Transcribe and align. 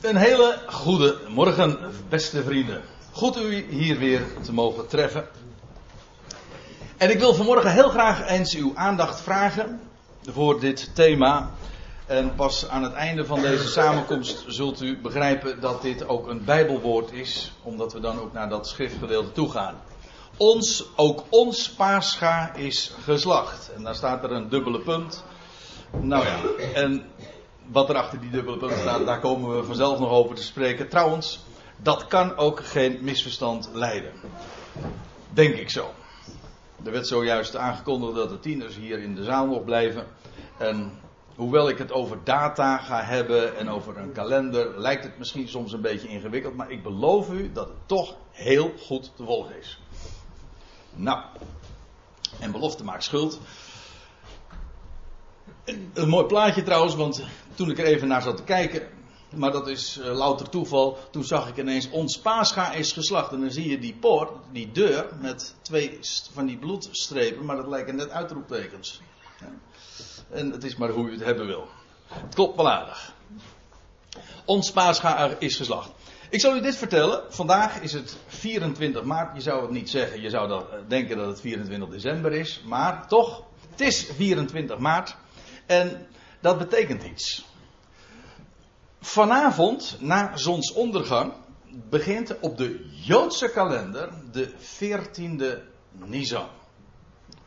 Een 0.00 0.16
hele 0.16 0.58
goede 0.66 1.18
morgen, 1.28 1.78
beste 2.08 2.42
vrienden. 2.42 2.82
Goed 3.12 3.36
u 3.36 3.66
hier 3.68 3.98
weer 3.98 4.22
te 4.42 4.52
mogen 4.52 4.86
treffen. 4.86 5.28
En 6.96 7.10
ik 7.10 7.18
wil 7.18 7.34
vanmorgen 7.34 7.72
heel 7.72 7.88
graag 7.88 8.28
eens 8.28 8.54
uw 8.54 8.72
aandacht 8.74 9.20
vragen 9.20 9.80
voor 10.26 10.60
dit 10.60 10.94
thema. 10.94 11.50
En 12.06 12.34
pas 12.34 12.68
aan 12.68 12.82
het 12.82 12.92
einde 12.92 13.24
van 13.24 13.40
deze 13.40 13.68
samenkomst 13.68 14.44
zult 14.46 14.82
u 14.82 14.98
begrijpen 14.98 15.60
dat 15.60 15.82
dit 15.82 16.08
ook 16.08 16.28
een 16.28 16.44
Bijbelwoord 16.44 17.12
is, 17.12 17.52
omdat 17.62 17.92
we 17.92 18.00
dan 18.00 18.20
ook 18.20 18.32
naar 18.32 18.48
dat 18.48 18.68
schriftgedeelte 18.68 19.32
toe 19.32 19.50
gaan. 19.50 19.74
Ons, 20.36 20.84
ook 20.96 21.24
ons 21.28 21.70
paascha 21.70 22.54
is 22.54 22.92
geslacht. 23.04 23.70
En 23.76 23.82
daar 23.82 23.94
staat 23.94 24.24
er 24.24 24.32
een 24.32 24.48
dubbele 24.48 24.80
punt. 24.80 25.24
Nou 26.00 26.24
ja, 26.24 26.38
en 26.74 27.04
wat 27.72 27.88
er 27.88 27.96
achter 27.96 28.20
die 28.20 28.30
dubbele 28.30 28.56
punt 28.56 28.72
staat, 28.72 29.06
daar 29.06 29.20
komen 29.20 29.56
we 29.56 29.64
vanzelf 29.64 29.98
nog 29.98 30.10
over 30.10 30.34
te 30.34 30.42
spreken. 30.42 30.88
Trouwens, 30.88 31.44
dat 31.76 32.06
kan 32.06 32.36
ook 32.36 32.64
geen 32.64 32.98
misverstand 33.00 33.70
leiden. 33.72 34.12
Denk 35.32 35.54
ik 35.54 35.70
zo. 35.70 35.90
Er 36.84 36.92
werd 36.92 37.06
zojuist 37.06 37.56
aangekondigd 37.56 38.14
dat 38.14 38.28
de 38.28 38.40
tieners 38.40 38.76
hier 38.76 38.98
in 38.98 39.14
de 39.14 39.24
zaal 39.24 39.46
nog 39.46 39.64
blijven. 39.64 40.06
En 40.58 41.00
hoewel 41.34 41.68
ik 41.68 41.78
het 41.78 41.92
over 41.92 42.18
data 42.24 42.78
ga 42.78 43.02
hebben 43.02 43.56
en 43.56 43.68
over 43.68 43.98
een 43.98 44.12
kalender, 44.12 44.80
lijkt 44.80 45.04
het 45.04 45.18
misschien 45.18 45.48
soms 45.48 45.72
een 45.72 45.80
beetje 45.80 46.08
ingewikkeld. 46.08 46.56
Maar 46.56 46.70
ik 46.70 46.82
beloof 46.82 47.30
u 47.30 47.52
dat 47.52 47.68
het 47.68 47.76
toch 47.86 48.16
heel 48.30 48.72
goed 48.78 49.12
te 49.16 49.24
volgen 49.24 49.58
is. 49.58 49.80
Nou, 50.94 51.20
en 52.38 52.52
belofte 52.52 52.84
maakt 52.84 53.04
schuld. 53.04 53.40
Een 55.94 56.08
mooi 56.08 56.26
plaatje 56.26 56.62
trouwens, 56.62 56.94
want 56.94 57.24
toen 57.60 57.70
ik 57.70 57.78
er 57.78 57.84
even 57.84 58.08
naar 58.08 58.22
zat 58.22 58.36
te 58.36 58.42
kijken, 58.42 58.88
maar 59.34 59.52
dat 59.52 59.68
is 59.68 59.98
uh, 59.98 60.04
louter 60.04 60.48
toeval, 60.48 60.98
toen 61.10 61.24
zag 61.24 61.48
ik 61.48 61.56
ineens 61.56 61.90
ons 61.90 62.18
paascha 62.18 62.72
is 62.72 62.92
geslacht. 62.92 63.32
En 63.32 63.40
dan 63.40 63.50
zie 63.50 63.70
je 63.70 63.78
die 63.78 63.94
poort, 63.94 64.30
die 64.52 64.72
deur, 64.72 65.08
met 65.20 65.54
twee 65.62 65.98
van 66.32 66.46
die 66.46 66.58
bloedstrepen, 66.58 67.44
maar 67.44 67.56
dat 67.56 67.66
lijken 67.66 67.96
net 67.96 68.10
uitroeptekens. 68.10 69.00
Ja. 69.40 69.46
En 70.30 70.50
het 70.50 70.64
is 70.64 70.76
maar 70.76 70.88
hoe 70.88 71.08
u 71.08 71.12
het 71.12 71.24
hebben 71.24 71.46
wil. 71.46 71.68
Het 72.06 72.34
klopt 72.34 72.56
wel 72.56 72.70
aardig. 72.70 73.14
Ons 74.44 74.70
paascha 74.70 75.36
is 75.38 75.56
geslacht. 75.56 75.90
Ik 76.30 76.40
zal 76.40 76.56
u 76.56 76.60
dit 76.60 76.76
vertellen. 76.76 77.22
Vandaag 77.28 77.80
is 77.80 77.92
het 77.92 78.16
24 78.26 79.02
maart. 79.02 79.36
Je 79.36 79.42
zou 79.42 79.62
het 79.62 79.70
niet 79.70 79.90
zeggen. 79.90 80.20
Je 80.20 80.30
zou 80.30 80.48
dat 80.48 80.66
denken 80.88 81.16
dat 81.16 81.26
het 81.26 81.40
24 81.40 81.88
december 81.88 82.32
is. 82.32 82.62
Maar 82.64 83.08
toch, 83.08 83.42
het 83.70 83.80
is 83.80 84.04
24 84.16 84.78
maart. 84.78 85.16
En 85.66 86.06
dat 86.40 86.58
betekent 86.58 87.02
iets. 87.02 87.48
Vanavond, 89.00 89.96
na 90.00 90.36
zonsondergang, 90.36 91.32
begint 91.88 92.40
op 92.40 92.56
de 92.56 92.86
Joodse 93.04 93.50
kalender 93.50 94.10
de 94.32 94.50
14e 94.50 95.58
Nisan. 95.92 96.48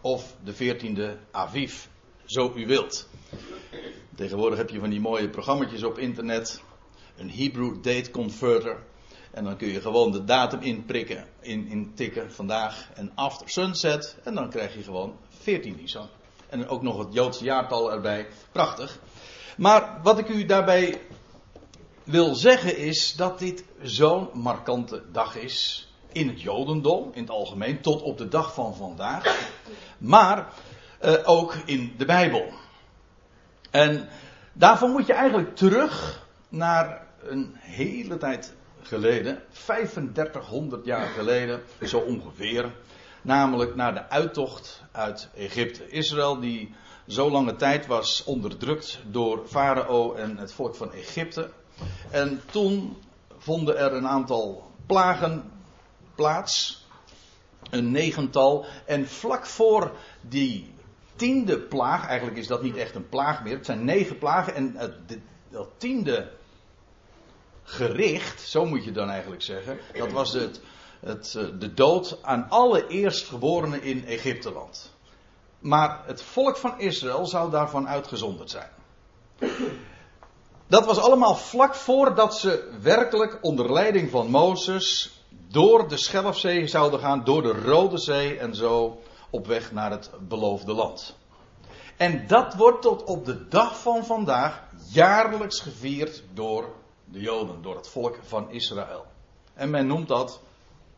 Of 0.01 0.35
de 0.43 0.53
14e 0.53 1.19
Aviv, 1.31 1.85
zo 2.25 2.53
u 2.55 2.65
wilt. 2.65 3.09
Tegenwoordig 4.15 4.57
heb 4.57 4.69
je 4.69 4.79
van 4.79 4.89
die 4.89 4.99
mooie 4.99 5.29
programma's 5.29 5.83
op 5.83 5.97
internet. 5.97 6.61
Een 7.17 7.31
Hebrew 7.31 7.75
Date 7.83 8.11
Converter. 8.11 8.83
En 9.31 9.43
dan 9.43 9.57
kun 9.57 9.67
je 9.67 9.81
gewoon 9.81 10.11
de 10.11 10.23
datum 10.23 10.61
inprikken, 10.61 11.27
in, 11.39 11.91
tikken 11.95 12.31
vandaag 12.31 12.89
en 12.93 13.11
after 13.15 13.49
sunset. 13.49 14.17
En 14.23 14.35
dan 14.35 14.49
krijg 14.49 14.73
je 14.73 14.83
gewoon 14.83 15.17
14 15.29 15.75
Nisan. 15.75 16.07
En 16.49 16.67
ook 16.67 16.81
nog 16.81 16.97
het 16.97 17.13
Joodse 17.13 17.43
jaartal 17.43 17.91
erbij. 17.91 18.27
Prachtig. 18.51 18.99
Maar 19.57 19.99
wat 20.03 20.19
ik 20.19 20.29
u 20.29 20.45
daarbij 20.45 21.01
wil 22.03 22.35
zeggen 22.35 22.77
is 22.77 23.15
dat 23.15 23.39
dit 23.39 23.63
zo'n 23.81 24.29
markante 24.33 25.03
dag 25.11 25.35
is. 25.35 25.87
In 26.11 26.27
het 26.27 26.41
Jodendom, 26.41 27.09
in 27.13 27.21
het 27.21 27.29
algemeen, 27.29 27.81
tot 27.81 28.01
op 28.01 28.17
de 28.17 28.27
dag 28.27 28.53
van 28.53 28.75
vandaag. 28.75 29.51
Maar 29.97 30.53
uh, 31.03 31.13
ook 31.23 31.55
in 31.65 31.93
de 31.97 32.05
Bijbel. 32.05 32.51
En 33.71 34.09
daarvoor 34.53 34.89
moet 34.89 35.05
je 35.05 35.13
eigenlijk 35.13 35.55
terug 35.55 36.25
naar 36.49 37.07
een 37.21 37.55
hele 37.59 38.17
tijd 38.17 38.53
geleden. 38.81 39.43
3500 39.51 40.85
jaar 40.85 41.07
geleden, 41.07 41.61
zo 41.81 41.97
ongeveer. 41.97 42.71
Namelijk 43.21 43.75
naar 43.75 43.93
de 43.93 44.09
uittocht 44.09 44.83
uit 44.91 45.29
Egypte. 45.35 45.89
Israël 45.89 46.39
die 46.39 46.75
zo 47.07 47.31
lange 47.31 47.55
tijd 47.55 47.87
was 47.87 48.23
onderdrukt 48.23 48.99
door 49.11 49.43
Farao 49.47 50.13
en 50.13 50.37
het 50.37 50.53
volk 50.53 50.75
van 50.75 50.93
Egypte. 50.93 51.49
En 52.11 52.41
toen 52.51 52.97
vonden 53.37 53.77
er 53.77 53.93
een 53.93 54.07
aantal 54.07 54.71
plagen 54.85 55.51
plaats. 56.15 56.81
Een 57.69 57.91
negental. 57.91 58.65
En 58.85 59.07
vlak 59.07 59.45
voor 59.45 59.91
die 60.21 60.73
tiende 61.15 61.59
plaag, 61.59 62.07
eigenlijk 62.07 62.37
is 62.37 62.47
dat 62.47 62.61
niet 62.61 62.75
echt 62.75 62.95
een 62.95 63.09
plaag 63.09 63.43
meer. 63.43 63.55
Het 63.55 63.65
zijn 63.65 63.85
negen 63.85 64.17
plagen. 64.17 64.55
En 64.55 64.77
dat 65.49 65.69
tiende 65.77 66.31
gericht, 67.63 68.41
zo 68.41 68.65
moet 68.65 68.83
je 68.83 68.91
dan 68.91 69.09
eigenlijk 69.09 69.41
zeggen. 69.41 69.77
Dat 69.93 70.11
was 70.11 70.33
het, 70.33 70.61
het, 70.99 71.35
eh, 71.35 71.45
de 71.59 71.73
dood 71.73 72.17
aan 72.21 72.49
alle 72.49 72.87
eerstgeborenen 72.87 73.81
in 73.81 74.05
Egypteland. 74.05 74.91
Maar 75.59 76.01
het 76.05 76.21
volk 76.21 76.57
van 76.57 76.79
Israël 76.79 77.25
zou 77.25 77.51
daarvan 77.51 77.87
uitgezonderd 77.87 78.49
zijn. 78.49 78.69
Dat 80.73 80.85
was 80.85 80.97
allemaal 80.97 81.35
vlak 81.35 81.75
voordat 81.75 82.35
ze 82.35 82.77
werkelijk 82.81 83.37
onder 83.41 83.73
leiding 83.73 84.09
van 84.09 84.29
Mozes 84.29 85.11
door 85.47 85.87
de 85.87 85.97
Schelfzee 85.97 86.67
zouden 86.67 86.99
gaan, 86.99 87.23
door 87.23 87.41
de 87.41 87.51
Rode 87.51 87.97
Zee 87.97 88.37
en 88.37 88.55
zo 88.55 89.01
op 89.29 89.47
weg 89.47 89.71
naar 89.71 89.91
het 89.91 90.11
beloofde 90.27 90.73
land. 90.73 91.17
En 91.97 92.27
dat 92.27 92.55
wordt 92.55 92.81
tot 92.81 93.03
op 93.03 93.25
de 93.25 93.47
dag 93.47 93.81
van 93.81 94.05
vandaag 94.05 94.63
jaarlijks 94.91 95.59
gevierd 95.59 96.23
door 96.33 96.75
de 97.05 97.19
Joden, 97.19 97.61
door 97.61 97.75
het 97.75 97.87
volk 97.87 98.19
van 98.21 98.51
Israël. 98.51 99.05
En 99.53 99.69
men 99.69 99.87
noemt 99.87 100.07
dat 100.07 100.41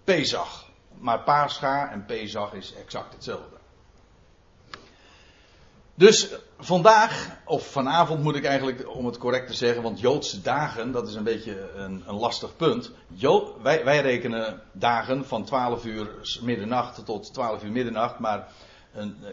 Pesach. 0.04 0.66
Maar 0.98 1.24
Pascha 1.24 1.92
en 1.92 2.06
Pesach 2.06 2.54
is 2.54 2.74
exact 2.74 3.14
hetzelfde. 3.14 3.55
Dus 5.98 6.36
vandaag, 6.60 7.30
of 7.46 7.68
vanavond 7.68 8.24
moet 8.24 8.36
ik 8.36 8.46
eigenlijk, 8.46 8.96
om 8.96 9.06
het 9.06 9.18
correct 9.18 9.48
te 9.48 9.54
zeggen, 9.54 9.84
want 9.84 10.00
Joodse 10.00 10.42
dagen, 10.42 10.92
dat 10.92 11.08
is 11.08 11.16
een 11.16 11.24
beetje 11.24 11.72
een, 11.76 12.04
een 12.08 12.16
lastig 12.16 12.56
punt. 12.56 12.92
Wij, 13.62 13.84
wij, 13.84 14.02
rekenen 14.02 14.62
dagen 14.72 15.26
van 15.26 15.44
12 15.44 15.86
uur 15.86 16.10
middernacht 16.42 17.06
tot 17.06 17.34
12 17.34 17.64
uur 17.64 17.72
middernacht, 17.72 18.20
maar 18.20 18.48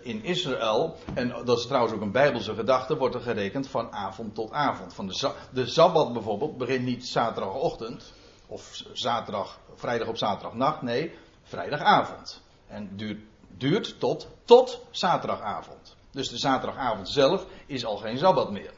in 0.03 0.25
Israël, 0.25 0.97
en 1.15 1.29
dat 1.45 1.59
is 1.59 1.67
trouwens 1.67 1.95
ook 1.95 2.01
een 2.01 2.13
bijbelse 2.13 2.55
gedachte, 2.55 2.97
wordt 2.97 3.15
er 3.15 3.21
gerekend 3.21 3.69
van 3.69 3.93
avond 3.93 4.35
tot 4.35 4.53
avond. 4.53 4.95
Van 4.95 5.07
de, 5.07 5.33
de 5.51 5.67
Sabbat 5.67 6.13
bijvoorbeeld 6.13 6.59
begint 6.59 6.85
niet 6.85 7.07
zaterdagochtend, 7.07 8.13
of 8.47 8.83
zaterdag, 8.93 9.59
vrijdag 9.75 10.09
op 10.09 10.17
zaterdagnacht, 10.17 10.83
nee, 10.83 11.15
vrijdagavond. 11.43 12.43
En 12.67 12.97
duurt, 12.97 13.21
duurt 13.57 14.01
tot, 14.01 14.29
tot 14.45 14.81
zaterdagavond. 14.91 15.97
Dus 16.13 16.29
de 16.29 16.39
zaterdagavond 16.39 17.09
zelf 17.09 17.47
is 17.67 17.85
al 17.85 17.97
geen 17.97 18.19
Sabbat 18.19 18.51
meer. 18.51 18.73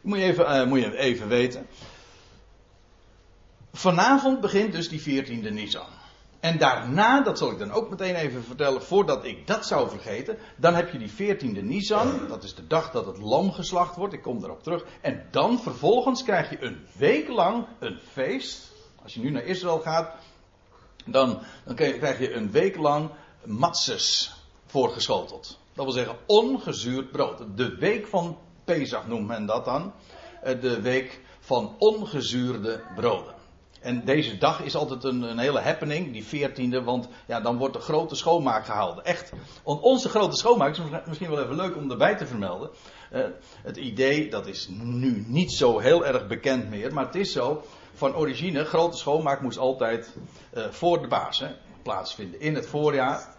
Moet 0.00 0.18
je 0.18 0.24
even, 0.24 0.44
uh, 0.44 0.66
moet 0.66 0.80
je 0.80 0.96
even 0.96 1.28
weten. 1.28 1.66
Vanavond 3.72 4.40
begint 4.40 4.72
dus 4.72 4.88
die 4.88 5.00
14e 5.00 5.52
Nisan. 5.52 5.86
En 6.40 6.58
daarna, 6.58 7.20
dat 7.20 7.38
zal 7.38 7.50
ik 7.50 7.58
dan 7.58 7.72
ook 7.72 7.90
meteen 7.90 8.14
even 8.14 8.44
vertellen, 8.44 8.82
voordat 8.82 9.24
ik 9.24 9.46
dat 9.46 9.66
zou 9.66 9.88
vergeten. 9.88 10.38
Dan 10.56 10.74
heb 10.74 10.92
je 10.92 10.98
die 10.98 11.36
14e 11.36 11.62
Nisan, 11.62 12.28
dat 12.28 12.42
is 12.42 12.54
de 12.54 12.66
dag 12.66 12.90
dat 12.90 13.06
het 13.06 13.18
lam 13.18 13.52
geslacht 13.52 13.96
wordt. 13.96 14.14
Ik 14.14 14.22
kom 14.22 14.40
daarop 14.40 14.62
terug. 14.62 14.84
En 15.00 15.26
dan 15.30 15.58
vervolgens 15.58 16.22
krijg 16.22 16.50
je 16.50 16.64
een 16.64 16.86
week 16.96 17.28
lang 17.28 17.66
een 17.78 17.98
feest. 18.12 18.72
Als 19.02 19.14
je 19.14 19.20
nu 19.20 19.30
naar 19.30 19.44
Israël 19.44 19.80
gaat, 19.80 20.14
dan, 21.04 21.38
dan 21.64 21.74
krijg 21.74 22.18
je 22.18 22.32
een 22.32 22.50
week 22.50 22.76
lang 22.76 23.10
matzes 23.44 24.34
voorgeschoteld. 24.66 25.58
Dat 25.80 25.94
wil 25.94 26.04
zeggen 26.04 26.18
ongezuurd 26.26 27.10
brood. 27.10 27.42
De 27.56 27.76
week 27.76 28.06
van 28.06 28.38
Pesach 28.64 29.06
noemt 29.06 29.26
men 29.26 29.46
dat 29.46 29.64
dan. 29.64 29.92
Eh, 30.42 30.60
de 30.60 30.80
week 30.80 31.20
van 31.38 31.74
ongezuurde 31.78 32.80
broden. 32.94 33.34
En 33.80 34.04
deze 34.04 34.38
dag 34.38 34.62
is 34.62 34.74
altijd 34.74 35.04
een, 35.04 35.22
een 35.22 35.38
hele 35.38 35.60
happening, 35.60 36.12
die 36.12 36.24
veertiende, 36.24 36.82
want 36.82 37.08
ja, 37.26 37.40
dan 37.40 37.56
wordt 37.56 37.74
de 37.74 37.80
grote 37.80 38.14
schoonmaak 38.14 38.64
gehouden. 38.64 39.04
Echt, 39.04 39.32
onze 39.62 40.08
grote 40.08 40.36
schoonmaak 40.36 40.76
is 40.76 40.80
misschien 41.06 41.30
wel 41.30 41.42
even 41.42 41.56
leuk 41.56 41.76
om 41.76 41.90
erbij 41.90 42.16
te 42.16 42.26
vermelden. 42.26 42.70
Uh, 43.12 43.24
het 43.62 43.76
idee, 43.76 44.30
dat 44.30 44.46
is 44.46 44.68
nu 44.82 45.24
niet 45.26 45.52
zo 45.52 45.78
heel 45.78 46.06
erg 46.06 46.26
bekend 46.26 46.70
meer, 46.70 46.92
maar 46.94 47.06
het 47.06 47.14
is 47.14 47.32
zo, 47.32 47.62
van 47.94 48.14
origine, 48.14 48.64
grote 48.64 48.96
schoonmaak 48.96 49.40
moest 49.40 49.58
altijd 49.58 50.16
uh, 50.54 50.64
voor 50.70 51.00
de 51.00 51.08
baas 51.08 51.44
plaatsvinden. 51.82 52.40
In 52.40 52.54
het 52.54 52.66
voorjaar, 52.66 53.34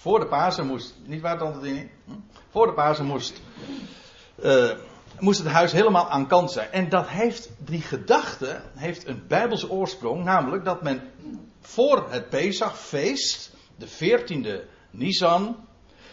voor 0.00 0.20
de 0.20 0.26
Pasen 0.26 0.66
moest, 0.66 0.94
niet 1.04 1.20
waar 1.20 1.38
altijd 1.38 1.64
in, 1.64 1.90
hm? 2.04 2.12
voor 2.50 2.66
de 2.66 2.72
Pasen 2.72 3.06
moest 3.06 3.40
uh, 4.42 4.70
moest 5.18 5.38
het 5.38 5.48
huis 5.48 5.72
helemaal 5.72 6.08
aan 6.08 6.26
kant 6.26 6.50
zijn. 6.52 6.72
En 6.72 6.88
dat 6.88 7.08
heeft, 7.08 7.50
die 7.58 7.80
gedachte 7.80 8.60
heeft 8.74 9.06
een 9.06 9.24
bijbelse 9.28 9.70
oorsprong, 9.70 10.24
namelijk 10.24 10.64
dat 10.64 10.82
men 10.82 11.02
voor 11.60 12.06
het 12.08 12.28
Pesachfeest, 12.28 13.52
de 13.76 13.88
14e 13.88 14.68
Nisan, 14.90 15.56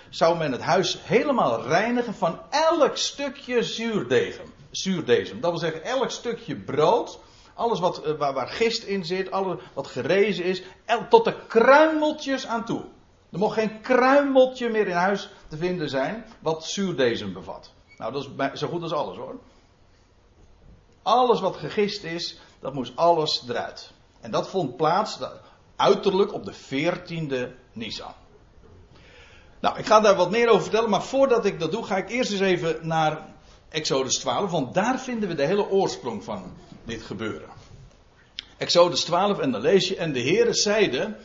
zou 0.10 0.38
men 0.38 0.52
het 0.52 0.62
huis 0.62 0.98
helemaal 1.04 1.62
reinigen 1.62 2.14
van 2.14 2.40
elk 2.50 2.98
stukje 2.98 3.64
zuurdegen, 3.64 4.46
zuurdezem. 4.72 5.42
Dat 5.42 5.52
wil 5.52 5.60
zeggen, 5.60 5.84
elk 5.84 6.12
stukje 6.12 6.56
brood, 6.56 7.20
alles 7.54 7.80
wat, 7.80 8.04
eh, 8.04 8.18
waar 8.18 8.48
gist 8.48 8.84
in 8.84 9.06
zit, 9.06 9.32
alles 9.32 9.62
wat 9.74 9.88
gerezen 9.88 10.44
is, 10.44 10.64
tot 11.10 11.26
de 11.26 11.36
kruimeltjes 11.48 12.48
aan 12.48 12.66
toe. 12.66 12.84
Er 13.36 13.42
mocht 13.42 13.58
geen 13.58 13.82
kruimeltje 13.82 14.70
meer 14.70 14.88
in 14.88 14.96
huis 14.96 15.30
te 15.48 15.58
vinden 15.58 15.90
zijn 15.90 16.26
wat 16.40 16.66
zuurdezem 16.66 17.34
bevat. 17.34 17.72
Nou, 17.98 18.12
dat 18.12 18.52
is 18.54 18.60
zo 18.60 18.68
goed 18.68 18.82
als 18.82 18.92
alles 18.92 19.18
hoor. 19.18 19.40
Alles 21.04 21.40
wat 21.40 21.56
gegist 21.56 22.04
is, 22.04 22.38
dat 22.60 22.74
moest 22.74 22.96
alles 22.96 23.44
eruit. 23.50 23.92
En 24.22 24.32
dat 24.32 24.50
vond 24.50 24.78
plaats 24.78 25.20
uiterlijk 25.76 26.34
op 26.34 26.46
de 26.46 26.54
14e 26.54 27.56
Nisan. 27.74 28.14
Nou, 29.60 29.78
ik 29.78 29.86
ga 29.86 30.00
daar 30.00 30.16
wat 30.16 30.32
meer 30.32 30.50
over 30.50 30.62
vertellen, 30.62 30.90
maar 30.90 31.04
voordat 31.04 31.46
ik 31.46 31.60
dat 31.60 31.72
doe, 31.72 31.84
ga 31.84 31.98
ik 31.98 32.10
eerst 32.10 32.32
eens 32.32 32.42
even 32.42 32.88
naar 32.88 33.26
Exodus 33.70 34.18
12, 34.18 34.52
want 34.52 34.74
daar 34.74 35.00
vinden 35.00 35.30
we 35.30 35.36
de 35.36 35.46
hele 35.46 35.70
oorsprong 35.70 36.24
van 36.24 36.54
dit 36.84 37.02
gebeuren. 37.02 37.50
Exodus 38.58 39.04
12, 39.04 39.40
en 39.40 39.52
dan 39.52 39.62
lees 39.62 39.88
je, 39.88 39.96
en 39.96 40.14
de 40.14 40.22
Heere 40.22 40.54
zeide 40.54 41.16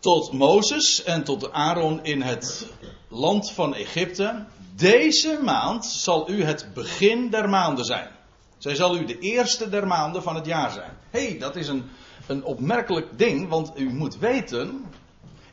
tot 0.00 0.32
Mozes 0.32 1.02
en 1.02 1.24
tot 1.24 1.52
Aaron 1.52 2.04
in 2.04 2.22
het 2.22 2.68
land 3.08 3.50
van 3.50 3.74
Egypte, 3.74 4.44
deze 4.76 5.40
maand 5.42 5.84
zal 5.84 6.30
u 6.30 6.44
het 6.44 6.74
begin 6.74 7.30
der 7.30 7.48
maanden 7.48 7.84
zijn. 7.84 8.10
Zij 8.58 8.74
zal 8.74 8.96
u 8.96 9.04
de 9.04 9.18
eerste 9.18 9.68
der 9.68 9.86
maanden 9.86 10.22
van 10.22 10.34
het 10.34 10.46
jaar 10.46 10.70
zijn. 10.70 10.98
Hé, 11.10 11.28
hey, 11.28 11.38
dat 11.38 11.56
is 11.56 11.68
een, 11.68 11.90
een 12.26 12.44
opmerkelijk 12.44 13.18
ding, 13.18 13.48
want 13.48 13.78
u 13.78 13.92
moet 13.92 14.18
weten. 14.18 14.84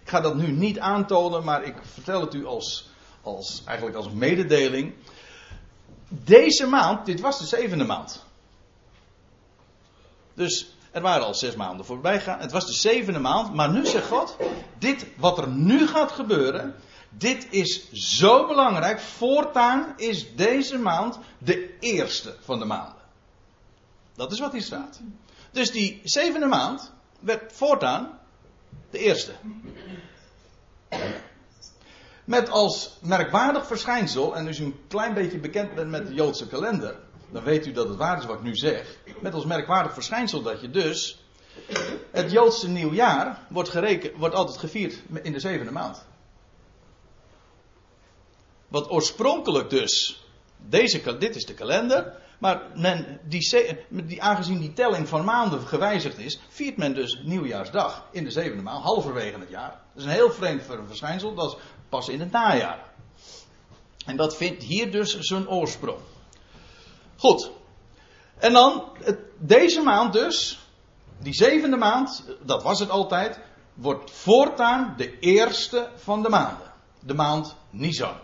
Ik 0.04 0.10
ga 0.10 0.22
dat 0.22 0.36
nu 0.36 0.52
niet 0.52 0.80
aantonen, 0.80 1.44
maar 1.44 1.64
ik 1.64 1.76
vertel 1.94 2.22
het 2.22 2.34
u 2.34 2.46
als, 2.46 2.90
als, 3.22 3.62
eigenlijk 3.66 3.98
als 3.98 4.10
mededeling. 4.10 4.94
Deze 6.08 6.68
maand, 6.68 7.06
dit 7.06 7.20
was 7.20 7.40
de 7.40 7.46
zevende 7.46 7.84
maand. 7.84 8.26
Dus 10.34 10.77
er 10.92 11.02
waren 11.02 11.26
al 11.26 11.34
zes 11.34 11.56
maanden 11.56 11.86
voorbij 11.86 12.18
gegaan. 12.18 12.40
Het 12.40 12.52
was 12.52 12.66
de 12.66 12.74
zevende 12.74 13.20
maand. 13.20 13.54
Maar 13.54 13.70
nu 13.70 13.86
zegt 13.86 14.08
God: 14.08 14.38
Dit 14.78 15.06
wat 15.18 15.38
er 15.38 15.48
nu 15.48 15.88
gaat 15.88 16.12
gebeuren. 16.12 16.76
Dit 17.10 17.48
is 17.50 17.92
zo 17.92 18.48
belangrijk. 18.48 19.00
Voortaan 19.00 19.94
is 19.98 20.36
deze 20.36 20.78
maand 20.78 21.20
de 21.38 21.78
eerste 21.80 22.36
van 22.40 22.60
de 22.60 22.66
maanden. 22.66 22.96
Dat 24.16 24.32
is 24.32 24.40
wat 24.40 24.52
hier 24.52 24.62
staat. 24.62 25.00
Dus 25.52 25.72
die 25.72 26.02
zevende 26.04 26.48
maand 26.48 26.92
werd 27.20 27.54
voortaan 27.54 28.20
de 28.90 29.00
eerste. 29.00 29.32
Met 32.26 32.50
als 32.50 32.98
merkwaardig 33.02 33.68
verschijnsel, 33.68 34.36
en 34.36 34.48
als 34.48 34.60
u 34.60 34.64
een 34.64 34.80
klein 34.88 35.14
beetje 35.14 35.40
bekend 35.40 35.76
bent 35.76 35.90
met 35.90 36.08
de 36.08 36.14
Joodse 36.14 36.48
kalender, 36.48 37.00
dan 37.30 37.44
weet 37.44 37.68
u 37.68 37.72
dat 37.72 37.88
het 37.88 37.98
waar 37.98 38.18
is 38.18 38.26
wat 38.26 38.38
ik 38.38 38.44
nu 38.44 38.56
zeg. 38.56 38.98
Met 39.20 39.34
als 39.34 39.46
merkwaardig 39.46 39.94
verschijnsel 39.94 40.42
dat 40.42 40.62
je 40.62 40.70
dus. 40.70 41.22
Het 42.12 42.32
Joodse 42.32 42.70
nieuwjaar 42.70 43.46
wordt, 43.50 43.74
wordt 44.16 44.36
altijd 44.36 44.58
gevierd 44.58 45.02
in 45.24 45.32
de 45.32 45.40
zevende 45.40 45.72
maand. 45.72 46.06
Wat 48.68 48.90
oorspronkelijk 48.90 49.70
dus. 49.70 50.24
Deze, 50.58 51.18
dit 51.18 51.36
is 51.36 51.46
de 51.46 51.54
kalender. 51.54 52.14
Maar 52.40 52.62
men, 52.76 53.20
die, 53.24 53.78
die, 53.90 54.22
aangezien 54.22 54.60
die 54.60 54.74
telling 54.74 55.08
van 55.08 55.26
maanden 55.26 55.68
gewijzigd 55.68 56.18
is, 56.18 56.40
viert 56.50 56.78
men 56.78 56.94
dus 56.94 57.22
nieuwjaarsdag 57.24 58.06
in 58.12 58.24
de 58.24 58.32
zevende 58.32 58.64
maand, 58.64 58.84
halverwege 58.84 59.40
het 59.40 59.50
jaar. 59.50 59.70
Dat 59.70 59.80
is 59.96 60.04
een 60.04 60.10
heel 60.10 60.32
vreemd 60.32 60.64
verschijnsel, 60.88 61.34
dat 61.34 61.52
is 61.52 61.58
pas 61.90 62.10
in 62.10 62.20
het 62.20 62.32
najaar. 62.32 62.92
En 64.06 64.18
dat 64.18 64.38
vindt 64.38 64.64
hier 64.64 64.92
dus 64.92 65.20
zijn 65.20 65.50
oorsprong. 65.50 66.00
Goed. 67.18 67.52
En 68.38 68.54
dan, 68.54 68.84
deze 69.38 69.82
maand 69.82 70.14
dus, 70.14 70.60
die 71.20 71.34
zevende 71.34 71.78
maand, 71.78 72.24
dat 72.42 72.64
was 72.64 72.80
het 72.80 72.90
altijd, 72.90 73.40
wordt 73.74 74.12
voortaan 74.12 74.94
de 74.98 75.20
eerste 75.20 75.90
van 75.96 76.24
de 76.24 76.30
maanden. 76.30 76.72
De 77.00 77.14
maand 77.14 77.56
Nisan. 77.70 78.16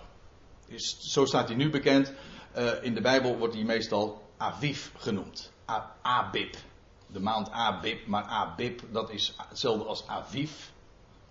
Is, 0.65 0.97
zo 0.99 1.25
staat 1.25 1.47
hij 1.47 1.57
nu 1.57 1.69
bekend. 1.69 2.13
Uh, 2.57 2.83
in 2.83 2.93
de 2.93 3.01
Bijbel 3.01 3.37
wordt 3.37 3.53
hij 3.53 3.63
meestal 3.63 4.21
Aviv 4.37 4.89
genoemd. 4.97 5.51
Abib. 6.01 6.55
De 7.07 7.19
maand 7.19 7.49
Abib, 7.49 8.07
maar 8.07 8.23
Abib 8.23 8.81
dat 8.91 9.09
is 9.09 9.33
hetzelfde 9.49 9.85
als 9.85 10.07
Aviv. 10.07 10.51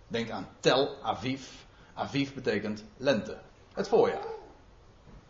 Denk 0.08 0.30
aan 0.30 0.48
Tel 0.60 0.96
Aviv. 1.02 1.48
Aviv 1.94 2.32
betekent 2.32 2.84
lente. 2.96 3.40
Het 3.72 3.88
voorjaar. 3.88 4.24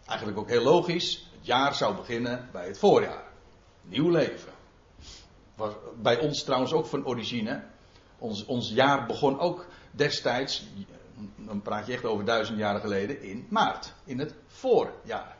Eigenlijk 0.06 0.38
ook 0.38 0.48
heel 0.48 0.62
logisch. 0.62 1.26
Jaar 1.42 1.74
zou 1.74 1.96
beginnen 1.96 2.48
bij 2.52 2.66
het 2.66 2.78
voorjaar. 2.78 3.24
Nieuw 3.82 4.10
leven. 4.10 4.52
Was 5.54 5.72
bij 6.02 6.18
ons 6.18 6.42
trouwens 6.42 6.72
ook 6.72 6.86
van 6.86 7.06
origine. 7.06 7.62
Ons, 8.18 8.44
ons 8.44 8.70
jaar 8.70 9.06
begon 9.06 9.38
ook 9.38 9.66
destijds, 9.90 10.64
dan 11.36 11.62
praat 11.62 11.86
je 11.86 11.92
echt 11.92 12.04
over 12.04 12.24
duizend 12.24 12.58
jaren 12.58 12.80
geleden, 12.80 13.22
in 13.22 13.46
maart. 13.50 13.92
In 14.04 14.18
het 14.18 14.34
voorjaar. 14.46 15.36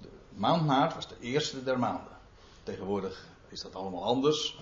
De 0.00 0.08
maand 0.34 0.66
maart 0.66 0.94
was 0.94 1.08
de 1.08 1.16
eerste 1.20 1.62
der 1.62 1.78
maanden. 1.78 2.16
Tegenwoordig 2.62 3.26
is 3.48 3.60
dat 3.60 3.74
allemaal 3.74 4.04
anders. 4.04 4.56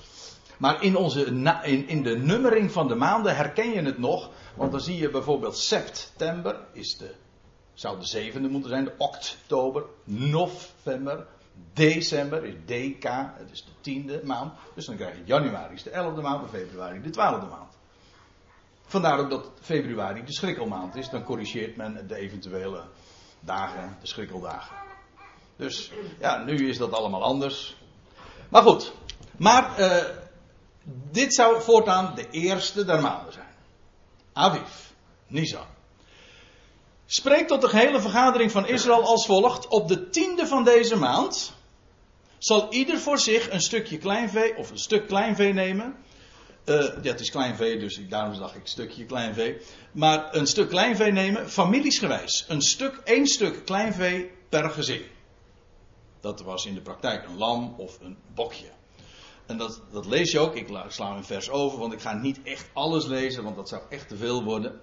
Maar 0.58 0.82
in, 0.82 0.96
onze, 0.96 1.24
in, 1.62 1.88
in 1.88 2.02
de 2.02 2.18
nummering 2.18 2.72
van 2.72 2.88
de 2.88 2.94
maanden 2.94 3.36
herken 3.36 3.70
je 3.70 3.82
het 3.82 3.98
nog. 3.98 4.30
Want 4.56 4.72
dan 4.72 4.80
zie 4.80 4.96
je 4.96 5.10
bijvoorbeeld 5.10 5.56
september 5.56 6.66
is 6.72 6.96
de 6.96 7.14
zou 7.74 7.98
de 7.98 8.06
zevende 8.06 8.48
moeten 8.48 8.70
zijn, 8.70 8.84
de 8.84 8.94
oktober, 8.98 9.84
november, 10.04 11.26
december 11.72 12.44
is 12.44 12.54
DK, 12.64 13.04
het 13.36 13.50
is 13.50 13.64
de 13.64 13.70
tiende 13.80 14.20
maand. 14.24 14.52
Dus 14.74 14.86
dan 14.86 14.96
krijg 14.96 15.16
je 15.16 15.24
januari 15.24 15.74
is 15.74 15.82
de 15.82 15.90
elfde 15.90 16.20
maand 16.20 16.42
en 16.42 16.48
februari 16.48 17.02
de 17.02 17.10
twaalfde 17.10 17.46
maand. 17.46 17.78
Vandaar 18.86 19.18
ook 19.18 19.30
dat 19.30 19.50
februari 19.60 20.24
de 20.24 20.32
schrikkelmaand 20.32 20.96
is. 20.96 21.10
Dan 21.10 21.24
corrigeert 21.24 21.76
men 21.76 22.06
de 22.06 22.16
eventuele 22.16 22.84
dagen, 23.40 23.96
de 24.00 24.06
schrikkeldagen. 24.06 24.76
Dus 25.56 25.92
ja, 26.18 26.44
nu 26.44 26.68
is 26.68 26.78
dat 26.78 26.92
allemaal 26.92 27.22
anders. 27.22 27.76
Maar 28.48 28.62
goed. 28.62 28.92
Maar 29.36 29.80
uh, 29.80 29.96
dit 31.10 31.34
zou 31.34 31.62
voortaan 31.62 32.14
de 32.14 32.30
eerste 32.30 32.84
der 32.84 33.00
maanden 33.00 33.32
zijn. 33.32 33.54
Aviv, 34.32 34.90
Nisan. 35.26 35.66
Spreek 37.12 37.48
tot 37.48 37.60
de 37.60 37.68
gehele 37.68 38.00
vergadering 38.00 38.50
van 38.50 38.66
Israël 38.66 39.02
als 39.02 39.26
volgt. 39.26 39.68
Op 39.68 39.88
de 39.88 40.10
tiende 40.10 40.46
van 40.46 40.64
deze 40.64 40.96
maand 40.96 41.52
zal 42.38 42.72
ieder 42.72 42.98
voor 42.98 43.18
zich 43.18 43.50
een 43.50 43.60
stukje 43.60 43.98
kleinvee 43.98 44.56
of 44.56 44.70
een 44.70 44.78
stuk 44.78 45.06
kleinvee 45.06 45.52
nemen. 45.52 45.96
Uh, 46.64 46.76
ja, 46.76 47.10
het 47.10 47.20
is 47.20 47.30
kleinvee, 47.30 47.78
dus 47.78 48.00
daarom 48.08 48.38
dacht 48.38 48.54
ik 48.54 48.60
stukje 48.64 49.04
kleinvee. 49.04 49.60
Maar 49.92 50.34
een 50.34 50.46
stuk 50.46 50.68
kleinvee 50.68 51.12
nemen, 51.12 51.50
familiesgewijs. 51.50 52.44
Een 52.48 52.62
stuk, 52.62 53.00
één 53.04 53.26
stuk 53.26 53.64
kleinvee 53.64 54.30
per 54.48 54.70
gezin. 54.70 55.02
Dat 56.20 56.42
was 56.42 56.66
in 56.66 56.74
de 56.74 56.82
praktijk 56.82 57.26
een 57.26 57.36
lam 57.36 57.74
of 57.76 57.98
een 58.00 58.16
bokje. 58.34 58.70
En 59.46 59.58
dat, 59.58 59.80
dat 59.92 60.06
lees 60.06 60.30
je 60.30 60.38
ook. 60.38 60.54
Ik 60.54 60.68
sla 60.88 61.16
een 61.16 61.24
vers 61.24 61.50
over, 61.50 61.78
want 61.78 61.92
ik 61.92 62.00
ga 62.00 62.12
niet 62.14 62.42
echt 62.42 62.70
alles 62.72 63.06
lezen, 63.06 63.44
want 63.44 63.56
dat 63.56 63.68
zou 63.68 63.82
echt 63.88 64.08
te 64.08 64.16
veel 64.16 64.44
worden 64.44 64.80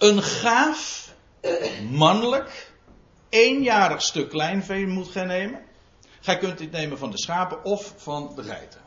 een 0.00 0.22
gaaf, 0.22 1.12
mannelijk, 1.90 2.72
eenjarig 3.28 4.02
stuk 4.02 4.28
kleinvee 4.28 4.86
moet 4.86 5.08
gaan 5.08 5.26
nemen. 5.26 5.62
Gij 6.20 6.38
kunt 6.38 6.58
dit 6.58 6.70
nemen 6.70 6.98
van 6.98 7.10
de 7.10 7.18
schapen 7.18 7.64
of 7.64 7.94
van 7.96 8.32
de 8.34 8.42
geiten. 8.42 8.80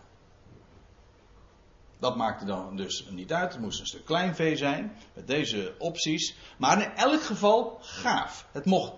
Dat 2.00 2.16
maakte 2.16 2.46
dan 2.46 2.76
dus 2.76 3.08
niet 3.10 3.34
uit. 3.34 3.54
Het 3.54 3.62
moest 3.62 3.80
een 3.80 3.86
stuk 3.86 4.06
kleinvee 4.06 4.56
zijn. 4.56 4.98
Met 5.14 5.28
deze 5.28 5.76
opties. 5.78 6.36
Maar 6.58 6.82
in 6.82 6.96
elk 6.96 7.24
geval 7.24 7.78
gaaf. 7.82 8.48
Het 8.52 8.66
mocht 8.66 8.94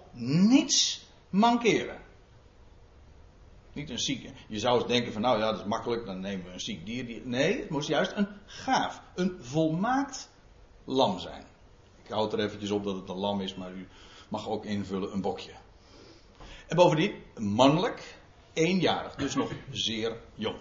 niets 0.50 1.06
mankeren. 1.30 2.02
Niet 3.74 3.90
een 3.90 4.00
zieke. 4.00 4.30
Je 4.48 4.60
zou 4.60 4.78
eens 4.78 4.88
denken 4.88 5.14
van 5.14 5.22
nou 5.22 5.40
ja, 5.40 5.52
dat 5.52 5.60
is 5.60 5.66
makkelijk. 5.66 6.06
Dan 6.06 6.20
nemen 6.20 6.46
we 6.46 6.52
een 6.52 6.60
ziek 6.60 6.86
dier. 6.86 7.22
Nee, 7.24 7.60
het 7.60 7.70
moest 7.70 7.88
juist 7.88 8.12
een 8.16 8.28
gaaf. 8.46 9.02
Een 9.16 9.38
volmaakt 9.40 10.30
lam 10.86 11.20
zijn. 11.20 11.46
Ik 12.06 12.12
houd 12.12 12.34
er 12.34 12.40
eventjes 12.40 12.72
op 12.72 12.84
dat 12.84 12.96
het 12.96 13.10
een 13.10 13.16
lam 13.16 13.42
is, 13.42 13.56
maar 13.56 13.72
u 13.72 13.88
mag 14.30 14.48
ook 14.50 14.66
invullen 14.66 15.14
een 15.14 15.22
bokje. 15.22 15.52
En 16.68 16.76
bovendien, 16.76 17.24
mannelijk, 17.38 18.18
eenjarig, 18.54 19.16
dus 19.16 19.36
nog 19.36 19.52
zeer 19.72 20.18
jong. 20.36 20.58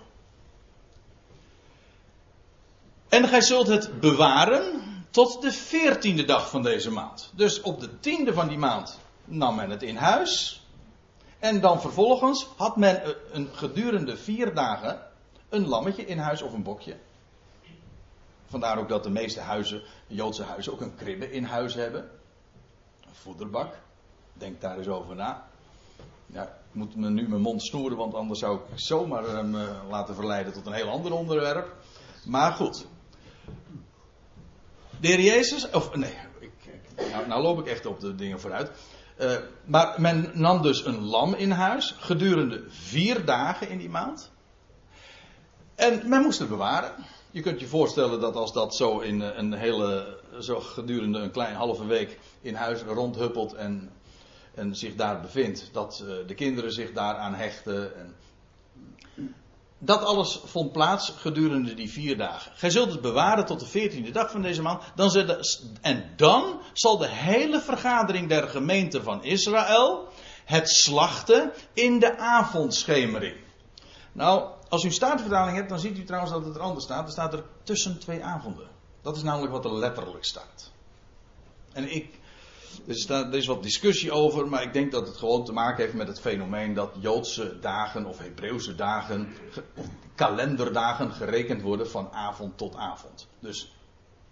En 3.08 3.28
gij 3.28 3.40
zult 3.40 3.66
het 3.66 4.00
bewaren 4.00 4.82
tot 5.10 5.42
de 5.42 5.52
veertiende 5.52 6.24
dag 6.24 6.50
van 6.50 6.62
deze 6.62 6.90
maand. 6.90 7.32
Dus 7.34 7.60
op 7.60 7.80
de 7.80 8.00
tiende 8.00 8.32
van 8.32 8.48
die 8.48 8.58
maand 8.58 8.98
nam 9.24 9.54
men 9.54 9.70
het 9.70 9.82
in 9.82 9.96
huis. 9.96 10.62
En 11.38 11.60
dan 11.60 11.80
vervolgens 11.80 12.46
had 12.56 12.76
men 12.76 13.08
een, 13.08 13.16
een 13.32 13.48
gedurende 13.52 14.16
vier 14.16 14.54
dagen 14.54 15.00
een 15.48 15.68
lammetje 15.68 16.06
in 16.06 16.18
huis 16.18 16.42
of 16.42 16.52
een 16.52 16.62
bokje. 16.62 16.96
Vandaar 18.54 18.78
ook 18.78 18.88
dat 18.88 19.02
de 19.02 19.10
meeste 19.10 19.40
huizen, 19.40 19.82
Joodse 20.06 20.42
huizen, 20.42 20.72
ook 20.72 20.80
een 20.80 20.94
kribbe 20.94 21.30
in 21.30 21.44
huis 21.44 21.74
hebben. 21.74 22.10
Een 23.00 23.14
voederbak. 23.14 23.74
Denk 24.32 24.60
daar 24.60 24.78
eens 24.78 24.88
over 24.88 25.16
na. 25.16 25.46
Ja, 26.26 26.42
ik 26.42 26.72
moet 26.72 26.96
me 26.96 27.10
nu 27.10 27.28
mijn 27.28 27.40
mond 27.40 27.62
snoeren, 27.62 27.96
want 27.96 28.14
anders 28.14 28.38
zou 28.38 28.56
ik 28.56 28.62
zomaar 28.74 29.24
eh, 29.24 29.42
me 29.42 29.72
laten 29.88 30.14
verleiden 30.14 30.52
tot 30.52 30.66
een 30.66 30.72
heel 30.72 30.88
ander 30.88 31.12
onderwerp. 31.12 31.72
Maar 32.24 32.52
goed. 32.52 32.86
De 35.00 35.22
Jezus, 35.22 35.70
of 35.70 35.94
nee, 35.94 36.14
ik, 36.38 36.52
nou, 37.10 37.26
nou, 37.26 37.42
loop 37.42 37.58
ik 37.58 37.66
echt 37.66 37.86
op 37.86 38.00
de 38.00 38.14
dingen 38.14 38.40
vooruit. 38.40 38.70
Uh, 39.20 39.36
maar 39.64 40.00
men 40.00 40.30
nam 40.34 40.62
dus 40.62 40.84
een 40.84 41.00
lam 41.00 41.34
in 41.34 41.50
huis 41.50 41.94
gedurende 41.98 42.64
vier 42.68 43.24
dagen 43.24 43.68
in 43.68 43.78
die 43.78 43.90
maand. 43.90 44.32
En 45.74 46.08
men 46.08 46.22
moest 46.22 46.38
het 46.38 46.48
bewaren. 46.48 46.92
Je 47.34 47.40
kunt 47.40 47.60
je 47.60 47.66
voorstellen 47.66 48.20
dat 48.20 48.36
als 48.36 48.52
dat 48.52 48.74
zo 48.74 48.98
in 48.98 49.22
eh, 49.22 49.38
een 49.38 49.52
hele, 49.52 50.18
zo 50.40 50.60
gedurende 50.60 51.18
een 51.18 51.30
klein 51.30 51.54
halve 51.54 51.86
week 51.86 52.18
in 52.40 52.54
huis 52.54 52.82
rondhuppelt 52.82 53.54
en, 53.54 53.90
en 54.54 54.76
zich 54.76 54.94
daar 54.94 55.20
bevindt, 55.20 55.68
dat 55.72 56.02
uh, 56.04 56.26
de 56.26 56.34
kinderen 56.34 56.72
zich 56.72 56.92
daaraan 56.92 57.34
hechten. 57.34 57.96
En 57.96 58.14
dat 59.78 60.02
alles 60.02 60.40
vond 60.44 60.72
plaats 60.72 61.12
gedurende 61.16 61.74
die 61.74 61.90
vier 61.90 62.16
dagen. 62.16 62.52
Gij 62.54 62.70
zult 62.70 62.92
het 62.92 63.00
bewaren 63.00 63.46
tot 63.46 63.60
de 63.60 63.66
veertiende 63.66 64.10
dag 64.10 64.30
van 64.30 64.42
deze 64.42 64.62
maand. 64.62 64.82
Dan 64.94 65.38
en 65.80 66.12
dan 66.16 66.60
zal 66.72 66.98
de 66.98 67.08
hele 67.08 67.60
vergadering 67.60 68.28
der 68.28 68.48
gemeente 68.48 69.02
van 69.02 69.24
Israël 69.24 70.08
het 70.44 70.68
slachten 70.68 71.52
in 71.72 71.98
de 71.98 72.18
avondschemering. 72.18 73.43
Nou, 74.14 74.50
als 74.68 74.84
u 74.84 74.90
staatvertaling 74.90 75.56
hebt, 75.56 75.68
dan 75.68 75.78
ziet 75.78 75.98
u 75.98 76.04
trouwens 76.04 76.32
dat 76.32 76.44
het 76.44 76.54
er 76.54 76.60
anders 76.60 76.84
staat. 76.84 77.06
Er 77.06 77.12
staat 77.12 77.32
er 77.32 77.44
tussen 77.62 77.98
twee 77.98 78.24
avonden. 78.24 78.68
Dat 79.02 79.16
is 79.16 79.22
namelijk 79.22 79.52
wat 79.52 79.64
er 79.64 79.74
letterlijk 79.74 80.24
staat. 80.24 80.70
En 81.72 81.94
ik, 81.94 82.18
er, 82.86 83.34
is 83.34 83.46
wat 83.46 83.62
discussie 83.62 84.12
over, 84.12 84.48
maar 84.48 84.62
ik 84.62 84.72
denk 84.72 84.92
dat 84.92 85.06
het 85.06 85.16
gewoon 85.16 85.44
te 85.44 85.52
maken 85.52 85.82
heeft 85.82 85.96
met 85.96 86.08
het 86.08 86.20
fenomeen 86.20 86.74
dat 86.74 86.90
Joodse 86.98 87.58
dagen 87.60 88.06
of 88.06 88.18
Hebreeuwse 88.18 88.74
dagen, 88.74 89.32
of 89.76 89.86
kalenderdagen 90.14 91.12
gerekend 91.12 91.62
worden 91.62 91.90
van 91.90 92.12
avond 92.12 92.58
tot 92.58 92.76
avond. 92.76 93.28
Dus 93.38 93.74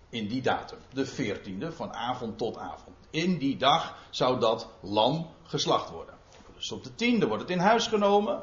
in 0.08 0.28
die 0.28 0.42
datum, 0.42 0.78
de 0.92 1.06
14e, 1.06 1.74
van 1.74 1.92
avond 1.92 2.38
tot 2.38 2.56
avond. 2.56 2.96
In 3.10 3.38
die 3.38 3.56
dag 3.56 3.96
zou 4.10 4.40
dat 4.40 4.68
lam 4.80 5.30
geslacht 5.42 5.90
worden. 5.90 6.14
Dus 6.54 6.72
op 6.72 6.84
de 6.84 6.94
tiende 6.94 7.26
wordt 7.26 7.42
het 7.42 7.50
in 7.50 7.58
huis 7.58 7.86
genomen. 7.86 8.42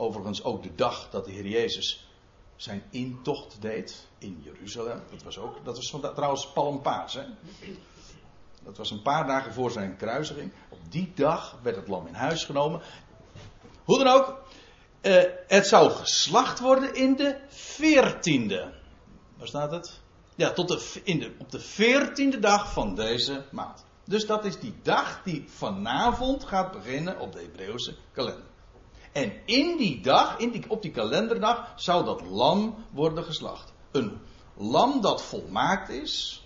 Overigens 0.00 0.42
ook 0.42 0.62
de 0.62 0.74
dag 0.74 1.10
dat 1.10 1.24
de 1.24 1.30
Heer 1.30 1.46
Jezus 1.46 2.08
zijn 2.56 2.82
intocht 2.90 3.62
deed 3.62 4.08
in 4.18 4.40
Jeruzalem. 4.44 5.02
Dat 5.10 5.22
was 5.22 5.38
ook, 5.38 5.64
dat 5.64 5.76
was 5.76 6.14
trouwens 6.14 6.52
Palmpaas. 6.52 7.14
Hè? 7.14 7.22
Dat 8.62 8.76
was 8.76 8.90
een 8.90 9.02
paar 9.02 9.26
dagen 9.26 9.52
voor 9.52 9.70
zijn 9.70 9.96
kruisiging. 9.96 10.52
Op 10.68 10.78
die 10.88 11.12
dag 11.14 11.58
werd 11.62 11.76
het 11.76 11.88
lam 11.88 12.06
in 12.06 12.14
huis 12.14 12.44
genomen. 12.44 12.80
Hoe 13.84 14.04
dan 14.04 14.14
ook, 14.14 14.38
eh, 15.00 15.22
het 15.46 15.66
zou 15.66 15.90
geslacht 15.90 16.60
worden 16.60 16.94
in 16.94 17.16
de 17.16 17.38
veertiende. 17.48 18.72
Waar 19.36 19.46
staat 19.46 19.70
het? 19.70 20.00
Ja, 20.34 20.52
tot 20.52 20.68
de, 20.68 21.00
in 21.04 21.18
de, 21.18 21.34
op 21.38 21.50
de 21.50 21.60
veertiende 21.60 22.38
dag 22.38 22.72
van 22.72 22.94
deze 22.94 23.44
maand. 23.50 23.84
Dus 24.04 24.26
dat 24.26 24.44
is 24.44 24.58
die 24.58 24.74
dag 24.82 25.22
die 25.22 25.44
vanavond 25.48 26.44
gaat 26.44 26.72
beginnen 26.72 27.18
op 27.18 27.32
de 27.32 27.40
Hebreeuwse 27.40 27.96
kalender. 28.12 28.49
En 29.12 29.32
in 29.44 29.76
die 29.76 30.00
dag, 30.00 30.38
in 30.38 30.50
die, 30.50 30.64
op 30.68 30.82
die 30.82 30.90
kalenderdag, 30.90 31.72
zou 31.76 32.04
dat 32.04 32.20
lam 32.20 32.84
worden 32.90 33.24
geslacht. 33.24 33.72
Een 33.90 34.20
lam 34.56 35.00
dat 35.00 35.22
volmaakt 35.22 35.88
is, 35.88 36.44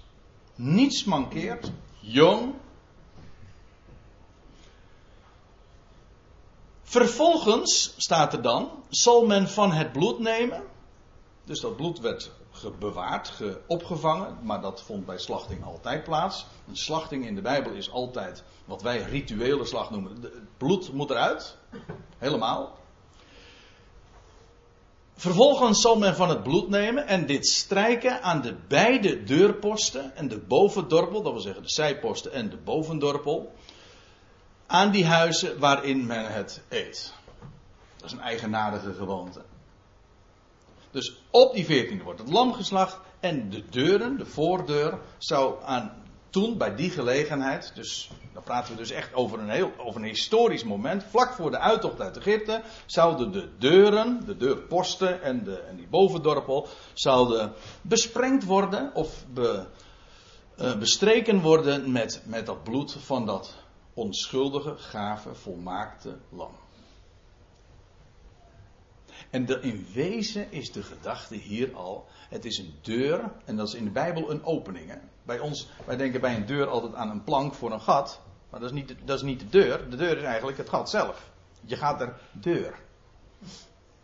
niets 0.54 1.04
mankeert, 1.04 1.71
jong. 2.00 2.54
Vervolgens, 6.83 7.94
staat 7.97 8.33
er 8.33 8.42
dan, 8.42 8.71
zal 8.88 9.26
men 9.26 9.49
van 9.49 9.73
het 9.73 9.92
bloed 9.92 10.18
nemen. 10.18 10.62
Dus 11.44 11.61
dat 11.61 11.76
bloed 11.76 12.00
werd 12.00 12.30
bewaard, 12.71 13.28
ge, 13.28 13.61
opgevangen, 13.66 14.38
maar 14.42 14.61
dat 14.61 14.83
vond 14.83 15.06
bij 15.06 15.18
slachting 15.18 15.64
altijd 15.64 16.04
plaats. 16.04 16.47
Een 16.68 16.76
slachting 16.76 17.26
in 17.26 17.35
de 17.35 17.40
Bijbel 17.40 17.73
is 17.73 17.90
altijd 17.90 18.42
wat 18.64 18.83
wij 18.83 19.02
rituele 19.02 19.64
slag 19.64 19.90
noemen. 19.90 20.23
Het 20.23 20.56
bloed 20.56 20.92
moet 20.92 21.11
eruit, 21.11 21.56
helemaal. 22.18 22.76
Vervolgens 25.16 25.80
zal 25.80 25.99
men 25.99 26.14
van 26.14 26.28
het 26.28 26.42
bloed 26.42 26.68
nemen 26.68 27.06
en 27.06 27.26
dit 27.26 27.47
strijken 27.47 28.23
aan 28.23 28.42
de 28.42 28.54
beide 28.68 29.23
deurposten 29.23 30.16
en 30.16 30.28
de 30.28 30.38
bovendorpel, 30.38 31.23
dat 31.23 31.33
wil 31.33 31.42
zeggen 31.42 31.62
de 31.62 31.71
zijposten 31.71 32.33
en 32.33 32.50
de 32.50 32.56
bovendorpel, 32.56 33.52
aan 34.66 34.90
die 34.90 35.06
huizen 35.06 35.59
waarin 35.59 36.06
men 36.06 36.33
het 36.33 36.62
eet. 36.68 37.12
Dat 37.97 38.06
is 38.06 38.12
een 38.12 38.21
eigenaardige 38.21 38.94
gewoonte. 38.94 39.40
Dus 40.94 41.14
op 41.30 41.54
die 41.54 41.64
veertiende 41.64 42.04
wordt 42.04 42.20
het 42.20 42.30
lam 42.30 42.52
geslacht 42.52 42.98
en 43.20 43.50
de 43.50 43.64
deuren, 43.70 44.16
de 44.16 44.26
voordeur, 44.26 44.98
zou 45.18 45.64
aan 45.64 46.02
toen 46.30 46.58
bij 46.58 46.74
die 46.74 46.90
gelegenheid, 46.90 47.72
dus 47.74 48.10
dan 48.32 48.42
praten 48.42 48.72
we 48.72 48.78
dus 48.78 48.90
echt 48.90 49.14
over 49.14 49.38
een 49.38 49.48
heel 49.48 49.72
over 49.78 50.00
een 50.00 50.06
historisch 50.06 50.64
moment, 50.64 51.04
vlak 51.04 51.32
voor 51.32 51.50
de 51.50 51.58
uittocht 51.58 52.00
uit 52.00 52.16
Egypte, 52.16 52.62
zouden 52.86 53.32
de 53.32 53.48
deuren, 53.58 54.20
de 54.26 54.36
deurposten 54.36 55.22
en, 55.22 55.44
de, 55.44 55.56
en 55.56 55.76
die 55.76 55.86
bovendorpel, 55.88 56.68
zouden 56.92 57.52
besprengd 57.82 58.44
worden 58.44 58.94
of 58.94 59.24
be, 59.32 59.66
uh, 60.60 60.76
bestreken 60.76 61.40
worden 61.40 61.92
met, 61.92 62.22
met 62.24 62.46
dat 62.46 62.62
bloed 62.62 62.96
van 63.00 63.26
dat 63.26 63.54
onschuldige, 63.94 64.74
gave, 64.76 65.34
volmaakte 65.34 66.16
lam. 66.28 66.63
En 69.34 69.46
de, 69.46 69.60
in 69.60 69.86
wezen 69.92 70.52
is 70.52 70.72
de 70.72 70.82
gedachte 70.82 71.34
hier 71.34 71.74
al, 71.74 72.06
het 72.28 72.44
is 72.44 72.58
een 72.58 72.74
deur, 72.80 73.32
en 73.44 73.56
dat 73.56 73.68
is 73.68 73.74
in 73.74 73.84
de 73.84 73.90
Bijbel 73.90 74.30
een 74.30 74.44
opening. 74.44 74.90
Hè? 74.90 74.96
Bij 75.22 75.38
ons, 75.38 75.68
wij 75.86 75.96
denken 75.96 76.20
bij 76.20 76.34
een 76.34 76.46
deur 76.46 76.66
altijd 76.66 76.94
aan 76.94 77.10
een 77.10 77.24
plank 77.24 77.54
voor 77.54 77.72
een 77.72 77.80
gat, 77.80 78.20
maar 78.50 78.60
dat 78.60 78.70
is, 78.70 78.74
niet, 78.76 78.94
dat 79.04 79.16
is 79.16 79.22
niet 79.22 79.40
de 79.40 79.48
deur, 79.48 79.90
de 79.90 79.96
deur 79.96 80.16
is 80.16 80.22
eigenlijk 80.22 80.58
het 80.58 80.68
gat 80.68 80.90
zelf. 80.90 81.30
Je 81.64 81.76
gaat 81.76 82.00
er 82.00 82.16
deur. 82.32 82.74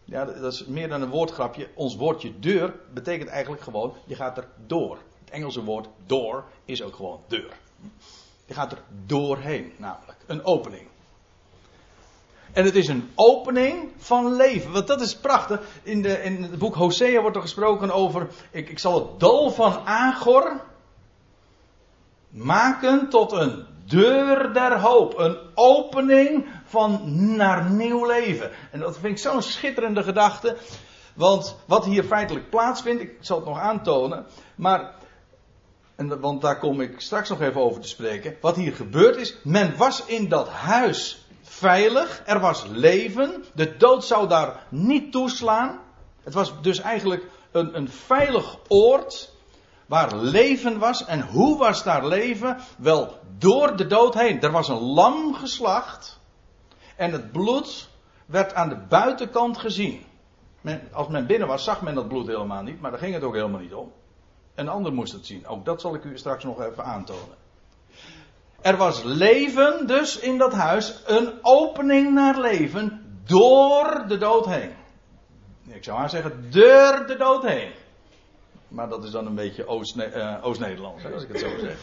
Ja, 0.04 0.24
dat 0.24 0.52
is 0.52 0.64
meer 0.64 0.88
dan 0.88 1.02
een 1.02 1.10
woordgrapje. 1.10 1.68
Ons 1.74 1.96
woordje 1.96 2.38
deur 2.38 2.74
betekent 2.92 3.28
eigenlijk 3.28 3.62
gewoon, 3.62 3.94
je 4.06 4.14
gaat 4.14 4.38
er 4.38 4.48
door. 4.66 4.98
Het 5.20 5.30
Engelse 5.30 5.64
woord 5.64 5.88
door 6.06 6.44
is 6.64 6.82
ook 6.82 6.94
gewoon 6.94 7.20
deur. 7.28 7.56
Je 8.46 8.54
gaat 8.54 8.72
er 8.72 8.82
doorheen, 9.06 9.72
namelijk. 9.76 10.18
Een 10.26 10.44
opening. 10.44 10.89
En 12.52 12.64
het 12.64 12.76
is 12.76 12.88
een 12.88 13.10
opening 13.14 13.88
van 13.96 14.36
leven. 14.36 14.72
Want 14.72 14.86
dat 14.86 15.00
is 15.00 15.16
prachtig. 15.16 15.60
In, 15.82 16.02
de, 16.02 16.22
in 16.22 16.42
het 16.42 16.58
boek 16.58 16.74
Hosea 16.74 17.20
wordt 17.20 17.36
er 17.36 17.42
gesproken 17.42 17.90
over. 17.90 18.28
Ik, 18.50 18.68
ik 18.68 18.78
zal 18.78 18.94
het 18.94 19.20
dal 19.20 19.50
van 19.50 19.86
Agor 19.86 20.60
maken 22.30 23.08
tot 23.08 23.32
een 23.32 23.64
deur 23.86 24.52
der 24.52 24.80
hoop. 24.80 25.18
Een 25.18 25.38
opening 25.54 26.46
van 26.64 27.00
naar 27.36 27.70
nieuw 27.70 28.06
leven. 28.06 28.50
En 28.70 28.80
dat 28.80 28.98
vind 28.98 29.12
ik 29.12 29.18
zo'n 29.18 29.42
schitterende 29.42 30.02
gedachte. 30.02 30.56
Want 31.14 31.56
wat 31.66 31.84
hier 31.84 32.04
feitelijk 32.04 32.50
plaatsvindt, 32.50 33.02
ik 33.02 33.16
zal 33.20 33.36
het 33.36 33.46
nog 33.46 33.58
aantonen. 33.58 34.26
Maar, 34.54 34.94
en, 35.96 36.20
want 36.20 36.40
daar 36.40 36.58
kom 36.58 36.80
ik 36.80 37.00
straks 37.00 37.28
nog 37.28 37.40
even 37.40 37.60
over 37.60 37.80
te 37.80 37.88
spreken. 37.88 38.36
Wat 38.40 38.56
hier 38.56 38.72
gebeurd 38.72 39.16
is, 39.16 39.36
men 39.44 39.76
was 39.76 40.04
in 40.04 40.28
dat 40.28 40.48
huis 40.48 41.28
veilig, 41.60 42.22
er 42.26 42.40
was 42.40 42.64
leven, 42.66 43.44
de 43.54 43.76
dood 43.76 44.04
zou 44.04 44.28
daar 44.28 44.66
niet 44.68 45.12
toeslaan. 45.12 45.80
Het 46.22 46.34
was 46.34 46.60
dus 46.62 46.80
eigenlijk 46.80 47.26
een, 47.50 47.76
een 47.76 47.88
veilig 47.88 48.56
oord 48.68 49.32
waar 49.86 50.16
leven 50.16 50.78
was. 50.78 51.04
En 51.04 51.20
hoe 51.20 51.58
was 51.58 51.82
daar 51.82 52.06
leven? 52.06 52.56
Wel 52.78 53.18
door 53.38 53.76
de 53.76 53.86
dood 53.86 54.14
heen. 54.14 54.40
Er 54.40 54.52
was 54.52 54.68
een 54.68 54.82
lam 54.82 55.34
geslacht 55.34 56.20
en 56.96 57.12
het 57.12 57.32
bloed 57.32 57.88
werd 58.26 58.54
aan 58.54 58.68
de 58.68 58.86
buitenkant 58.88 59.58
gezien. 59.58 60.04
Men, 60.60 60.88
als 60.92 61.08
men 61.08 61.26
binnen 61.26 61.48
was, 61.48 61.64
zag 61.64 61.82
men 61.82 61.94
dat 61.94 62.08
bloed 62.08 62.26
helemaal 62.26 62.62
niet, 62.62 62.80
maar 62.80 62.90
daar 62.90 63.00
ging 63.00 63.14
het 63.14 63.22
ook 63.22 63.34
helemaal 63.34 63.60
niet 63.60 63.74
om. 63.74 63.92
Een 64.54 64.68
ander 64.68 64.92
moest 64.92 65.12
het 65.12 65.26
zien. 65.26 65.46
Ook 65.46 65.64
dat 65.64 65.80
zal 65.80 65.94
ik 65.94 66.04
u 66.04 66.18
straks 66.18 66.44
nog 66.44 66.60
even 66.60 66.84
aantonen. 66.84 67.39
Er 68.60 68.76
was 68.76 69.02
leven 69.02 69.86
dus 69.86 70.18
in 70.18 70.38
dat 70.38 70.52
huis, 70.52 71.02
een 71.06 71.38
opening 71.42 72.14
naar 72.14 72.40
leven 72.40 73.18
door 73.24 74.04
de 74.08 74.18
dood 74.18 74.46
heen. 74.46 74.72
Ik 75.66 75.84
zou 75.84 75.98
maar 75.98 76.10
zeggen, 76.10 76.50
door 76.50 77.04
de 77.06 77.16
dood 77.18 77.42
heen. 77.42 77.72
Maar 78.68 78.88
dat 78.88 79.04
is 79.04 79.10
dan 79.10 79.26
een 79.26 79.34
beetje 79.34 79.64
eh, 79.64 80.44
Oost-Nederlands, 80.44 81.04
als 81.04 81.22
ik 81.22 81.28
het 81.28 81.38
zo 81.38 81.58
zeg. 81.58 81.78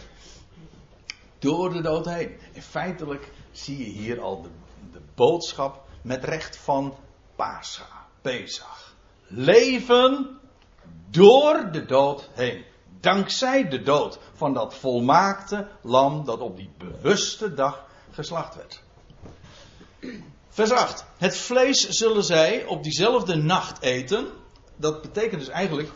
door 1.40 1.74
de 1.74 1.82
dood 1.82 2.06
heen. 2.06 2.38
En 2.54 2.62
feitelijk 2.62 3.32
zie 3.52 3.78
je 3.78 4.00
hier 4.00 4.22
al 4.22 4.42
de, 4.42 4.50
de 4.92 5.02
boodschap 5.16 5.84
met 6.02 6.24
recht 6.24 6.58
van 6.58 6.96
Pascha, 7.36 8.08
Pesach. 8.22 8.96
Leven 9.28 10.40
door 11.10 11.72
de 11.72 11.86
dood 11.86 12.30
heen. 12.34 12.66
Dankzij 13.00 13.70
de 13.70 13.82
dood 13.82 14.20
van 14.34 14.54
dat 14.54 14.76
volmaakte 14.76 15.68
lam 15.82 16.26
dat 16.26 16.40
op 16.40 16.58
die 16.58 16.70
bewuste 16.78 17.54
dag 17.54 17.86
geslacht 18.12 18.56
werd. 18.56 18.84
Vers 20.50 20.72
8. 20.72 21.06
Het 21.18 21.38
vlees 21.38 21.90
zullen 21.90 22.24
zij 22.24 22.66
op 22.66 22.84
diezelfde 22.84 23.36
nacht 23.36 23.82
eten. 23.82 24.28
Dat 24.76 25.02
betekent 25.02 25.40
dus 25.40 25.50
eigenlijk 25.50 25.90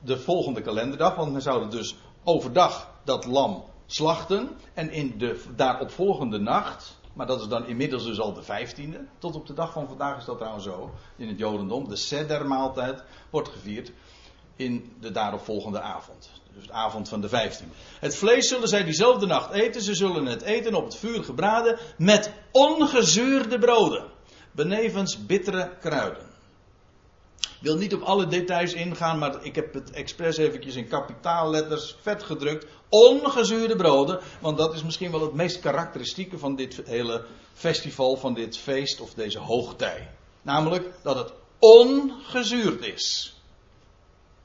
de 0.00 0.18
volgende 0.18 0.60
kalenderdag, 0.60 1.14
want 1.14 1.32
men 1.32 1.42
zouden 1.42 1.70
dus 1.70 1.96
overdag 2.24 2.90
dat 3.04 3.24
lam 3.24 3.64
slachten. 3.86 4.58
En 4.74 4.90
in 4.90 5.18
de 5.18 5.42
daaropvolgende 5.56 6.38
nacht, 6.38 6.98
maar 7.12 7.26
dat 7.26 7.40
is 7.40 7.48
dan 7.48 7.66
inmiddels 7.66 8.04
dus 8.04 8.20
al 8.20 8.32
de 8.32 8.42
vijftiende. 8.42 9.04
Tot 9.18 9.34
op 9.34 9.46
de 9.46 9.54
dag 9.54 9.72
van 9.72 9.88
vandaag 9.88 10.18
is 10.18 10.24
dat 10.24 10.36
trouwens 10.36 10.64
zo 10.64 10.90
in 11.16 11.28
het 11.28 11.38
Jodendom. 11.38 11.88
De 11.88 11.96
Seder-maaltijd 11.96 13.02
wordt 13.30 13.48
gevierd 13.48 13.92
in 14.56 14.92
de 15.00 15.10
daaropvolgende 15.10 15.80
avond. 15.80 16.30
Dus 16.54 16.66
de 16.66 16.72
avond 16.72 17.08
van 17.08 17.20
de 17.20 17.28
vijftiende. 17.28 17.74
Het 18.00 18.16
vlees 18.16 18.48
zullen 18.48 18.68
zij 18.68 18.84
diezelfde 18.84 19.26
nacht 19.26 19.52
eten. 19.52 19.82
Ze 19.82 19.94
zullen 19.94 20.26
het 20.26 20.42
eten 20.42 20.74
op 20.74 20.84
het 20.84 20.96
vuur 20.96 21.24
gebraden 21.24 21.78
met 21.98 22.32
ongezuurde 22.52 23.58
broden. 23.58 24.04
Benevens 24.52 25.26
bittere 25.26 25.76
kruiden. 25.80 26.26
Ik 27.40 27.62
wil 27.62 27.76
niet 27.76 27.94
op 27.94 28.02
alle 28.02 28.26
details 28.26 28.72
ingaan, 28.72 29.18
maar 29.18 29.44
ik 29.44 29.54
heb 29.54 29.74
het 29.74 29.90
expres 29.90 30.36
eventjes 30.36 30.74
in 30.74 30.88
kapitaalletters 30.88 31.96
vet 32.00 32.22
gedrukt. 32.22 32.66
Ongezuurde 32.88 33.76
broden, 33.76 34.20
want 34.40 34.58
dat 34.58 34.74
is 34.74 34.82
misschien 34.82 35.10
wel 35.10 35.20
het 35.20 35.32
meest 35.32 35.60
karakteristieke 35.60 36.38
van 36.38 36.56
dit 36.56 36.82
hele 36.84 37.24
festival, 37.52 38.16
van 38.16 38.34
dit 38.34 38.58
feest 38.58 39.00
of 39.00 39.14
deze 39.14 39.38
hoogtij. 39.38 40.10
Namelijk 40.42 40.92
dat 41.02 41.16
het 41.16 41.32
ongezuurd 41.58 42.84
is. 42.84 43.35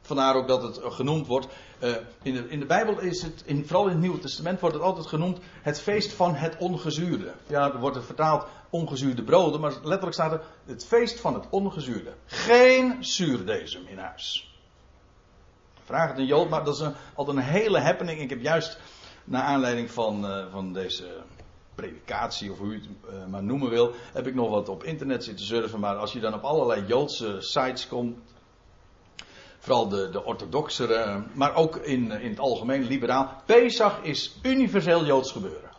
Vandaar 0.01 0.35
ook 0.35 0.47
dat 0.47 0.63
het 0.63 0.79
genoemd 0.83 1.27
wordt. 1.27 1.47
Uh, 1.83 1.95
in, 2.21 2.33
de, 2.33 2.49
in, 2.49 2.59
de, 2.59 2.65
Bijbel 2.65 2.99
is 2.99 3.21
het, 3.21 3.43
in, 3.45 3.65
vooral 3.65 3.85
in 3.85 3.91
het 3.91 3.99
Nieuwe 3.99 4.19
Testament, 4.19 4.59
wordt 4.59 4.75
het 4.75 4.85
altijd 4.85 5.07
genoemd 5.07 5.39
het 5.61 5.81
feest 5.81 6.13
van 6.13 6.35
het 6.35 6.57
ongezuurde. 6.57 7.33
Ja, 7.47 7.73
er 7.73 7.79
wordt 7.79 7.95
het 7.95 8.05
vertaald 8.05 8.45
ongezuurde 8.69 9.23
broden, 9.23 9.61
maar 9.61 9.71
letterlijk 9.71 10.13
staat 10.13 10.31
er 10.31 10.41
het 10.65 10.85
feest 10.85 11.19
van 11.19 11.33
het 11.33 11.45
ongezuurde. 11.49 12.13
Geen 12.25 13.03
zuurdesem 13.03 13.87
in 13.87 13.97
huis. 13.97 14.55
Vraag 15.83 16.09
het 16.09 16.17
een 16.17 16.25
Jood, 16.25 16.49
maar 16.49 16.63
dat 16.63 16.73
is 16.73 16.79
een, 16.79 16.93
altijd 17.15 17.37
een 17.37 17.43
hele 17.43 17.79
happening. 17.79 18.19
Ik 18.19 18.29
heb 18.29 18.41
juist, 18.41 18.79
naar 19.23 19.43
aanleiding 19.43 19.91
van, 19.91 20.25
uh, 20.25 20.51
van 20.51 20.73
deze 20.73 21.23
predikatie, 21.75 22.51
of 22.51 22.57
hoe 22.57 22.71
je 22.71 22.79
het 23.05 23.29
maar 23.29 23.43
noemen 23.43 23.69
wil, 23.69 23.93
heb 24.13 24.27
ik 24.27 24.35
nog 24.35 24.49
wat 24.49 24.69
op 24.69 24.83
internet 24.83 25.23
zitten 25.23 25.45
surfen. 25.45 25.79
Maar 25.79 25.95
als 25.95 26.13
je 26.13 26.19
dan 26.19 26.33
op 26.33 26.43
allerlei 26.43 26.85
Joodse 26.85 27.35
sites 27.39 27.87
komt, 27.87 28.17
Vooral 29.61 29.87
de, 29.87 30.09
de 30.09 30.23
orthodoxere, 30.23 31.23
maar 31.33 31.55
ook 31.55 31.75
in, 31.75 32.11
in 32.11 32.29
het 32.29 32.39
algemeen 32.39 32.83
liberaal. 32.83 33.41
Pesach 33.45 33.99
is 34.01 34.39
universeel 34.43 35.05
Joods 35.05 35.31
gebeuren. 35.31 35.69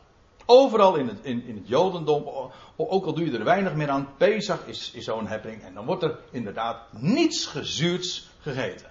Overal 0.46 0.94
in 0.94 1.08
het, 1.08 1.18
in, 1.22 1.44
in 1.44 1.56
het 1.56 1.68
Jodendom, 1.68 2.50
ook 2.76 3.04
al 3.04 3.14
doe 3.14 3.24
je 3.24 3.38
er 3.38 3.44
weinig 3.44 3.74
meer 3.74 3.88
aan, 3.88 4.08
Pesach 4.16 4.66
is, 4.66 4.90
is 4.94 5.04
zo'n 5.04 5.26
happening. 5.26 5.62
En 5.62 5.74
dan 5.74 5.86
wordt 5.86 6.02
er 6.02 6.18
inderdaad 6.30 6.92
niets 6.92 7.46
gezuurds 7.46 8.30
gegeten. 8.40 8.90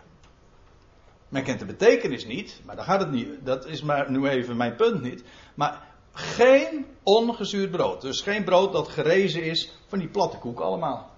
Men 1.29 1.43
kent 1.43 1.59
de 1.59 1.65
betekenis 1.65 2.25
niet, 2.25 2.61
maar 2.65 2.75
daar 2.75 2.85
gaat 2.85 2.99
het 2.99 3.11
niet. 3.11 3.45
Dat 3.45 3.65
is 3.65 3.81
maar 3.81 4.11
nu 4.11 4.27
even 4.27 4.57
mijn 4.57 4.75
punt 4.75 5.01
niet. 5.01 5.23
Maar 5.55 5.87
geen 6.13 6.85
ongezuurd 7.03 7.71
brood. 7.71 8.01
Dus 8.01 8.21
geen 8.21 8.43
brood 8.43 8.73
dat 8.73 8.87
gerezen 8.87 9.43
is 9.43 9.73
van 9.87 9.99
die 9.99 10.09
platte 10.09 10.37
koek 10.37 10.59
allemaal. 10.59 11.11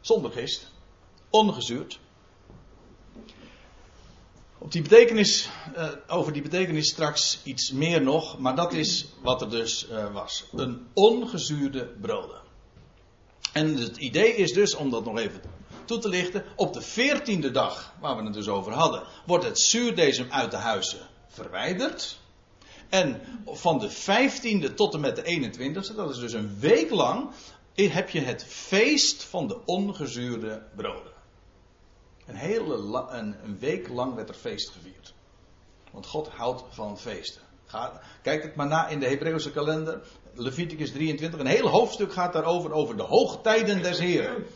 Zonder 0.00 0.30
gist. 0.30 0.72
Ongezuurd. 1.30 2.00
Op 4.58 4.72
die 4.72 4.82
betekenis, 4.82 5.48
uh, 5.76 5.88
over 6.06 6.32
die 6.32 6.42
betekenis 6.42 6.88
straks 6.88 7.40
iets 7.44 7.72
meer 7.72 8.02
nog, 8.02 8.38
maar 8.38 8.56
dat 8.56 8.72
is 8.72 9.06
wat 9.22 9.40
er 9.40 9.50
dus 9.50 9.88
uh, 9.90 10.12
was. 10.12 10.44
Een 10.52 10.86
ongezuurde 10.94 11.86
broden. 12.00 12.40
En 13.52 13.76
het 13.76 13.96
idee 13.96 14.36
is 14.36 14.52
dus, 14.52 14.74
om 14.74 14.90
dat 14.90 15.04
nog 15.04 15.18
even 15.18 15.40
toe 15.84 15.98
te 15.98 16.08
lichten, 16.08 16.44
op 16.56 16.72
de 16.72 16.82
veertiende 16.82 17.50
dag, 17.50 17.94
waar 18.00 18.16
we 18.16 18.22
het 18.22 18.34
dus 18.34 18.48
over 18.48 18.72
hadden, 18.72 19.02
wordt 19.26 19.44
het 19.44 19.60
zuurdesem 19.60 20.26
uit 20.30 20.50
de 20.50 20.56
huizen 20.56 21.08
verwijderd. 21.28 22.18
En 22.88 23.20
van 23.46 23.78
de 23.78 23.90
vijftiende 23.90 24.74
tot 24.74 24.94
en 24.94 25.00
met 25.00 25.16
de 25.16 25.50
21ste, 25.52 25.94
dat 25.96 26.10
is 26.10 26.18
dus 26.18 26.32
een 26.32 26.58
week 26.58 26.90
lang, 26.90 27.30
heb 27.74 28.10
je 28.10 28.20
het 28.20 28.44
feest 28.48 29.22
van 29.22 29.48
de 29.48 29.64
ongezuurde 29.64 30.62
broden. 30.76 31.15
Een 32.26 32.36
hele 32.36 32.74
een, 33.10 33.36
een 33.44 33.58
week 33.58 33.88
lang 33.88 34.14
werd 34.14 34.28
er 34.28 34.34
feest 34.34 34.70
gevierd. 34.70 35.14
Want 35.90 36.06
God 36.06 36.28
houdt 36.28 36.64
van 36.68 36.98
feesten. 36.98 37.42
Ga, 37.66 38.00
kijk 38.22 38.42
het 38.42 38.54
maar 38.54 38.66
na 38.66 38.88
in 38.88 39.00
de 39.00 39.06
Hebreeuwse 39.06 39.50
kalender. 39.50 40.02
Leviticus 40.34 40.90
23. 40.90 41.40
Een 41.40 41.46
heel 41.46 41.68
hoofdstuk 41.68 42.12
gaat 42.12 42.32
daarover. 42.32 42.72
Over 42.72 42.96
de 42.96 43.02
hoogtijden 43.02 43.82
des 43.82 43.98
Heren. 43.98 44.46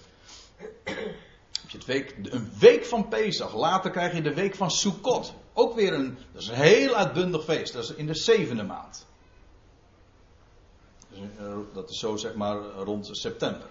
Het 1.68 1.85
week, 1.85 2.16
een 2.22 2.52
week 2.59 2.85
van 2.85 3.09
Pesach. 3.09 3.54
Later 3.54 3.90
krijg 3.90 4.14
je 4.14 4.22
de 4.22 4.35
week 4.35 4.54
van 4.54 4.70
Sukkot. 4.70 5.35
Ook 5.52 5.74
weer 5.74 5.92
een, 5.92 6.18
dat 6.33 6.42
is 6.42 6.48
een 6.48 6.54
heel 6.54 6.94
uitbundig 6.94 7.44
feest. 7.44 7.72
Dat 7.72 7.83
is 7.83 7.94
in 7.94 8.06
de 8.06 8.14
zevende 8.14 8.62
maand. 8.62 9.06
Dat 11.72 11.90
is 11.90 11.98
zo 11.98 12.16
zeg 12.16 12.35
maar 12.35 12.56
rond 12.59 13.09
september. 13.12 13.66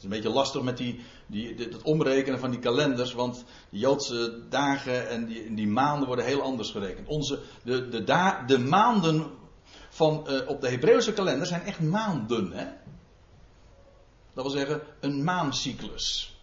Het 0.00 0.10
is 0.10 0.16
een 0.16 0.22
beetje 0.22 0.38
lastig 0.38 0.62
met 0.62 0.76
die, 0.76 1.00
die, 1.26 1.54
het 1.54 1.82
omrekenen 1.82 2.38
van 2.38 2.50
die 2.50 2.60
kalenders, 2.60 3.12
want 3.12 3.44
de 3.70 3.78
Joodse 3.78 4.42
dagen 4.48 5.08
en 5.08 5.26
die, 5.26 5.54
die 5.54 5.68
maanden 5.68 6.06
worden 6.06 6.24
heel 6.24 6.42
anders 6.42 6.70
gerekend. 6.70 7.08
Onze, 7.08 7.40
de, 7.64 8.04
de, 8.46 8.58
maanden 8.58 9.30
van, 9.88 10.26
uh, 10.28 10.48
op 10.48 10.60
de 10.60 10.68
Hebreeuwse 10.68 11.12
kalender 11.12 11.46
zijn 11.46 11.62
echt 11.62 11.80
maanden. 11.80 12.52
Hè? 12.52 12.64
Dat 14.34 14.44
wil 14.44 14.50
zeggen, 14.50 14.82
een 15.00 15.24
maancyclus. 15.24 16.38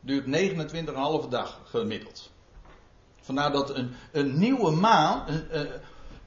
Duurt 0.00 0.52
29,5 1.24 1.28
dag 1.28 1.60
gemiddeld. 1.64 2.30
Vandaar 3.20 3.52
dat 3.52 3.74
een, 3.74 3.94
een 4.12 4.38
nieuwe 4.38 4.70
maan. 4.70 5.28
Uh, 5.52 5.60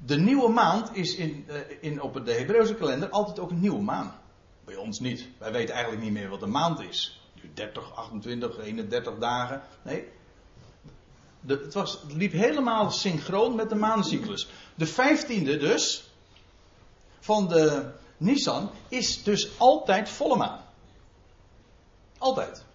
de 0.05 0.17
nieuwe 0.17 0.49
maand 0.49 0.95
is 0.95 1.15
in, 1.15 1.45
uh, 1.47 1.55
in, 1.81 2.01
op 2.01 2.25
de 2.25 2.33
Hebreeuwse 2.33 2.75
kalender 2.75 3.09
altijd 3.09 3.39
ook 3.39 3.49
een 3.49 3.59
nieuwe 3.59 3.81
maan. 3.81 4.23
Bij 4.65 4.75
ons 4.75 4.99
niet. 4.99 5.28
Wij 5.38 5.51
weten 5.51 5.73
eigenlijk 5.73 6.04
niet 6.04 6.13
meer 6.13 6.30
wat 6.30 6.41
een 6.41 6.51
maand 6.51 6.80
is. 6.80 7.19
30, 7.54 7.95
28, 7.95 8.58
31 8.60 9.17
dagen. 9.17 9.62
Nee. 9.82 10.08
De, 11.41 11.54
het, 11.63 11.73
was, 11.73 11.99
liep 12.08 12.32
helemaal 12.32 12.91
synchroon 12.91 13.56
met 13.56 13.69
de 13.69 13.75
maancyclus. 13.75 14.47
De 14.75 14.88
15e 14.88 15.60
dus. 15.60 16.10
Van 17.19 17.47
de 17.47 17.91
Nissan 18.17 18.69
is 18.88 19.23
dus 19.23 19.60
altijd 19.60 20.10
volle 20.10 20.38
maan. 20.38 20.63
Altijd. 22.17 22.65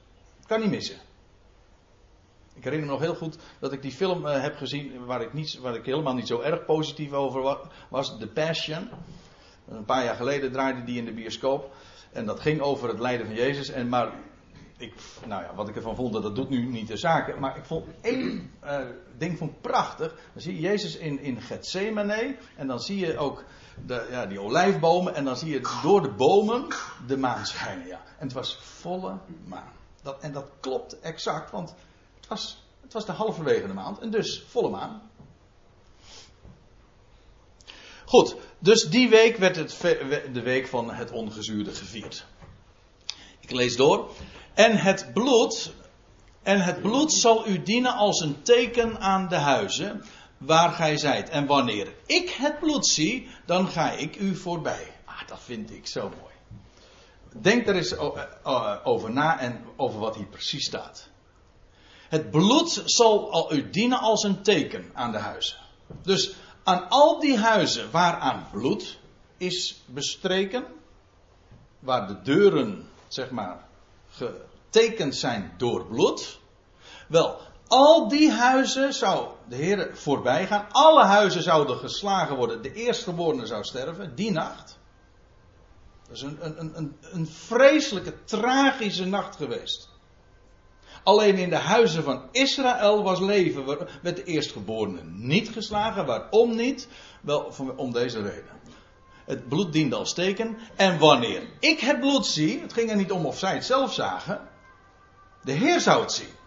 Kan 0.46 0.60
niet 0.60 0.70
missen. 0.70 0.96
Ik 2.54 2.64
herinner 2.64 2.88
me 2.88 2.92
nog 2.92 3.02
heel 3.02 3.14
goed 3.14 3.36
dat 3.60 3.72
ik 3.72 3.82
die 3.82 3.92
film 3.92 4.26
uh, 4.26 4.40
heb 4.40 4.56
gezien 4.56 5.04
waar 5.04 5.22
ik, 5.22 5.32
niet, 5.32 5.58
waar 5.58 5.74
ik 5.74 5.84
helemaal 5.84 6.14
niet 6.14 6.26
zo 6.26 6.40
erg 6.40 6.64
positief 6.64 7.12
over 7.12 7.68
was. 7.88 8.18
The 8.18 8.26
Passion. 8.26 8.88
Een 9.68 9.84
paar 9.84 10.04
jaar 10.04 10.16
geleden 10.16 10.52
draaide 10.52 10.84
die 10.84 10.98
in 10.98 11.04
de 11.04 11.12
bioscoop. 11.12 11.74
En 12.12 12.26
dat 12.26 12.40
ging 12.40 12.60
over 12.60 12.88
het 12.88 12.98
lijden 12.98 13.26
van 13.26 13.34
Jezus. 13.34 13.68
En 13.68 13.88
maar 13.88 14.12
ik, 14.76 14.94
nou 15.26 15.42
ja, 15.42 15.54
wat 15.54 15.68
ik 15.68 15.76
ervan 15.76 15.96
vond, 15.96 16.12
dat 16.12 16.34
doet 16.34 16.48
nu 16.48 16.66
niet 16.66 16.88
de 16.88 16.96
zaken. 16.96 17.40
Maar 17.40 17.56
ik 17.56 17.64
vond 17.64 17.86
één 18.00 18.52
uh, 18.64 18.78
ding 19.18 19.38
vond 19.38 19.60
prachtig. 19.60 20.14
Dan 20.32 20.42
zie 20.42 20.54
je 20.54 20.60
Jezus 20.60 20.96
in, 20.96 21.20
in 21.20 21.40
Gethsemane. 21.40 22.36
En 22.56 22.66
dan 22.66 22.80
zie 22.80 22.98
je 22.98 23.18
ook 23.18 23.44
de, 23.86 24.06
ja, 24.10 24.26
die 24.26 24.40
olijfbomen. 24.40 25.14
En 25.14 25.24
dan 25.24 25.36
zie 25.36 25.50
je 25.50 25.80
door 25.82 26.02
de 26.02 26.12
bomen 26.12 26.66
de 27.06 27.16
maan 27.16 27.46
schijnen. 27.46 27.86
Ja. 27.86 28.00
En 28.18 28.26
het 28.26 28.32
was 28.32 28.58
volle 28.60 29.18
maan. 29.44 29.72
Dat, 30.02 30.20
en 30.20 30.32
dat 30.32 30.50
klopt 30.60 31.00
exact, 31.00 31.50
want 31.50 31.74
het 32.16 32.28
was, 32.28 32.66
het 32.80 32.92
was 32.92 33.06
de 33.06 33.12
halverwege 33.12 33.66
de 33.66 33.72
maand. 33.72 33.98
En 33.98 34.10
dus 34.10 34.44
volle 34.48 34.70
maan. 34.70 35.10
Goed, 38.04 38.36
dus 38.60 38.82
die 38.82 39.08
week 39.08 39.36
werd 39.36 39.56
het 39.56 39.80
de 40.32 40.42
week 40.42 40.66
van 40.66 40.90
het 40.92 41.10
ongezuurde 41.10 41.74
gevierd. 41.74 42.26
Ik 43.40 43.50
lees 43.50 43.76
door. 43.76 44.10
En 44.54 44.76
het 44.76 45.10
bloed, 45.12 45.72
en 46.42 46.60
het 46.60 46.82
bloed 46.82 47.12
zal 47.12 47.48
u 47.48 47.62
dienen 47.62 47.94
als 47.94 48.20
een 48.20 48.42
teken 48.42 49.00
aan 49.00 49.28
de 49.28 49.36
huizen 49.36 50.04
waar 50.38 50.72
gij 50.72 50.96
zijt. 50.96 51.28
En 51.28 51.46
wanneer 51.46 51.94
ik 52.06 52.30
het 52.30 52.58
bloed 52.58 52.86
zie, 52.86 53.28
dan 53.46 53.68
ga 53.68 53.92
ik 53.92 54.16
u 54.16 54.36
voorbij. 54.36 54.92
Ah, 55.04 55.28
dat 55.28 55.40
vind 55.44 55.70
ik 55.70 55.86
zo 55.86 56.00
mooi. 56.00 56.34
Denk 57.42 57.66
er 57.66 57.74
eens 57.74 57.96
over 58.84 59.12
na 59.12 59.38
en 59.38 59.64
over 59.76 60.00
wat 60.00 60.16
hier 60.16 60.26
precies 60.26 60.64
staat. 60.64 61.08
Het 62.08 62.30
bloed 62.30 62.82
zal 62.84 63.52
u 63.52 63.70
dienen 63.70 63.98
als 63.98 64.22
een 64.22 64.42
teken 64.42 64.90
aan 64.94 65.12
de 65.12 65.18
huizen. 65.18 65.56
Dus 66.02 66.34
aan 66.70 66.88
al 66.88 67.20
die 67.20 67.38
huizen 67.38 67.90
waaraan 67.90 68.46
bloed 68.52 68.98
is 69.36 69.82
bestreken, 69.86 70.64
waar 71.78 72.06
de 72.06 72.22
deuren, 72.22 72.88
zeg 73.08 73.30
maar, 73.30 73.64
getekend 74.08 75.16
zijn 75.16 75.54
door 75.56 75.86
bloed. 75.86 76.40
Wel, 77.08 77.40
al 77.68 78.08
die 78.08 78.30
huizen 78.30 78.92
zou 78.94 79.28
de 79.48 79.56
Heer 79.56 79.96
voorbij 79.96 80.46
gaan. 80.46 80.66
Alle 80.70 81.04
huizen 81.04 81.42
zouden 81.42 81.76
geslagen 81.76 82.36
worden. 82.36 82.62
De 82.62 82.72
eerstgeborene 82.72 83.46
zou 83.46 83.64
sterven, 83.64 84.14
die 84.14 84.30
nacht. 84.30 84.78
Dat 86.06 86.16
is 86.16 86.22
een, 86.22 86.38
een, 86.40 86.76
een, 86.76 86.96
een 87.00 87.26
vreselijke, 87.26 88.24
tragische 88.24 89.06
nacht 89.06 89.36
geweest. 89.36 89.89
Alleen 91.02 91.36
in 91.36 91.50
de 91.50 91.56
huizen 91.56 92.02
van 92.02 92.22
Israël 92.30 93.02
was 93.02 93.20
leven, 93.20 93.66
werd 94.02 94.16
de 94.16 94.24
eerstgeborene 94.24 95.00
niet 95.04 95.48
geslagen. 95.48 96.06
Waarom 96.06 96.56
niet? 96.56 96.88
Wel, 97.20 97.52
om 97.76 97.92
deze 97.92 98.22
reden. 98.22 98.58
Het 99.24 99.48
bloed 99.48 99.72
diende 99.72 99.96
als 99.96 100.14
teken. 100.14 100.58
En 100.76 100.98
wanneer 100.98 101.42
ik 101.58 101.80
het 101.80 102.00
bloed 102.00 102.26
zie, 102.26 102.60
het 102.60 102.72
ging 102.72 102.90
er 102.90 102.96
niet 102.96 103.12
om 103.12 103.26
of 103.26 103.38
zij 103.38 103.54
het 103.54 103.64
zelf 103.64 103.92
zagen. 103.92 104.48
De 105.42 105.52
Heer 105.52 105.80
zou 105.80 106.00
het 106.00 106.12
zien. 106.12 106.38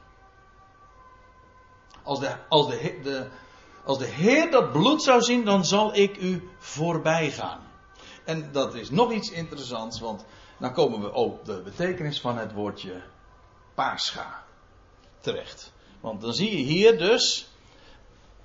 Als 2.04 2.20
de, 2.20 2.36
als 2.50 2.68
de, 2.68 3.00
de, 3.04 3.28
als 3.84 3.98
de 3.98 4.06
Heer 4.06 4.52
dat 4.52 4.72
bloed 4.72 5.04
zou 5.04 5.22
zien, 5.22 5.46
dan 5.46 5.66
zal 5.66 5.96
ik 5.96 6.18
u 6.18 6.50
voorbij 6.58 7.32
gaan. 7.32 7.60
En 8.24 8.52
dat 8.52 8.76
is 8.76 8.90
nog 8.90 9.12
iets 9.12 9.32
interessants, 9.32 10.00
want 10.00 10.26
dan 10.60 10.74
komen 10.74 11.02
we 11.02 11.14
op 11.14 11.46
de 11.46 11.62
betekenis 11.62 12.22
van 12.22 12.38
het 12.38 12.54
woordje 12.54 13.02
Pascha 13.74 14.44
terecht. 15.20 15.72
Want 16.00 16.22
dan 16.22 16.34
zie 16.34 16.58
je 16.58 16.64
hier 16.64 16.98
dus 16.98 17.52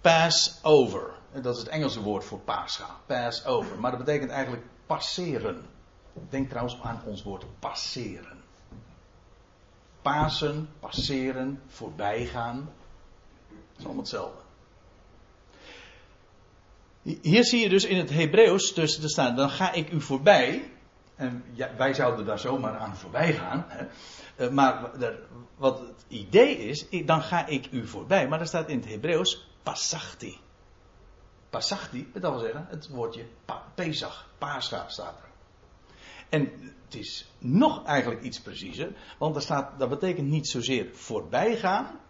pass 0.00 0.58
over. 0.62 1.10
En 1.32 1.42
dat 1.42 1.54
is 1.54 1.60
het 1.60 1.70
Engelse 1.70 2.02
woord 2.02 2.24
voor 2.24 2.38
Pascha. 2.38 2.96
Pass 3.06 3.44
over. 3.44 3.78
Maar 3.78 3.90
dat 3.90 4.04
betekent 4.04 4.30
eigenlijk 4.30 4.64
passeren. 4.86 5.66
Denk 6.28 6.48
trouwens 6.48 6.80
aan 6.82 7.02
ons 7.04 7.22
woord 7.22 7.44
passeren. 7.58 8.42
Pasen, 10.02 10.68
passeren, 10.80 11.62
voorbijgaan. 11.66 12.72
Is 13.76 13.84
allemaal 13.84 14.02
hetzelfde. 14.02 14.40
Hier 17.02 17.44
zie 17.44 17.60
je 17.60 17.68
dus 17.68 17.84
in 17.84 17.96
het 17.96 18.10
Hebreeuws 18.10 18.72
tussen 18.72 19.00
te 19.00 19.08
staan, 19.08 19.36
dan 19.36 19.50
ga 19.50 19.72
ik 19.72 19.92
u 19.92 20.00
voorbij. 20.00 20.70
En 21.16 21.44
wij 21.76 21.94
zouden 21.94 22.26
daar 22.26 22.38
zomaar 22.38 22.78
aan 22.78 22.96
voorbij 22.96 23.32
gaan. 23.32 23.64
Hè. 23.68 23.86
Eh, 24.38 24.48
maar 24.48 24.90
wat 25.57 25.79
het 25.81 26.05
idee 26.09 26.57
is, 26.57 26.87
dan 27.05 27.22
ga 27.22 27.46
ik 27.46 27.68
u 27.70 27.87
voorbij. 27.87 28.29
Maar 28.29 28.40
er 28.40 28.46
staat 28.46 28.68
in 28.68 28.79
het 28.79 28.88
Hebreeuws 28.88 29.48
pasachti. 29.62 30.38
Pasachti, 31.51 32.11
dat 32.12 32.31
wil 32.31 32.40
zeggen 32.40 32.66
het 32.68 32.88
woordje 32.88 33.24
Pesach, 33.74 34.29
Pascha 34.38 34.88
staat 34.88 35.18
er. 35.18 35.29
En 36.29 36.51
het 36.85 36.94
is 36.94 37.31
nog 37.38 37.85
eigenlijk 37.85 38.22
iets 38.22 38.40
preciezer, 38.40 38.92
want 39.18 39.37
er 39.37 39.42
staat, 39.42 39.79
dat 39.79 39.88
betekent 39.88 40.29
niet 40.29 40.48
zozeer 40.48 40.88
voorbij 40.92 41.57
gaan, 41.57 42.01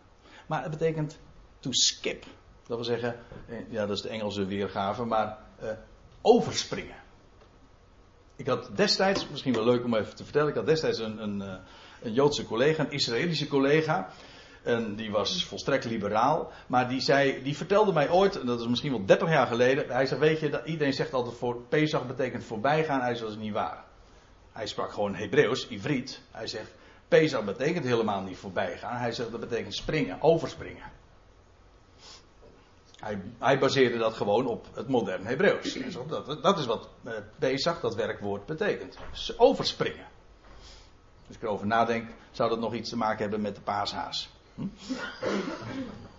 maar 0.47 0.63
het 0.63 0.71
betekent 0.71 1.19
to 1.59 1.73
skip. 1.73 2.25
Dat 2.67 2.77
wil 2.77 2.85
zeggen, 2.85 3.21
eh, 3.49 3.71
ja, 3.71 3.87
dat 3.87 3.97
is 3.97 4.03
de 4.03 4.09
Engelse 4.09 4.45
weergave, 4.45 5.05
maar 5.05 5.39
uh, 5.63 5.71
overspringen. 6.23 6.97
Ik 8.37 8.47
had 8.47 8.77
destijds, 8.77 9.29
misschien 9.29 9.53
wel 9.53 9.65
leuk 9.65 9.85
om 9.85 9.95
even 9.95 10.17
te 10.17 10.25
vertellen, 10.25 10.49
ik 10.49 10.55
had 10.55 10.67
destijds 10.67 10.99
een, 10.99 11.23
een, 11.23 11.43
eh, 11.43 11.59
een 12.03 12.13
Joodse 12.13 12.45
collega, 12.45 12.83
een 12.83 12.91
Israëlische 12.91 13.49
collega. 13.49 14.09
En 14.63 14.95
die 14.95 15.11
was 15.11 15.45
volstrekt 15.45 15.85
liberaal. 15.85 16.53
Maar 16.67 16.89
die, 16.89 17.01
zei, 17.01 17.43
die 17.43 17.57
vertelde 17.57 17.93
mij 17.93 18.11
ooit, 18.11 18.41
en 18.41 18.47
dat 18.47 18.61
is 18.61 18.67
misschien 18.67 18.91
wel 18.91 19.05
30 19.05 19.29
jaar 19.29 19.47
geleden. 19.47 19.89
Hij 19.89 20.07
zei: 20.07 20.21
Weet 20.21 20.41
je, 20.41 20.63
iedereen 20.65 20.93
zegt 20.93 21.13
altijd 21.13 21.37
voor 21.37 21.63
Pesach 21.69 22.07
betekent 22.07 22.45
voorbijgaan. 22.45 23.01
Hij 23.01 23.15
zei: 23.15 23.29
Dat 23.29 23.37
is 23.37 23.43
niet 23.45 23.53
waar. 23.53 23.85
Hij 24.53 24.67
sprak 24.67 24.93
gewoon 24.93 25.15
Hebreeuws, 25.15 25.69
Ivriet. 25.69 26.21
Hij 26.31 26.47
zegt: 26.47 26.75
Pesach 27.09 27.45
betekent 27.45 27.85
helemaal 27.85 28.23
niet 28.23 28.37
voorbijgaan. 28.37 28.97
Hij 28.97 29.13
zegt 29.13 29.31
dat 29.31 29.41
betekent 29.41 29.75
springen, 29.75 30.23
overspringen. 30.23 30.97
Hij, 32.99 33.21
hij, 33.39 33.59
baseerde 33.59 33.99
dat 33.99 34.15
gewoon 34.15 34.47
op 34.47 34.67
het 34.75 34.89
moderne 34.89 35.29
Hebreeuws. 35.29 35.79
Dat, 36.09 36.43
dat, 36.43 36.59
is 36.59 36.67
wat 36.67 36.89
uh, 37.05 37.13
Pesach, 37.39 37.81
dat 37.81 37.95
werkwoord, 37.95 38.47
betekent. 38.47 38.99
overspringen. 39.37 40.07
Als 41.29 41.37
ik 41.37 41.43
erover 41.43 41.67
nadenk, 41.67 42.09
zou 42.31 42.49
dat 42.51 42.61
nog 42.61 42.75
iets 42.75 42.91
te 42.91 42.97
maken 42.97 43.21
hebben 43.21 43.41
met 43.41 43.55
de 43.55 43.61
paashaas. 43.61 44.29
Hm? 44.55 44.67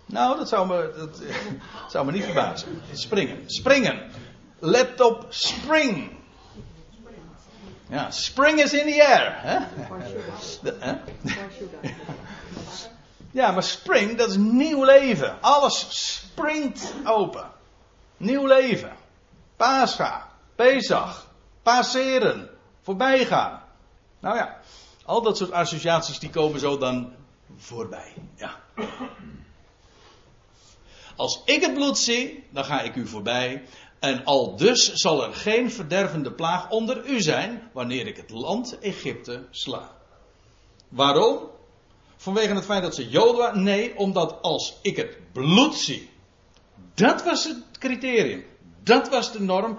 Nou, 0.06 0.36
dat 0.36 0.48
zou, 0.48 0.66
me, 0.66 0.94
dat, 0.96 1.22
zou 1.92 2.06
me 2.06 2.12
niet 2.12 2.24
verbazen. 2.24 2.82
Springen. 2.92 3.42
Springen. 3.46 4.10
Let 4.58 5.00
op 5.00 5.26
spring. 5.28 6.18
Ja, 7.86 8.10
spring 8.10 8.60
is 8.60 8.72
in 8.72 8.92
the 8.92 9.06
air. 9.06 9.34
Hè? 9.36 9.58
Ja, 13.32 13.50
maar 13.50 13.62
spring, 13.62 14.16
dat 14.16 14.28
is 14.28 14.36
nieuw 14.36 14.84
leven. 14.84 15.40
Alles 15.40 15.86
springt 15.90 16.92
open. 17.04 17.50
Nieuw 18.16 18.46
leven. 18.46 18.92
Pascha, 19.56 20.28
Pesach, 20.54 21.26
passeren, 21.62 22.50
voorbijgaan. 22.82 23.62
Nou 24.20 24.36
ja, 24.36 24.56
al 25.10 25.22
dat 25.22 25.36
soort 25.36 25.52
associaties 25.52 26.18
die 26.18 26.30
komen 26.30 26.60
zo 26.60 26.78
dan 26.78 27.12
voorbij. 27.56 28.14
Ja. 28.36 28.60
Als 31.16 31.42
ik 31.44 31.60
het 31.60 31.74
bloed 31.74 31.98
zie, 31.98 32.44
dan 32.50 32.64
ga 32.64 32.80
ik 32.80 32.94
u 32.94 33.06
voorbij. 33.06 33.64
En 33.98 34.24
al 34.24 34.56
dus 34.56 34.92
zal 34.92 35.24
er 35.24 35.34
geen 35.34 35.70
verdervende 35.70 36.32
plaag 36.32 36.70
onder 36.70 37.06
u 37.06 37.20
zijn, 37.20 37.70
wanneer 37.72 38.06
ik 38.06 38.16
het 38.16 38.30
land 38.30 38.78
Egypte 38.78 39.46
sla. 39.50 39.96
Waarom? 40.88 41.38
Vanwege 42.16 42.54
het 42.54 42.64
feit 42.64 42.82
dat 42.82 42.94
ze 42.94 43.08
Joden 43.08 43.36
waren? 43.36 43.62
Nee, 43.62 43.96
omdat 43.96 44.42
als 44.42 44.78
ik 44.82 44.96
het 44.96 45.18
bloed 45.32 45.74
zie. 45.74 46.10
Dat 46.94 47.24
was 47.24 47.44
het 47.44 47.78
criterium. 47.78 48.44
Dat 48.82 49.08
was 49.08 49.32
de 49.32 49.40
norm. 49.40 49.78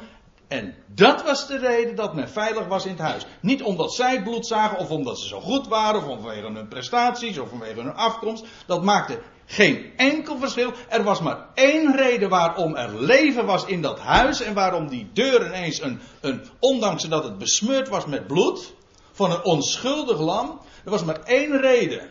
En 0.52 0.76
dat 0.88 1.24
was 1.24 1.48
de 1.48 1.58
reden 1.58 1.96
dat 1.96 2.14
men 2.14 2.30
veilig 2.30 2.68
was 2.68 2.86
in 2.86 2.92
het 2.92 3.00
huis. 3.00 3.26
Niet 3.42 3.64
omdat 3.64 3.94
zij 3.94 4.24
bloed 4.24 4.48
zagen, 4.48 4.78
of 4.78 4.90
omdat 4.90 5.20
ze 5.20 5.28
zo 5.28 5.40
goed 5.40 5.68
waren, 5.68 6.02
of 6.02 6.22
vanwege 6.22 6.52
hun 6.52 6.68
prestaties, 6.68 7.38
of 7.38 7.50
vanwege 7.50 7.80
hun 7.80 7.94
afkomst. 7.94 8.46
Dat 8.66 8.84
maakte 8.84 9.20
geen 9.46 9.92
enkel 9.98 10.38
verschil. 10.38 10.74
Er 10.90 11.04
was 11.04 11.22
maar 11.22 11.48
één 11.54 11.96
reden 11.96 12.30
waarom 12.30 12.76
er 12.76 13.04
leven 13.04 13.46
was 13.46 13.66
in 13.66 13.82
dat 13.82 14.00
huis. 14.00 14.42
En 14.42 14.54
waarom 14.54 14.88
die 14.88 15.10
deur 15.14 15.46
ineens 15.46 15.82
een, 15.82 16.00
een 16.22 16.42
ondanks 16.60 17.04
dat 17.04 17.24
het 17.24 17.38
besmeurd 17.38 17.90
was 17.90 18.06
met 18.06 18.28
bloed, 18.28 18.74
van 19.12 19.32
een 19.32 19.44
onschuldig 19.44 20.20
lam. 20.20 20.60
Er 20.84 20.92
was 20.92 21.04
maar 21.04 21.24
één 21.24 21.62
reden 21.62 22.10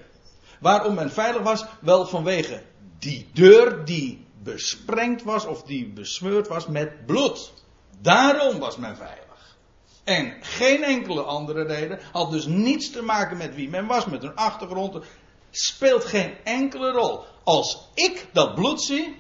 waarom 0.61 0.95
men 0.95 1.11
veilig 1.11 1.43
was. 1.43 1.65
Wel 1.81 2.07
vanwege 2.07 2.63
die 2.99 3.29
deur 3.33 3.85
die 3.85 4.27
besprengd 4.43 5.23
was 5.23 5.47
of 5.47 5.63
die 5.63 5.93
besmeurd 5.93 6.49
was 6.49 6.67
met 6.67 7.07
bloed. 7.07 7.53
Daarom 7.99 8.59
was 8.59 8.77
men 8.77 8.97
veilig. 8.97 9.57
En 10.05 10.37
geen 10.41 10.85
enkele 10.85 11.23
andere 11.23 11.63
reden. 11.63 11.99
Had 12.13 12.31
dus 12.31 12.47
niets 12.47 12.91
te 12.91 13.03
maken 13.03 13.37
met 13.37 13.55
wie 13.55 13.69
men 13.69 13.87
was, 13.87 14.05
met 14.05 14.23
hun 14.23 14.37
achtergrond. 14.37 15.05
Speelt 15.51 16.05
geen 16.05 16.37
enkele 16.45 16.91
rol. 16.91 17.25
Als 17.45 17.89
ik 17.95 18.27
dat 18.33 18.55
bloed 18.55 18.83
zie, 18.83 19.17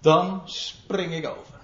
dan 0.00 0.42
spring 0.44 1.14
ik 1.14 1.26
over. 1.28 1.58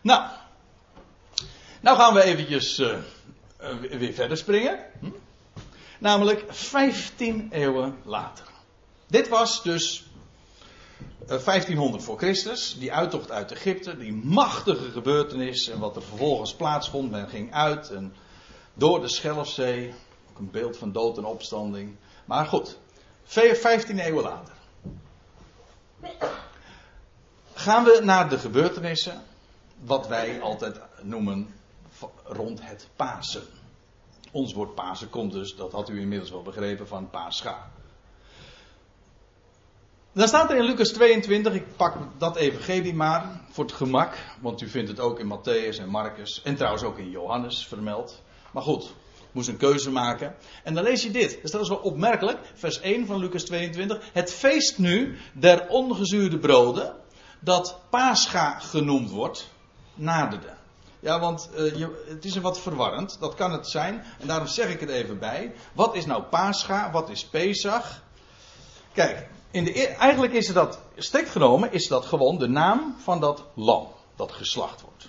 Nou, 0.00 0.28
nou 1.80 1.96
gaan 1.96 2.14
we 2.14 2.22
eventjes 2.22 2.78
uh, 2.78 2.96
weer 3.90 4.12
verder 4.12 4.36
springen. 4.36 4.78
Hm? 5.00 5.10
Namelijk 5.98 6.44
15 6.48 7.48
eeuwen 7.52 7.98
later. 8.04 8.44
Dit 9.06 9.28
was 9.28 9.62
dus 9.62 10.09
1500 11.38 12.02
eh, 12.02 12.08
voor 12.08 12.18
Christus, 12.18 12.76
die 12.78 12.92
uittocht 12.92 13.30
uit 13.30 13.52
Egypte, 13.52 13.96
die 13.96 14.12
machtige 14.12 14.90
gebeurtenis 14.90 15.68
en 15.68 15.78
wat 15.78 15.96
er 15.96 16.02
vervolgens 16.02 16.54
plaatsvond. 16.54 17.10
Men 17.10 17.28
ging 17.28 17.54
uit 17.54 17.90
en 17.90 18.14
door 18.74 19.00
de 19.00 19.08
Schelfzee, 19.08 19.94
ook 20.30 20.38
een 20.38 20.50
beeld 20.50 20.76
van 20.76 20.92
dood 20.92 21.18
en 21.18 21.24
opstanding. 21.24 21.96
Maar 22.24 22.46
goed, 22.46 22.78
15 23.24 23.98
eeuwen 23.98 24.22
later. 24.22 24.54
Gaan 27.52 27.84
we 27.84 28.00
naar 28.02 28.28
de 28.28 28.38
gebeurtenissen, 28.38 29.22
wat 29.78 30.08
wij 30.08 30.40
altijd 30.40 30.80
noemen 31.02 31.54
rond 32.24 32.60
het 32.62 32.88
Pasen. 32.96 33.42
Ons 34.32 34.52
woord 34.52 34.74
Pasen 34.74 35.10
komt 35.10 35.32
dus, 35.32 35.56
dat 35.56 35.72
had 35.72 35.88
u 35.88 36.00
inmiddels 36.00 36.30
wel 36.30 36.42
begrepen, 36.42 36.88
van 36.88 37.10
Pascha. 37.10 37.70
Dan 40.12 40.28
staat 40.28 40.50
er 40.50 40.56
in 40.56 40.64
Lucas 40.64 40.88
22, 40.88 41.52
ik 41.52 41.76
pak 41.76 41.96
dat 42.18 42.36
evangelie 42.36 42.94
maar 42.94 43.40
voor 43.50 43.64
het 43.64 43.72
gemak, 43.72 44.18
want 44.40 44.60
u 44.60 44.68
vindt 44.68 44.88
het 44.88 45.00
ook 45.00 45.18
in 45.18 45.38
Matthäus 45.38 45.80
en 45.80 45.88
Marcus 45.88 46.42
en 46.42 46.56
trouwens 46.56 46.82
ook 46.82 46.98
in 46.98 47.10
Johannes 47.10 47.66
vermeld. 47.66 48.22
Maar 48.52 48.62
goed, 48.62 48.94
moest 49.32 49.48
een 49.48 49.56
keuze 49.56 49.90
maken. 49.90 50.34
En 50.64 50.74
dan 50.74 50.84
lees 50.84 51.02
je 51.02 51.10
dit. 51.10 51.38
Dus 51.42 51.50
dat 51.50 51.60
is 51.60 51.68
wel 51.68 51.78
opmerkelijk. 51.78 52.38
Vers 52.54 52.80
1 52.80 53.06
van 53.06 53.18
Lucas 53.18 53.44
22. 53.44 54.10
Het 54.12 54.32
feest 54.32 54.78
nu 54.78 55.18
der 55.32 55.68
ongezuurde 55.68 56.38
broden, 56.38 56.94
dat 57.40 57.80
Pascha 57.90 58.58
genoemd 58.58 59.10
wordt, 59.10 59.50
naderde. 59.94 60.54
Ja, 61.00 61.20
want 61.20 61.50
uh, 61.58 61.76
je, 61.76 62.04
het 62.08 62.24
is 62.24 62.34
een 62.34 62.42
wat 62.42 62.60
verwarrend. 62.60 63.16
Dat 63.20 63.34
kan 63.34 63.52
het 63.52 63.68
zijn. 63.68 64.04
En 64.18 64.26
daarom 64.26 64.46
zeg 64.46 64.70
ik 64.70 64.80
het 64.80 64.90
even 64.90 65.18
bij. 65.18 65.52
Wat 65.72 65.94
is 65.94 66.06
nou 66.06 66.22
Pascha? 66.22 66.90
Wat 66.90 67.10
is 67.10 67.24
Pesach? 67.24 68.02
Kijk, 69.00 69.26
in 69.50 69.64
de, 69.64 69.80
e- 69.80 69.94
eigenlijk 69.94 70.32
is 70.32 70.46
dat, 70.46 70.80
strikt 70.96 71.30
genomen, 71.30 71.72
is 71.72 71.88
dat 71.88 72.04
gewoon 72.04 72.38
de 72.38 72.48
naam 72.48 72.94
van 72.98 73.20
dat 73.20 73.44
lam 73.54 73.86
dat 74.16 74.32
geslacht 74.32 74.80
wordt. 74.80 75.08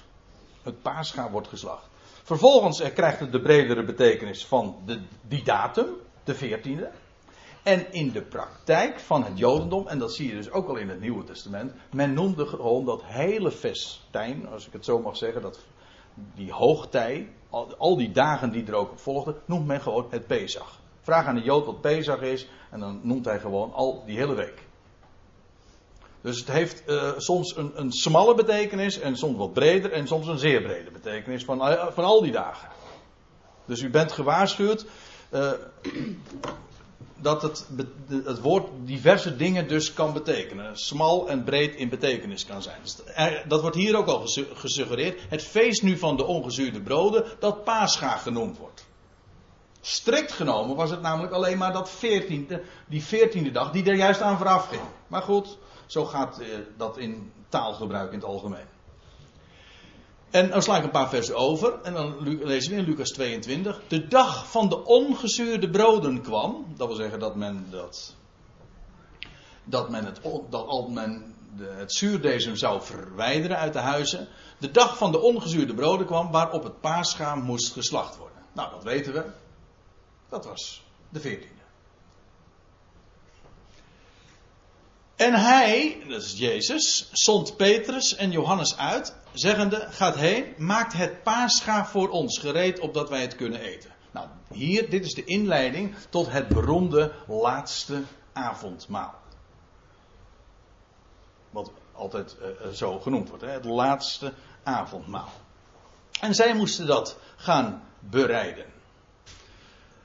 Het 0.61 0.81
paascha 0.81 1.31
wordt 1.31 1.47
geslacht. 1.47 1.85
Vervolgens 2.23 2.93
krijgt 2.93 3.19
het 3.19 3.31
de 3.31 3.41
bredere 3.41 3.83
betekenis 3.83 4.45
van 4.45 4.75
de, 4.85 5.01
die 5.27 5.43
datum, 5.43 5.87
de 6.23 6.35
14e. 6.35 6.95
En 7.63 7.93
in 7.93 8.11
de 8.11 8.21
praktijk 8.21 8.99
van 8.99 9.23
het 9.23 9.37
Jodendom, 9.37 9.87
en 9.87 9.99
dat 9.99 10.13
zie 10.13 10.27
je 10.27 10.35
dus 10.35 10.51
ook 10.51 10.67
al 10.67 10.75
in 10.75 10.89
het 10.89 11.01
Nieuwe 11.01 11.23
Testament, 11.23 11.73
men 11.91 12.13
noemde 12.13 12.45
gewoon 12.45 12.85
dat 12.85 13.01
hele 13.03 13.51
festijn, 13.51 14.47
als 14.47 14.67
ik 14.67 14.73
het 14.73 14.85
zo 14.85 14.99
mag 14.99 15.17
zeggen, 15.17 15.41
dat, 15.41 15.59
die 16.35 16.51
hoogtij, 16.51 17.31
al, 17.49 17.75
al 17.77 17.97
die 17.97 18.11
dagen 18.11 18.51
die 18.51 18.65
er 18.65 18.73
ook 18.73 18.91
op 18.91 18.99
volgden, 18.99 19.35
noemt 19.45 19.65
men 19.65 19.81
gewoon 19.81 20.07
het 20.09 20.27
Pesach. 20.27 20.80
Vraag 21.01 21.25
aan 21.25 21.35
de 21.35 21.41
Jood 21.41 21.65
wat 21.65 21.81
Pesach 21.81 22.21
is, 22.21 22.47
en 22.69 22.79
dan 22.79 22.99
noemt 23.03 23.25
hij 23.25 23.39
gewoon 23.39 23.73
al 23.73 24.03
die 24.05 24.17
hele 24.17 24.33
week. 24.33 24.63
Dus 26.21 26.39
het 26.39 26.51
heeft 26.51 26.83
uh, 26.87 27.11
soms 27.17 27.57
een, 27.57 27.71
een 27.75 27.91
smalle 27.91 28.35
betekenis 28.35 28.99
en 28.99 29.17
soms 29.17 29.37
wat 29.37 29.53
breder 29.53 29.91
en 29.91 30.07
soms 30.07 30.27
een 30.27 30.37
zeer 30.37 30.61
brede 30.61 30.91
betekenis 30.91 31.43
van, 31.43 31.69
uh, 31.69 31.87
van 31.91 32.03
al 32.03 32.21
die 32.21 32.31
dagen. 32.31 32.69
Dus 33.65 33.81
u 33.81 33.89
bent 33.89 34.11
gewaarschuwd 34.11 34.85
uh, 35.31 35.51
dat 37.15 37.41
het, 37.41 37.67
het 38.23 38.39
woord 38.39 38.67
diverse 38.85 39.35
dingen 39.35 39.67
dus 39.67 39.93
kan 39.93 40.13
betekenen. 40.13 40.77
Smal 40.77 41.29
en 41.29 41.43
breed 41.43 41.75
in 41.75 41.89
betekenis 41.89 42.45
kan 42.45 42.61
zijn. 42.61 42.77
Dus 42.81 42.97
dat 43.47 43.61
wordt 43.61 43.75
hier 43.75 43.97
ook 43.97 44.07
al 44.07 44.27
gesuggereerd. 44.53 45.19
Het 45.29 45.43
feest 45.43 45.83
nu 45.83 45.97
van 45.97 46.17
de 46.17 46.25
ongezuurde 46.25 46.81
broden 46.81 47.25
dat 47.39 47.63
Pascha 47.63 48.17
genoemd 48.17 48.57
wordt. 48.57 48.85
Strikt 49.81 50.31
genomen 50.31 50.75
was 50.75 50.89
het 50.89 51.01
namelijk 51.01 51.33
alleen 51.33 51.57
maar 51.57 51.73
dat 51.73 51.91
14e, 51.95 52.55
die 52.87 53.03
veertiende 53.03 53.51
dag 53.51 53.71
die 53.71 53.85
er 53.85 53.95
juist 53.95 54.21
aan 54.21 54.37
vooraf 54.37 54.67
ging. 54.67 54.81
Maar 55.07 55.21
goed, 55.21 55.57
zo 55.85 56.05
gaat 56.05 56.39
eh, 56.39 56.47
dat 56.77 56.97
in 56.97 57.31
taalgebruik 57.49 58.11
in 58.11 58.17
het 58.17 58.27
algemeen. 58.27 58.65
En 60.29 60.49
dan 60.49 60.61
sla 60.61 60.77
ik 60.77 60.83
een 60.83 60.91
paar 60.91 61.09
versen 61.09 61.35
over. 61.35 61.81
En 61.81 61.93
dan 61.93 62.15
lezen 62.43 62.71
we 62.71 62.77
in 62.77 62.85
Lucas 62.85 63.09
22. 63.09 63.81
De 63.87 64.07
dag 64.07 64.51
van 64.51 64.69
de 64.69 64.85
ongezuurde 64.85 65.69
broden 65.69 66.21
kwam. 66.21 66.65
Dat 66.77 66.87
wil 66.87 66.95
zeggen 66.95 67.19
dat 67.19 67.35
men 67.35 67.67
dat. 67.69 68.15
Dat 69.63 69.89
men 69.89 70.05
het, 70.05 70.19
dat 70.49 70.67
al 70.67 70.89
men 70.89 71.35
het 71.57 71.93
zuurdesem 71.93 72.55
zou 72.55 72.81
verwijderen 72.81 73.57
uit 73.57 73.73
de 73.73 73.79
huizen. 73.79 74.27
De 74.57 74.71
dag 74.71 74.97
van 74.97 75.11
de 75.11 75.19
ongezuurde 75.19 75.73
broden 75.73 76.05
kwam 76.05 76.31
waarop 76.31 76.63
het 76.63 76.81
paaschaam 76.81 77.41
moest 77.41 77.71
geslacht 77.73 78.17
worden. 78.17 78.37
Nou, 78.53 78.71
dat 78.71 78.83
weten 78.83 79.13
we. 79.13 79.23
Dat 80.31 80.45
was 80.45 80.83
de 81.09 81.21
14e. 81.21 81.59
En 85.15 85.33
hij, 85.33 86.03
dat 86.07 86.21
is 86.21 86.37
Jezus, 86.37 87.09
zond 87.11 87.57
Petrus 87.57 88.15
en 88.15 88.31
Johannes 88.31 88.77
uit, 88.77 89.15
zeggende: 89.33 89.87
Gaat 89.89 90.15
heen, 90.15 90.53
maakt 90.57 90.93
het 90.93 91.23
paascha 91.23 91.85
voor 91.85 92.09
ons 92.09 92.39
gereed, 92.39 92.79
opdat 92.79 93.09
wij 93.09 93.21
het 93.21 93.35
kunnen 93.35 93.59
eten. 93.59 93.91
Nou, 94.11 94.27
hier, 94.51 94.89
dit 94.89 95.05
is 95.05 95.13
de 95.13 95.23
inleiding 95.23 95.95
tot 96.09 96.31
het 96.31 96.47
beroemde 96.47 97.11
laatste 97.27 98.03
avondmaal. 98.33 99.19
Wat 101.49 101.71
altijd 101.91 102.35
uh, 102.41 102.67
zo 102.67 102.99
genoemd 102.99 103.29
wordt, 103.29 103.43
hè? 103.43 103.49
het 103.49 103.65
laatste 103.65 104.33
avondmaal. 104.63 105.31
En 106.19 106.33
zij 106.33 106.55
moesten 106.55 106.85
dat 106.85 107.17
gaan 107.35 107.83
bereiden. 107.99 108.65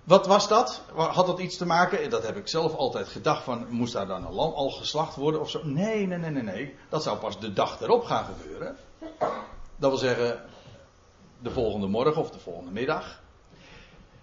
Wat 0.07 0.27
was 0.27 0.49
dat? 0.49 0.83
Had 0.95 1.27
dat 1.27 1.39
iets 1.39 1.57
te 1.57 1.67
maken? 1.67 2.11
Dat 2.11 2.27
heb 2.27 2.37
ik 2.37 2.49
zelf 2.49 2.75
altijd 2.75 3.09
gedacht 3.09 3.43
van, 3.43 3.67
moest 3.71 3.93
daar 3.93 4.07
dan 4.07 4.27
een 4.27 4.33
lam 4.33 4.53
al 4.53 4.71
geslacht 4.71 5.17
worden 5.17 5.41
of 5.41 5.51
zo? 5.51 5.61
Nee, 5.65 6.07
nee, 6.07 6.19
nee, 6.19 6.31
nee, 6.31 6.43
nee. 6.43 6.75
Dat 6.89 7.03
zou 7.03 7.19
pas 7.19 7.41
de 7.41 7.53
dag 7.53 7.81
erop 7.81 8.05
gaan 8.05 8.25
gebeuren. 8.25 8.77
Dat 9.77 9.91
wil 9.91 9.97
zeggen, 9.97 10.45
de 11.39 11.51
volgende 11.51 11.87
morgen 11.87 12.17
of 12.17 12.31
de 12.31 12.39
volgende 12.39 12.71
middag. 12.71 13.23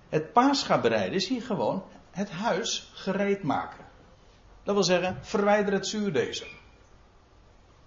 Het 0.09 0.33
paascha 0.33 0.79
bereiden 0.79 1.13
is 1.13 1.27
hier 1.27 1.41
gewoon 1.41 1.83
het 2.11 2.31
huis 2.31 2.91
gereed 2.93 3.43
maken. 3.43 3.85
Dat 4.63 4.73
wil 4.73 4.83
zeggen, 4.83 5.17
verwijder 5.21 5.73
het 5.73 5.87
zuurdezen. 5.87 6.47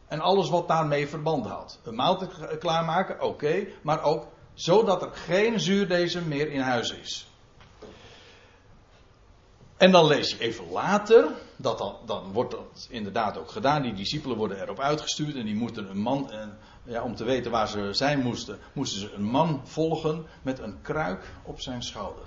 En 0.08 0.20
alles 0.20 0.48
wat 0.48 0.68
daarmee 0.68 1.08
verband 1.08 1.46
houdt. 1.46 1.80
Een 1.84 1.94
maaltijd 1.94 2.58
klaarmaken, 2.58 3.22
oké, 3.22 3.66
maar 3.82 4.02
ook 4.02 4.26
zodat 4.54 5.02
er 5.02 5.12
geen 5.12 5.60
zuurdezen 5.60 6.28
meer 6.28 6.50
in 6.50 6.60
huis 6.60 6.90
is. 6.90 7.30
En 9.76 9.90
dan 9.90 10.06
lees 10.06 10.30
je 10.30 10.38
even 10.38 10.70
later, 10.70 11.28
dat 11.56 11.78
dan, 12.06 12.32
wordt 12.32 12.50
dat 12.50 12.86
inderdaad 12.90 13.38
ook 13.38 13.50
gedaan. 13.50 13.82
Die 13.82 13.92
discipelen 13.92 14.36
worden 14.36 14.60
erop 14.60 14.80
uitgestuurd 14.80 15.34
en 15.34 15.44
die 15.44 15.54
moeten 15.54 15.90
een 15.90 15.98
man, 15.98 16.30
ja, 16.82 17.02
om 17.02 17.14
te 17.14 17.24
weten 17.24 17.50
waar 17.50 17.68
ze 17.68 17.88
zijn 17.92 18.20
moesten, 18.20 18.58
moesten 18.72 19.00
ze 19.00 19.12
een 19.12 19.24
man 19.24 19.60
volgen 19.64 20.26
met 20.42 20.58
een 20.58 20.82
kruik 20.82 21.24
op 21.42 21.60
zijn 21.60 21.82
schouder. 21.82 22.24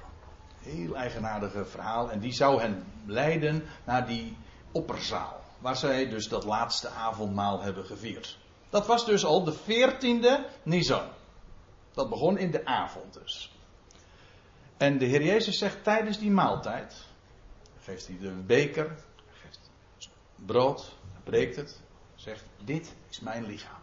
Heel 0.60 0.96
eigenaardige 0.96 1.66
verhaal. 1.66 2.12
En 2.12 2.20
die 2.20 2.34
zou 2.34 2.62
hen 2.62 2.84
leiden 3.06 3.64
naar 3.84 4.08
die 4.08 4.38
opperzaal, 4.72 5.42
waar 5.60 5.78
zij 5.78 6.10
dus 6.10 6.28
dat 6.28 6.44
laatste 6.44 6.90
avondmaal 6.90 7.62
hebben 7.62 7.86
gevierd. 7.86 8.38
Dat 8.70 8.88
was 8.88 9.06
dus 9.06 9.26
al 9.26 9.44
de 9.44 9.54
14e 9.54 10.54
Nisan. 10.64 11.08
Dat 11.94 12.10
begon 12.10 12.38
in 12.38 12.52
de 12.52 12.66
avond 12.66 13.14
dus. 13.14 13.52
En 14.78 14.98
de 14.98 15.06
Heer 15.06 15.24
Jezus 15.24 15.58
zegt 15.58 15.84
tijdens 15.84 16.20
die 16.20 16.32
maaltijd 16.32 17.08
geeft 17.90 18.08
hij 18.08 18.18
de 18.20 18.30
beker, 18.30 18.96
geeft 19.32 19.70
brood, 20.36 20.96
breekt 21.24 21.56
het, 21.56 21.80
zegt: 22.16 22.44
Dit 22.64 22.96
is 23.10 23.20
mijn 23.20 23.46
lichaam. 23.46 23.82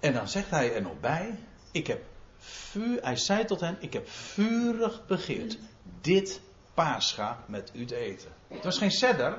En 0.00 0.12
dan 0.12 0.28
zegt 0.28 0.50
hij 0.50 0.74
er 0.74 0.82
nog 0.82 1.00
bij: 1.00 1.38
Ik 1.72 1.86
heb 1.86 2.04
vuur, 2.38 3.02
hij 3.02 3.16
zei 3.16 3.44
tot 3.44 3.60
hen: 3.60 3.76
Ik 3.80 3.92
heb 3.92 4.08
vurig 4.08 5.06
begeerd 5.06 5.58
dit 6.00 6.40
paascha 6.74 7.44
met 7.46 7.70
u 7.74 7.84
te 7.84 7.96
eten. 7.96 8.32
Het 8.48 8.64
was 8.64 8.78
geen 8.78 8.90
sedder, 8.90 9.30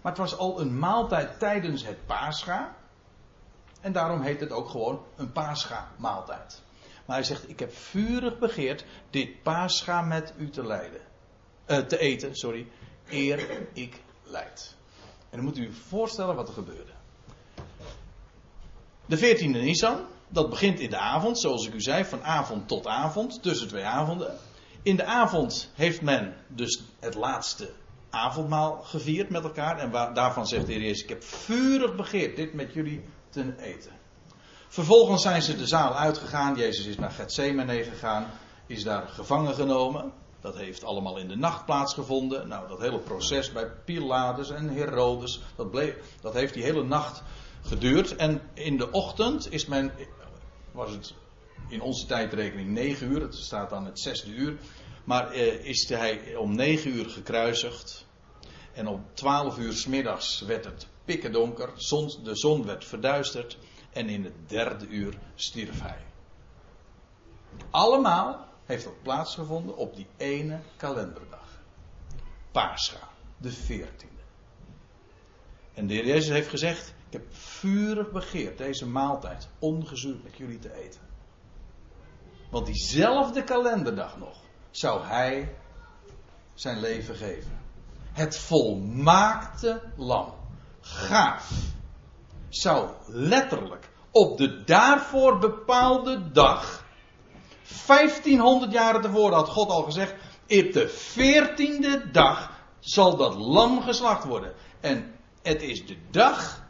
maar 0.00 0.12
het 0.12 0.20
was 0.20 0.36
al 0.36 0.60
een 0.60 0.78
maaltijd 0.78 1.38
tijdens 1.38 1.84
het 1.84 2.06
paascha. 2.06 2.76
En 3.80 3.92
daarom 3.92 4.20
heet 4.20 4.40
het 4.40 4.50
ook 4.50 4.68
gewoon 4.68 5.04
een 5.16 5.32
paascha 5.32 5.88
maaltijd. 5.96 6.62
Maar 7.04 7.16
hij 7.16 7.24
zegt: 7.24 7.48
Ik 7.48 7.58
heb 7.58 7.74
vurig 7.74 8.38
begeerd 8.38 8.84
dit 9.10 9.42
paascha 9.42 10.00
met 10.00 10.32
u 10.38 10.50
te 10.50 10.66
leiden. 10.66 11.00
Uh, 11.66 11.78
te 11.78 11.98
eten, 11.98 12.36
sorry. 12.36 12.66
Eer 13.08 13.68
ik 13.72 14.00
leid. 14.22 14.74
En 15.30 15.36
dan 15.36 15.44
moet 15.44 15.58
u 15.58 15.72
voorstellen 15.72 16.34
wat 16.34 16.48
er 16.48 16.54
gebeurde. 16.54 16.92
De 19.06 19.18
14e 19.18 19.50
Nisan, 19.50 20.04
dat 20.28 20.50
begint 20.50 20.80
in 20.80 20.90
de 20.90 20.98
avond, 20.98 21.38
zoals 21.38 21.66
ik 21.66 21.74
u 21.74 21.80
zei, 21.80 22.04
van 22.04 22.22
avond 22.22 22.68
tot 22.68 22.86
avond, 22.86 23.42
tussen 23.42 23.68
twee 23.68 23.84
avonden. 23.84 24.38
In 24.82 24.96
de 24.96 25.04
avond 25.04 25.70
heeft 25.74 26.02
men 26.02 26.34
dus 26.48 26.82
het 27.00 27.14
laatste 27.14 27.72
avondmaal 28.10 28.82
gevierd 28.82 29.30
met 29.30 29.44
elkaar. 29.44 29.78
En 29.78 30.14
daarvan 30.14 30.46
zegt 30.46 30.66
de 30.66 30.72
Heer 30.72 30.82
Jezus: 30.82 31.02
Ik 31.02 31.08
heb 31.08 31.22
vurig 31.22 31.94
begeerd 31.94 32.36
dit 32.36 32.54
met 32.54 32.72
jullie 32.72 33.02
te 33.30 33.54
eten. 33.58 33.92
Vervolgens 34.74 35.22
zijn 35.22 35.42
ze 35.42 35.56
de 35.56 35.66
zaal 35.66 35.94
uitgegaan. 35.94 36.56
Jezus 36.56 36.86
is 36.86 36.96
naar 36.96 37.10
Gethsemane 37.10 37.84
gegaan. 37.84 38.30
Is 38.66 38.82
daar 38.82 39.08
gevangen 39.08 39.54
genomen. 39.54 40.12
Dat 40.40 40.56
heeft 40.56 40.84
allemaal 40.84 41.16
in 41.16 41.28
de 41.28 41.36
nacht 41.36 41.64
plaatsgevonden. 41.64 42.48
Nou, 42.48 42.68
dat 42.68 42.80
hele 42.80 42.98
proces 42.98 43.52
bij 43.52 43.70
Pilatus 43.84 44.50
en 44.50 44.68
Herodes. 44.68 45.40
Dat, 45.56 45.70
bleef, 45.70 45.94
dat 46.20 46.34
heeft 46.34 46.54
die 46.54 46.62
hele 46.62 46.84
nacht 46.84 47.22
geduurd. 47.62 48.16
En 48.16 48.40
in 48.54 48.76
de 48.76 48.90
ochtend 48.90 49.52
is 49.52 49.66
men. 49.66 49.92
Was 50.72 50.90
het 50.90 51.14
in 51.68 51.80
onze 51.80 52.06
tijdrekening 52.06 52.68
9 52.68 53.12
uur. 53.12 53.20
Het 53.20 53.34
staat 53.34 53.70
dan 53.70 53.84
het 53.84 54.00
zesde 54.00 54.30
uur. 54.30 54.56
Maar 55.04 55.30
eh, 55.30 55.64
is 55.64 55.88
hij 55.88 56.36
om 56.36 56.54
9 56.54 56.90
uur 56.90 57.10
gekruisigd. 57.10 58.06
En 58.72 58.86
om 58.86 59.04
12 59.12 59.58
uur 59.58 59.72
s 59.72 59.86
middags 59.86 60.40
werd 60.40 60.64
het 60.64 60.86
pikken 61.04 61.32
donker. 61.32 61.70
de 62.22 62.36
zon 62.36 62.64
werd 62.64 62.84
verduisterd 62.84 63.58
en 63.94 64.08
in 64.08 64.24
het 64.24 64.48
derde 64.48 64.86
uur 64.86 65.18
stierf 65.34 65.80
hij. 65.80 66.04
Allemaal 67.70 68.46
heeft 68.64 68.84
dat 68.84 69.02
plaatsgevonden 69.02 69.76
op 69.76 69.96
die 69.96 70.06
ene 70.16 70.60
kalenderdag. 70.76 71.62
Pascha, 72.52 73.08
de 73.36 73.50
veertiende. 73.50 74.22
En 75.74 75.86
de 75.86 75.94
Heer 75.94 76.06
Jezus 76.06 76.28
heeft 76.28 76.48
gezegd: 76.48 76.88
Ik 76.88 77.12
heb 77.12 77.34
vurig 77.34 78.10
begeerd 78.10 78.58
deze 78.58 78.86
maaltijd 78.86 79.48
ongezuurd 79.58 80.22
met 80.22 80.36
jullie 80.36 80.58
te 80.58 80.74
eten. 80.74 81.00
Want 82.50 82.66
diezelfde 82.66 83.44
kalenderdag 83.44 84.18
nog 84.18 84.40
zou 84.70 85.04
hij 85.04 85.56
zijn 86.54 86.80
leven 86.80 87.16
geven. 87.16 87.58
Het 88.12 88.38
volmaakte 88.38 89.82
lam. 89.96 90.34
Gaaf. 90.80 91.50
Zou 92.54 92.90
letterlijk 93.06 93.88
op 94.10 94.38
de 94.38 94.64
daarvoor 94.64 95.38
bepaalde 95.38 96.30
dag. 96.30 96.84
1500 97.86 98.72
jaren 98.72 99.00
tevoren 99.00 99.34
had 99.34 99.48
God 99.48 99.68
al 99.68 99.82
gezegd. 99.82 100.12
Op 100.42 100.72
de 100.72 100.88
veertiende 100.88 102.10
dag 102.10 102.50
zal 102.80 103.16
dat 103.16 103.34
lam 103.34 103.82
geslacht 103.82 104.24
worden. 104.24 104.54
En 104.80 105.14
het 105.42 105.62
is 105.62 105.86
de 105.86 105.96
dag 106.10 106.62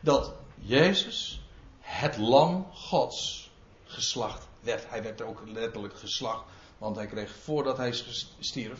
dat 0.00 0.34
Jezus, 0.54 1.40
het 1.80 2.16
lam 2.16 2.66
Gods, 2.72 3.50
geslacht 3.84 4.48
werd. 4.60 4.90
Hij 4.90 5.02
werd 5.02 5.22
ook 5.22 5.42
letterlijk 5.46 5.98
geslacht, 5.98 6.44
want 6.78 6.96
hij 6.96 7.06
kreeg 7.06 7.36
voordat 7.42 7.76
hij 7.76 7.94
stierf. 8.38 8.78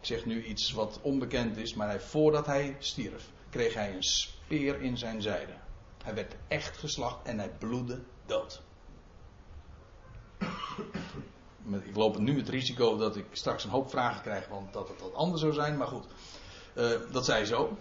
Ik 0.00 0.06
zeg 0.06 0.24
nu 0.24 0.44
iets 0.44 0.72
wat 0.72 0.98
onbekend 1.02 1.56
is, 1.56 1.74
maar 1.74 1.88
hij, 1.88 2.00
voordat 2.00 2.46
hij 2.46 2.76
stierf, 2.78 3.30
kreeg 3.50 3.74
hij 3.74 3.94
een 3.94 4.02
speer 4.02 4.80
in 4.80 4.98
zijn 4.98 5.22
zijde. 5.22 5.52
Hij 6.06 6.14
werd 6.14 6.34
echt 6.48 6.76
geslacht 6.76 7.22
en 7.22 7.38
hij 7.38 7.50
bloedde 7.58 8.00
dood. 8.26 8.62
Ik 11.82 11.96
loop 11.96 12.18
nu 12.18 12.38
het 12.38 12.48
risico 12.48 12.96
dat 12.96 13.16
ik 13.16 13.26
straks 13.32 13.64
een 13.64 13.70
hoop 13.70 13.90
vragen 13.90 14.22
krijg, 14.22 14.48
want 14.48 14.72
dat 14.72 14.88
het 14.88 15.00
wat 15.00 15.14
anders 15.14 15.40
zou 15.40 15.52
zijn. 15.52 15.76
Maar 15.76 15.86
goed, 15.86 16.04
uh, 16.74 16.90
dat 17.12 17.24
zei 17.24 17.44
zo. 17.44 17.76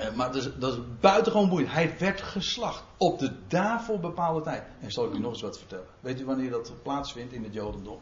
Uh, 0.00 0.12
maar 0.14 0.32
dat 0.32 0.44
is, 0.44 0.50
dat 0.58 0.72
is 0.72 0.78
buitengewoon 1.00 1.48
boeiend. 1.48 1.72
Hij 1.72 1.98
werd 1.98 2.20
geslacht 2.20 2.82
op 2.96 3.18
de 3.18 3.46
daarvoor 3.48 4.00
bepaalde 4.00 4.42
tijd. 4.42 4.62
En 4.80 4.90
zal 4.90 5.04
ik 5.04 5.12
u 5.12 5.18
nog 5.18 5.32
eens 5.32 5.42
wat 5.42 5.58
vertellen. 5.58 5.88
Weet 6.00 6.20
u 6.20 6.24
wanneer 6.24 6.50
dat 6.50 6.72
plaatsvindt 6.82 7.32
in 7.32 7.44
het 7.44 7.54
Jodendom? 7.54 8.00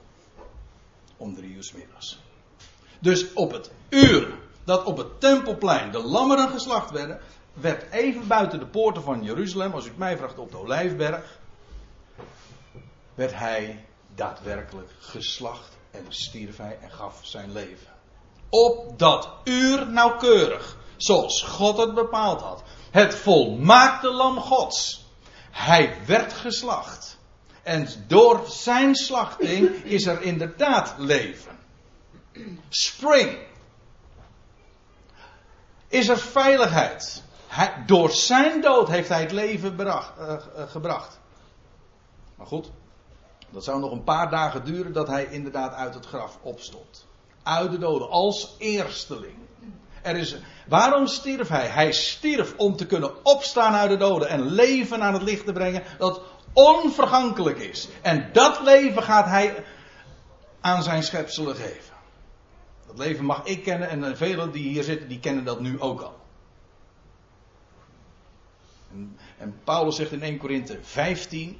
Om 1.17 1.35
drie 1.35 1.55
uur 1.55 1.71
middags. 1.75 2.19
Dus 2.99 3.33
op 3.33 3.53
het 3.53 3.71
uur 3.89 4.39
dat 4.65 4.85
op 4.85 4.97
het 4.97 5.21
tempelplein 5.21 5.93
de 5.93 6.03
lammeren 6.03 6.49
geslacht 6.49 6.91
werden, 6.91 7.21
werd 7.61 7.93
even 7.93 8.27
buiten 8.27 8.59
de 8.59 8.67
poorten 8.67 9.03
van 9.03 9.23
Jeruzalem, 9.23 9.73
als 9.73 9.87
u 9.87 9.93
mij 9.97 10.17
vraagt 10.17 10.39
op 10.39 10.51
de 10.51 10.59
Olijfberg, 10.59 11.39
werd 13.15 13.35
hij 13.35 13.85
daadwerkelijk 14.15 14.91
geslacht 14.99 15.77
en 15.91 16.05
stierf 16.09 16.57
hij 16.57 16.79
en 16.81 16.91
gaf 16.91 17.21
zijn 17.23 17.53
leven. 17.53 17.93
Op 18.49 18.99
dat 18.99 19.29
uur 19.45 19.87
nauwkeurig, 19.87 20.77
zoals 20.97 21.43
God 21.43 21.77
het 21.77 21.95
bepaald 21.95 22.41
had. 22.41 22.63
Het 22.91 23.15
volmaakte 23.15 24.11
lam 24.11 24.39
Gods. 24.39 25.07
Hij 25.51 25.97
werd 26.07 26.33
geslacht. 26.33 27.19
En 27.63 27.89
door 28.07 28.45
zijn 28.47 28.95
slachting 28.95 29.85
is 29.85 30.07
er 30.07 30.23
inderdaad 30.23 30.95
leven. 30.99 31.59
Spring. 32.69 33.39
Is 35.89 36.09
er 36.09 36.19
veiligheid. 36.19 37.23
Door 37.87 38.11
zijn 38.11 38.61
dood 38.61 38.89
heeft 38.89 39.09
hij 39.09 39.21
het 39.21 39.33
leven 39.33 39.81
uh, 39.81 39.87
uh, 39.87 40.37
gebracht. 40.67 41.21
Maar 42.35 42.47
goed, 42.47 42.71
dat 43.51 43.65
zou 43.65 43.81
nog 43.81 43.91
een 43.91 44.05
paar 44.05 44.31
dagen 44.31 44.65
duren 44.65 44.93
dat 44.93 45.07
hij 45.07 45.25
inderdaad 45.31 45.75
uit 45.75 45.95
het 45.95 46.07
graf 46.07 46.39
opstond. 46.43 47.07
Uit 47.43 47.71
de 47.71 47.79
doden, 47.79 48.11
als 48.11 48.55
eersteling. 48.59 49.35
Er 50.03 50.17
is, 50.17 50.37
waarom 50.69 51.07
stierf 51.07 51.49
hij? 51.49 51.67
Hij 51.67 51.93
stierf 51.93 52.55
om 52.57 52.77
te 52.77 52.87
kunnen 52.87 53.25
opstaan 53.25 53.75
uit 53.75 53.91
de 53.91 53.97
doden 53.97 54.29
en 54.29 54.43
leven 54.43 55.03
aan 55.03 55.15
het 55.15 55.23
licht 55.23 55.47
te 55.47 55.53
brengen 55.53 55.83
dat 55.99 56.23
onvergankelijk 56.53 57.59
is. 57.59 57.89
En 58.03 58.29
dat 58.33 58.61
leven 58.61 59.03
gaat 59.03 59.27
hij 59.27 59.65
aan 60.61 60.83
zijn 60.83 61.03
schepselen 61.03 61.57
geven. 61.57 61.95
Dat 62.87 62.99
leven 62.99 63.25
mag 63.25 63.45
ik 63.45 63.63
kennen 63.63 63.89
en 63.89 64.17
velen 64.17 64.51
die 64.51 64.69
hier 64.69 64.83
zitten, 64.83 65.09
die 65.09 65.21
kennen 65.21 65.45
dat 65.45 65.61
nu 65.61 65.81
ook 65.81 66.01
al. 66.01 66.18
En, 69.39 69.61
Paulus 69.65 69.97
zegt 69.97 70.13
in 70.13 70.23
1 70.23 70.39
Korinthe 70.39 70.79
15. 70.83 71.59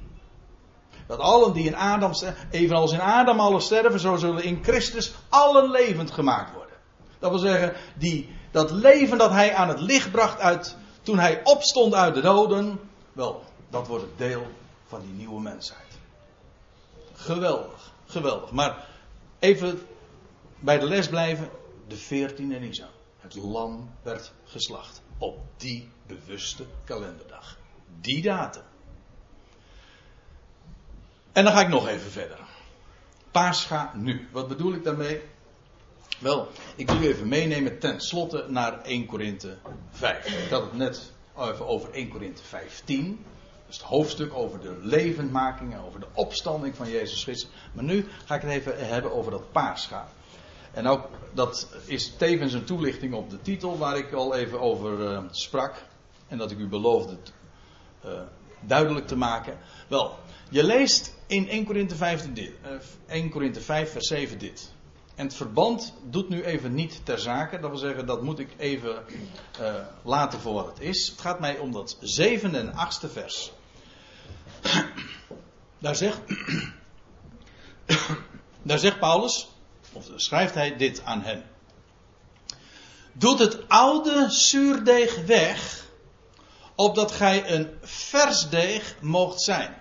Dat 1.07 1.19
allen 1.19 1.53
die 1.53 1.65
in 1.65 1.75
Adam, 1.75 2.11
evenals 2.51 2.91
in 2.91 2.99
Adam 2.99 3.39
alle 3.39 3.59
sterven, 3.59 3.99
zo 3.99 4.15
zullen 4.15 4.43
in 4.43 4.63
Christus 4.63 5.13
allen 5.29 5.71
levend 5.71 6.11
gemaakt 6.11 6.53
worden. 6.53 6.75
Dat 7.19 7.29
wil 7.29 7.39
zeggen, 7.39 7.73
die, 7.95 8.29
dat 8.51 8.71
leven 8.71 9.17
dat 9.17 9.31
hij 9.31 9.53
aan 9.55 9.67
het 9.67 9.79
licht 9.79 10.11
bracht 10.11 10.39
uit, 10.39 10.77
toen 11.01 11.19
hij 11.19 11.41
opstond 11.43 11.93
uit 11.93 12.15
de 12.15 12.21
doden, 12.21 12.79
wel, 13.13 13.43
dat 13.69 13.87
wordt 13.87 14.03
het 14.03 14.17
deel 14.17 14.47
van 14.87 15.01
die 15.01 15.13
nieuwe 15.13 15.41
mensheid. 15.41 15.87
Geweldig, 17.13 17.91
geweldig. 18.05 18.51
Maar 18.51 18.87
even 19.39 19.81
bij 20.59 20.79
de 20.79 20.85
les 20.85 21.07
blijven, 21.07 21.49
de 21.87 21.97
14e 21.97 22.59
Nisan. 22.59 22.89
Het 23.17 23.35
lam 23.35 23.89
werd 24.01 24.31
geslacht 24.45 25.01
op 25.19 25.39
die 25.57 25.89
bewuste 26.07 26.65
kalenderdag. 26.83 27.57
Die 28.01 28.21
datum. 28.21 28.63
En 31.31 31.43
dan 31.43 31.53
ga 31.53 31.61
ik 31.61 31.67
nog 31.67 31.87
even 31.87 32.11
verder. 32.11 32.39
Pascha 33.31 33.91
nu. 33.95 34.27
Wat 34.31 34.47
bedoel 34.47 34.73
ik 34.73 34.83
daarmee? 34.83 35.21
Wel, 36.19 36.47
ik 36.75 36.89
wil 36.89 37.01
u 37.01 37.07
even 37.07 37.27
meenemen 37.27 37.79
ten 37.79 38.01
slotte 38.01 38.45
naar 38.47 38.81
1 38.81 39.05
Korinthe 39.05 39.57
5. 39.91 40.43
Ik 40.43 40.49
had 40.49 40.61
het 40.61 40.73
net 40.73 41.11
even 41.37 41.67
over 41.67 41.91
1 41.91 42.09
Korinthe 42.09 42.43
15. 42.43 43.25
Dat 43.65 43.69
is 43.69 43.77
het 43.77 43.85
hoofdstuk 43.85 44.33
over 44.33 44.59
de 44.59 44.77
levendmaking 44.81 45.73
en 45.73 45.79
over 45.79 45.99
de 45.99 46.07
opstanding 46.13 46.75
van 46.75 46.89
Jezus 46.89 47.23
Christus. 47.23 47.49
Maar 47.73 47.83
nu 47.83 48.05
ga 48.25 48.35
ik 48.35 48.41
het 48.41 48.51
even 48.51 48.87
hebben 48.87 49.13
over 49.13 49.31
dat 49.31 49.51
Pascha. 49.51 50.07
En 50.73 50.87
ook 50.87 51.09
dat 51.33 51.67
is 51.85 52.13
tevens 52.17 52.53
een 52.53 52.63
toelichting 52.63 53.13
op 53.13 53.29
de 53.29 53.41
titel 53.41 53.77
waar 53.77 53.97
ik 53.97 54.13
al 54.13 54.35
even 54.35 54.59
over 54.59 54.99
uh, 54.99 55.19
sprak. 55.31 55.73
En 56.27 56.37
dat 56.37 56.51
ik 56.51 56.57
u 56.57 56.67
beloofde 56.67 57.17
uh, 58.05 58.11
duidelijk 58.61 59.07
te 59.07 59.15
maken. 59.15 59.57
Wel, 59.87 60.17
je 60.49 60.63
leest 60.63 61.15
in 61.27 61.49
1 61.49 61.65
Korinthe 61.65 61.95
5, 61.95 62.33
dit, 62.33 62.51
uh, 62.65 62.69
1 63.07 63.29
Korinthe 63.29 63.61
5 63.61 63.91
vers 63.91 64.07
7 64.07 64.39
dit. 64.39 64.71
En 65.15 65.25
het 65.25 65.35
verband 65.35 65.93
doet 66.03 66.29
nu 66.29 66.43
even 66.43 66.73
niet 66.73 67.01
ter 67.03 67.19
zake. 67.19 67.59
Dat 67.59 67.69
wil 67.69 67.79
zeggen, 67.79 68.05
dat 68.05 68.23
moet 68.23 68.39
ik 68.39 68.49
even 68.57 69.03
uh, 69.61 69.73
laten 70.03 70.39
voor 70.39 70.53
wat 70.53 70.67
het 70.67 70.79
is. 70.79 71.07
Het 71.07 71.21
gaat 71.21 71.39
mij 71.39 71.57
om 71.57 71.71
dat 71.71 71.97
zevende 71.99 72.57
en 72.57 72.73
achtste 72.73 73.09
vers. 73.09 73.51
Daar 75.79 75.95
zegt, 75.95 76.19
daar 78.61 78.79
zegt 78.79 78.99
Paulus, 78.99 79.49
of 79.93 80.05
schrijft 80.15 80.53
hij 80.53 80.77
dit 80.77 81.01
aan 81.03 81.21
hen. 81.21 81.43
Doet 83.13 83.39
het 83.39 83.69
oude 83.69 84.25
zuurdeeg 84.29 85.25
weg, 85.25 85.85
opdat 86.75 87.11
gij 87.11 87.51
een 87.51 87.77
vers 87.81 88.49
deeg 88.49 88.95
moogt 89.01 89.41
zijn. 89.41 89.75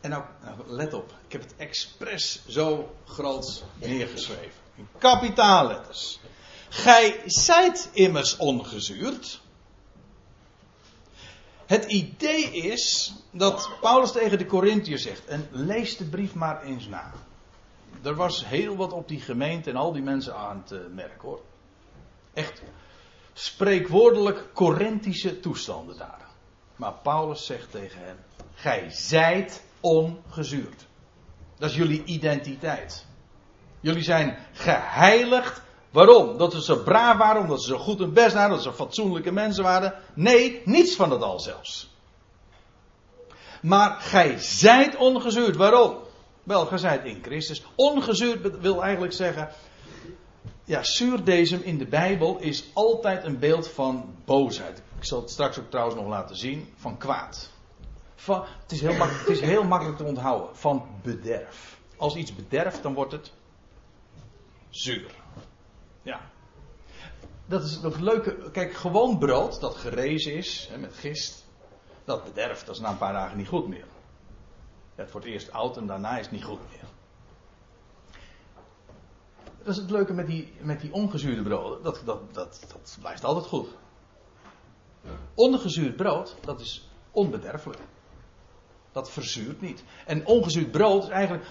En 0.00 0.10
nou, 0.10 0.24
nou, 0.42 0.56
let 0.66 0.94
op, 0.94 1.14
ik 1.26 1.32
heb 1.32 1.42
het 1.42 1.54
expres 1.56 2.42
zo 2.48 2.96
groot 3.04 3.64
neergeschreven. 3.80 4.60
In 4.76 4.88
kapitaalletters. 4.98 6.18
Gij 6.68 7.22
zijt 7.24 7.88
immers 7.92 8.36
ongezuurd. 8.36 9.40
Het 11.66 11.84
idee 11.84 12.52
is 12.52 13.12
dat 13.30 13.70
Paulus 13.80 14.12
tegen 14.12 14.38
de 14.38 14.46
Corinthiërs 14.46 15.02
zegt, 15.02 15.24
en 15.24 15.48
lees 15.50 15.96
de 15.96 16.04
brief 16.04 16.34
maar 16.34 16.62
eens 16.62 16.86
na. 16.86 17.12
Er 18.02 18.14
was 18.14 18.46
heel 18.46 18.76
wat 18.76 18.92
op 18.92 19.08
die 19.08 19.20
gemeente 19.20 19.70
en 19.70 19.76
al 19.76 19.92
die 19.92 20.02
mensen 20.02 20.36
aan 20.36 20.64
te 20.64 20.88
merken 20.94 21.28
hoor. 21.28 21.40
Echt 22.34 22.62
spreekwoordelijk 23.32 24.48
Corinthische 24.54 25.40
toestanden 25.40 25.96
daar. 25.96 26.26
Maar 26.76 26.92
Paulus 26.92 27.46
zegt 27.46 27.70
tegen 27.70 28.00
hen: 28.04 28.16
Gij 28.54 28.90
zijt 28.90 29.62
ongezuurd. 29.80 30.86
Dat 31.58 31.70
is 31.70 31.76
jullie 31.76 32.04
identiteit. 32.04 33.06
Jullie 33.80 34.02
zijn 34.02 34.38
geheiligd. 34.52 35.62
Waarom? 35.90 36.38
Dat 36.38 36.52
ze 36.52 36.62
zo 36.62 36.82
braaf 36.82 37.16
waren, 37.16 37.42
omdat 37.42 37.62
ze 37.62 37.68
zo 37.68 37.78
goed 37.78 37.98
hun 37.98 38.12
best 38.12 38.34
waren, 38.34 38.50
dat 38.50 38.62
ze 38.62 38.72
fatsoenlijke 38.72 39.32
mensen 39.32 39.62
waren. 39.62 39.94
Nee, 40.14 40.62
niets 40.64 40.96
van 40.96 41.08
dat 41.08 41.22
al 41.22 41.40
zelfs. 41.40 41.94
Maar 43.62 44.00
gij 44.00 44.38
zijt 44.38 44.96
ongezuurd. 44.96 45.56
Waarom? 45.56 46.05
Wel, 46.46 46.78
zijt 46.78 47.04
in 47.04 47.22
Christus. 47.22 47.64
Ongezuurd 47.74 48.60
wil 48.60 48.82
eigenlijk 48.82 49.12
zeggen. 49.12 49.48
Ja, 50.64 50.82
zuurdesem 50.82 51.60
in 51.62 51.78
de 51.78 51.86
Bijbel 51.86 52.38
is 52.38 52.64
altijd 52.72 53.24
een 53.24 53.38
beeld 53.38 53.68
van 53.68 54.14
boosheid. 54.24 54.82
Ik 54.98 55.04
zal 55.04 55.20
het 55.20 55.30
straks 55.30 55.58
ook 55.58 55.70
trouwens 55.70 55.96
nog 55.96 56.06
laten 56.06 56.36
zien. 56.36 56.72
Van 56.76 56.96
kwaad. 56.98 57.50
Van, 58.14 58.44
het, 58.62 58.72
is 58.72 58.80
heel 58.80 58.94
het 58.98 59.28
is 59.28 59.40
heel 59.40 59.64
makkelijk 59.64 59.96
te 59.96 60.04
onthouden. 60.04 60.56
Van 60.56 60.86
bederf. 61.02 61.78
Als 61.96 62.14
iets 62.14 62.34
bederft, 62.34 62.82
dan 62.82 62.94
wordt 62.94 63.12
het 63.12 63.32
zuur. 64.68 65.14
Ja. 66.02 66.20
Dat 67.46 67.64
is 67.64 67.74
het 67.74 68.00
leuke. 68.00 68.50
Kijk, 68.50 68.74
gewoon 68.74 69.18
brood 69.18 69.60
dat 69.60 69.74
gerezen 69.74 70.34
is 70.34 70.68
hè, 70.70 70.78
met 70.78 70.94
gist. 70.94 71.44
Dat 72.04 72.24
bederft. 72.24 72.66
Dat 72.66 72.74
is 72.74 72.80
na 72.80 72.90
een 72.90 72.98
paar 72.98 73.12
dagen 73.12 73.36
niet 73.36 73.48
goed 73.48 73.68
meer. 73.68 73.84
Het 74.96 75.12
wordt 75.12 75.26
eerst 75.26 75.52
oud 75.52 75.76
en 75.76 75.86
daarna 75.86 76.18
is 76.18 76.24
het 76.24 76.34
niet 76.34 76.44
goed 76.44 76.60
meer. 76.70 76.84
Dat 79.58 79.74
is 79.74 79.76
het 79.76 79.90
leuke 79.90 80.12
met 80.12 80.26
die, 80.26 80.52
met 80.60 80.80
die 80.80 80.92
ongezuurde 80.92 81.42
brood. 81.42 81.84
Dat, 81.84 82.02
dat, 82.04 82.34
dat, 82.34 82.64
dat 82.72 82.96
blijft 83.00 83.24
altijd 83.24 83.46
goed. 83.46 83.68
Ongezuurd 85.34 85.96
brood, 85.96 86.36
dat 86.40 86.60
is 86.60 86.88
onbederfelijk. 87.10 87.80
Dat 88.92 89.10
verzuurt 89.10 89.60
niet. 89.60 89.84
En 90.06 90.26
ongezuurd 90.26 90.70
brood 90.70 91.02
is 91.02 91.08
eigenlijk. 91.08 91.46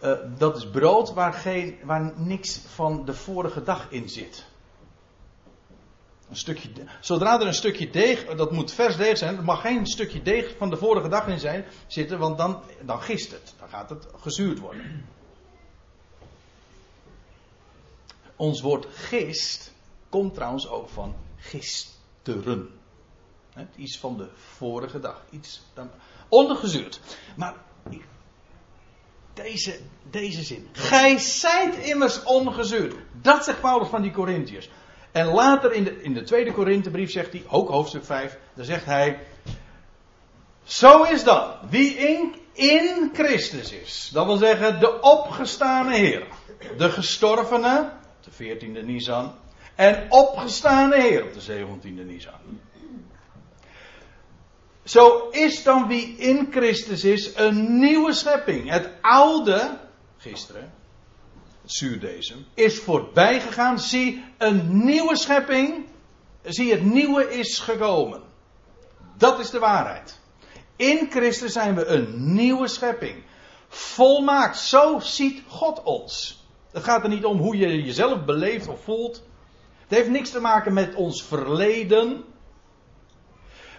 Eh, 0.00 0.18
dat 0.38 0.56
is 0.56 0.70
brood 0.70 1.12
waar, 1.12 1.32
geen, 1.32 1.78
waar 1.84 2.12
niks 2.16 2.58
van 2.58 3.04
de 3.04 3.14
vorige 3.14 3.62
dag 3.62 3.90
in 3.90 4.08
zit. 4.08 4.49
Een 6.30 6.36
stukje, 6.36 6.70
zodra 7.00 7.40
er 7.40 7.46
een 7.46 7.54
stukje 7.54 7.90
deeg, 7.90 8.24
dat 8.24 8.52
moet 8.52 8.72
vers 8.72 8.96
deeg 8.96 9.18
zijn, 9.18 9.36
er 9.36 9.44
mag 9.44 9.60
geen 9.60 9.86
stukje 9.86 10.22
deeg 10.22 10.56
van 10.56 10.70
de 10.70 10.76
vorige 10.76 11.08
dag 11.08 11.26
in 11.26 11.38
zijn, 11.38 11.64
zitten, 11.86 12.18
want 12.18 12.38
dan, 12.38 12.62
dan 12.82 13.02
gist 13.02 13.30
het. 13.30 13.54
Dan 13.58 13.68
gaat 13.68 13.90
het 13.90 14.06
gezuurd 14.16 14.58
worden. 14.58 15.06
Ons 18.36 18.60
woord 18.60 18.86
gist 18.90 19.72
komt 20.08 20.34
trouwens 20.34 20.68
ook 20.68 20.88
van 20.88 21.14
gisteren. 21.36 22.68
Iets 23.76 23.98
van 23.98 24.16
de 24.16 24.28
vorige 24.34 25.00
dag. 25.00 25.24
Iets 25.30 25.62
dan, 25.74 25.90
ondergezuurd. 26.28 27.00
Maar 27.36 27.54
deze, 29.34 29.78
deze 30.10 30.42
zin. 30.42 30.68
Gij 30.72 31.18
zijt 31.18 31.76
immers 31.76 32.22
ongezuurd. 32.22 32.94
Dat 33.22 33.44
zegt 33.44 33.60
Paulus 33.60 33.88
van 33.88 34.02
die 34.02 34.12
Corinthiërs. 34.12 34.68
En 35.12 35.26
later 35.26 35.72
in 35.72 35.84
de, 35.84 36.02
in 36.02 36.14
de 36.14 36.22
tweede 36.22 36.52
Korinthebrief 36.52 37.10
zegt 37.10 37.32
hij, 37.32 37.44
ook 37.48 37.68
hoofdstuk 37.68 38.04
5, 38.04 38.38
daar 38.54 38.64
zegt 38.64 38.84
hij. 38.84 39.18
Zo 40.64 41.02
is 41.02 41.24
dat. 41.24 41.56
Wie 41.70 41.94
in, 42.54 43.10
Christus 43.12 43.72
is. 43.72 44.10
Dat 44.12 44.26
wil 44.26 44.36
zeggen 44.36 44.80
de 44.80 45.00
opgestane 45.00 45.96
Heer. 45.96 46.26
De 46.76 46.90
gestorvene, 46.90 47.90
de 48.20 48.56
14e 48.56 48.84
Nisan. 48.84 49.34
En 49.74 50.06
opgestane 50.08 51.00
Heer 51.00 51.24
op 51.24 51.34
de 51.34 51.40
17e 51.40 52.06
Nisan. 52.06 52.60
Zo 54.84 55.28
is 55.30 55.62
dan 55.62 55.88
wie 55.88 56.16
in 56.16 56.48
Christus 56.50 57.04
is 57.04 57.36
een 57.36 57.78
nieuwe 57.78 58.12
schepping. 58.12 58.70
Het 58.70 58.90
oude, 59.00 59.78
gisteren, 60.16 60.72
zuurdesem, 61.64 62.46
is 62.54 62.78
voorbij 62.78 63.40
gegaan. 63.40 63.80
Zie, 63.80 64.24
een 64.38 64.84
nieuwe 64.84 65.16
schepping. 65.16 65.86
Zie, 66.42 66.72
het 66.72 66.82
nieuwe 66.82 67.38
is 67.38 67.58
gekomen. 67.58 68.22
Dat 69.16 69.38
is 69.38 69.50
de 69.50 69.58
waarheid. 69.58 70.18
In 70.76 71.06
Christus 71.10 71.52
zijn 71.52 71.74
we 71.74 71.84
een 71.84 72.34
nieuwe 72.34 72.68
schepping. 72.68 73.22
Volmaakt. 73.68 74.58
Zo 74.58 74.98
ziet 74.98 75.42
God 75.46 75.82
ons. 75.82 76.44
Het 76.72 76.84
gaat 76.84 77.02
er 77.02 77.08
niet 77.08 77.24
om 77.24 77.38
hoe 77.38 77.56
je 77.56 77.82
jezelf 77.82 78.24
beleeft 78.24 78.68
of 78.68 78.84
voelt. 78.84 79.22
Het 79.80 79.98
heeft 79.98 80.08
niks 80.08 80.30
te 80.30 80.40
maken 80.40 80.72
met 80.72 80.94
ons 80.94 81.24
verleden. 81.24 82.24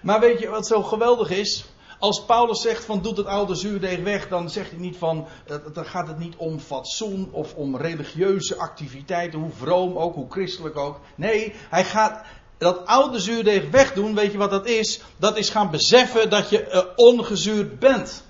Maar 0.02 0.20
weet 0.20 0.40
je 0.40 0.50
wat 0.50 0.68
zo 0.68 0.84
geweldig 0.84 1.30
is? 1.30 1.66
Als 2.02 2.26
Paulus 2.26 2.62
zegt 2.62 2.86
van 2.86 3.02
doet 3.02 3.18
het 3.18 3.26
oude 3.26 3.56
zuurdeeg 3.56 4.00
weg, 4.04 4.28
dan 4.28 4.50
zegt 4.50 4.70
hij 4.70 4.80
niet 4.80 4.98
van, 4.98 5.28
eh, 5.48 5.58
dan 5.74 5.86
gaat 5.86 6.08
het 6.08 6.18
niet 6.18 6.36
om 6.36 6.60
fatsoen 6.60 7.30
of 7.32 7.54
om 7.54 7.78
religieuze 7.78 8.58
activiteiten, 8.58 9.40
hoe 9.40 9.52
vroom 9.52 9.98
ook, 9.98 10.16
hoe 10.16 10.32
christelijk 10.32 10.78
ook. 10.78 11.00
Nee, 11.16 11.54
hij 11.70 11.84
gaat 11.84 12.26
dat 12.58 12.86
oude 12.86 13.20
zuurdeeg 13.20 13.70
wegdoen, 13.70 14.16
weet 14.16 14.32
je 14.32 14.38
wat 14.38 14.50
dat 14.50 14.68
is? 14.68 15.02
Dat 15.18 15.38
is 15.38 15.50
gaan 15.50 15.72
beseffen 15.72 16.30
dat 16.30 16.50
je 16.50 16.72
uh, 16.72 16.82
ongezuurd 16.96 17.80
bent. 17.80 18.24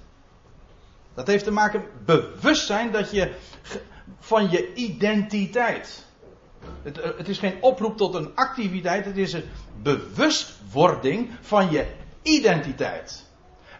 Dat 1.13 1.27
heeft 1.27 1.43
te 1.43 1.51
maken 1.51 1.81
met 1.81 2.05
bewustzijn 2.05 2.91
dat 2.91 3.11
je 3.11 3.33
van 4.19 4.49
je 4.49 4.73
identiteit. 4.73 6.05
Het, 6.83 6.99
eh, 6.99 7.09
het, 7.17 7.27
is 7.29 7.39
geen 7.39 7.57
oproep 7.61 7.97
tot 7.97 8.13
een 8.13 8.35
activiteit, 8.35 9.05
het 9.05 9.17
is 9.17 9.33
een 9.33 9.49
bewustwording 9.81 11.29
van 11.41 11.71
je 11.71 11.85
identiteit. 12.21 13.29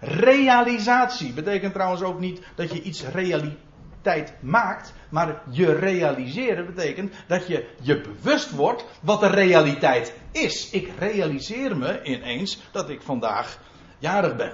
Realisatie 0.02 1.34
betekent 1.34 1.74
trouwens 1.74 2.02
ook 2.02 2.20
niet 2.20 2.41
dat 2.56 2.72
je 2.72 2.82
iets 2.82 3.04
realiteit 3.04 4.34
maakt, 4.39 4.93
maar 5.10 5.41
je 5.49 5.76
realiseren 5.76 6.66
betekent 6.66 7.14
dat 7.28 7.47
je 7.47 7.68
je 7.82 8.02
bewust 8.02 8.52
wordt 8.52 8.86
wat 9.02 9.20
de 9.20 9.28
realiteit 9.28 10.14
is. 10.32 10.70
Ik 10.70 10.91
realiseer 10.99 11.78
me 11.78 12.04
ineens 12.04 12.62
dat 12.72 12.89
ik 12.89 13.02
vandaag 13.02 13.58
jarig 13.97 14.36
ben. 14.36 14.54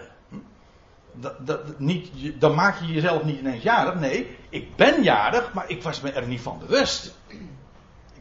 Dat, 1.14 1.48
dat, 1.48 1.80
niet, 1.80 2.12
dan 2.40 2.56
maak 2.56 2.80
je 2.80 2.94
jezelf 2.94 3.24
niet 3.24 3.40
ineens 3.40 3.64
jarig. 3.64 4.00
Nee, 4.00 4.38
ik 4.50 4.76
ben 4.76 5.04
jarig, 5.04 5.54
maar 5.54 5.70
ik 5.70 5.84
was 5.84 6.02
me 6.02 6.12
er 6.12 6.28
niet 6.28 6.42
van 6.42 6.60
bewust 6.60 7.16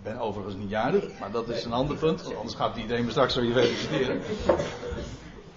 ben 0.07 0.18
overigens 0.18 0.57
niet 0.57 0.70
jarig, 0.70 1.05
maar 1.20 1.31
dat 1.31 1.49
is 1.49 1.64
een 1.64 1.72
ander 1.72 1.97
punt. 1.97 2.35
Anders 2.37 2.55
gaat 2.55 2.77
iedereen 2.77 3.05
me 3.05 3.11
straks 3.11 3.35
weer 3.35 3.53
feliciteren. 3.53 4.20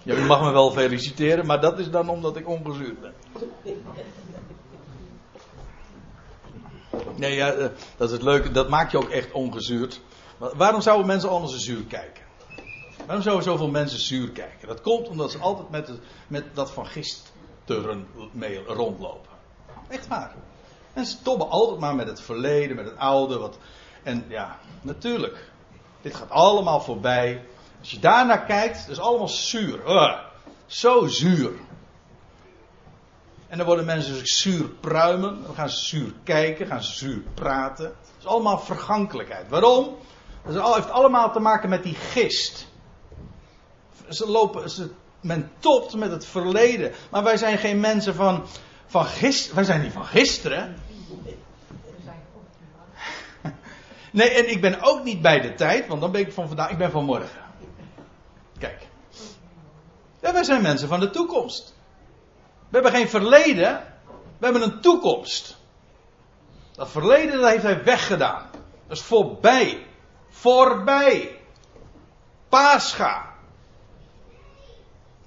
Ja, 0.02 0.24
mag 0.24 0.42
me 0.42 0.50
wel 0.50 0.70
feliciteren, 0.70 1.46
maar 1.46 1.60
dat 1.60 1.78
is 1.78 1.90
dan 1.90 2.08
omdat 2.08 2.36
ik 2.36 2.48
ongezuurd 2.48 3.00
ben. 3.00 3.14
Nee, 7.16 7.34
ja, 7.34 7.52
eh, 7.52 7.68
dat 7.96 8.08
is 8.08 8.14
het 8.14 8.22
leuke. 8.22 8.50
Dat 8.50 8.68
maakt 8.68 8.90
je 8.90 8.98
ook 8.98 9.10
echt 9.10 9.32
ongezuurd. 9.32 10.00
waarom 10.38 10.80
zouden 10.80 11.06
mensen 11.06 11.28
allemaal 11.28 11.48
zo 11.48 11.58
zuur 11.58 11.84
kijken? 11.84 12.22
Waarom 13.06 13.22
zouden 13.22 13.44
zoveel 13.44 13.68
mensen 13.70 13.98
zuur 13.98 14.30
kijken? 14.30 14.68
Dat 14.68 14.80
komt 14.80 15.08
omdat 15.08 15.30
ze 15.30 15.38
altijd 15.38 15.70
met, 15.70 15.90
met 16.28 16.44
dat 16.54 16.70
van 16.70 16.86
gisteren 16.86 18.06
mee 18.32 18.64
rondlopen. 18.64 19.30
Echt 19.88 20.08
waar. 20.08 20.34
En 20.92 21.06
ze 21.06 21.22
tobben 21.22 21.48
altijd 21.48 21.78
maar 21.78 21.94
met 21.94 22.08
het 22.08 22.20
verleden, 22.20 22.76
met 22.76 22.84
het 22.84 22.96
oude. 22.96 23.38
Wat, 23.38 23.58
en 24.02 24.24
ja, 24.28 24.58
natuurlijk. 24.80 25.50
Dit 26.00 26.14
gaat 26.14 26.30
allemaal 26.30 26.80
voorbij. 26.80 27.42
Als 27.80 27.90
je 27.90 27.98
daarnaar 27.98 28.44
kijkt, 28.44 28.78
het 28.78 28.88
is 28.88 29.00
allemaal 29.00 29.28
zuur. 29.28 29.80
zo 30.66 31.06
zuur. 31.06 31.52
En 33.48 33.56
dan 33.56 33.66
worden 33.66 33.84
mensen 33.84 34.14
zich 34.14 34.28
zuur 34.28 34.68
pruimen. 34.68 35.42
Dan 35.42 35.54
gaan 35.54 35.70
ze 35.70 35.84
zuur 35.84 36.12
kijken, 36.24 36.66
gaan 36.66 36.82
ze 36.82 36.94
zuur 36.94 37.22
praten. 37.34 37.84
Het 37.84 38.18
is 38.18 38.26
allemaal 38.26 38.58
vergankelijkheid. 38.58 39.48
Waarom? 39.48 39.96
Het 40.42 40.74
heeft 40.74 40.90
allemaal 40.90 41.32
te 41.32 41.40
maken 41.40 41.68
met 41.68 41.82
die 41.82 41.94
gist. 41.94 42.66
Ze 44.08 44.28
lopen, 44.28 44.70
ze, 44.70 44.90
men 45.20 45.50
topt 45.58 45.94
met 45.94 46.10
het 46.10 46.26
verleden. 46.26 46.92
Maar 47.10 47.22
wij 47.22 47.36
zijn 47.36 47.58
geen 47.58 47.80
mensen 47.80 48.14
van, 48.14 48.46
van 48.86 49.04
gisteren. 49.04 49.56
Wij 49.56 49.64
zijn 49.64 49.82
niet 49.82 49.92
van 49.92 50.06
gisteren. 50.06 50.76
Nee, 54.12 54.30
en 54.30 54.50
ik 54.50 54.60
ben 54.60 54.82
ook 54.82 55.04
niet 55.04 55.22
bij 55.22 55.40
de 55.40 55.54
tijd, 55.54 55.86
want 55.86 56.00
dan 56.00 56.10
ben 56.12 56.20
ik 56.20 56.32
van 56.32 56.46
vandaag, 56.46 56.70
ik 56.70 56.78
ben 56.78 56.90
van 56.90 57.04
morgen. 57.04 57.39
Kijk. 58.60 58.86
Ja, 60.20 60.32
wij 60.32 60.44
zijn 60.44 60.62
mensen 60.62 60.88
van 60.88 61.00
de 61.00 61.10
toekomst. 61.10 61.74
We 62.68 62.76
hebben 62.76 62.92
geen 62.92 63.08
verleden, 63.08 63.84
we 64.38 64.44
hebben 64.44 64.62
een 64.62 64.80
toekomst. 64.80 65.56
Dat 66.74 66.90
verleden 66.90 67.40
dat 67.40 67.50
heeft 67.50 67.62
hij 67.62 67.84
weggedaan. 67.84 68.50
Dat 68.86 68.96
is 68.96 69.02
voorbij. 69.02 69.86
Voorbij. 70.28 71.38
Pascha. 72.48 73.34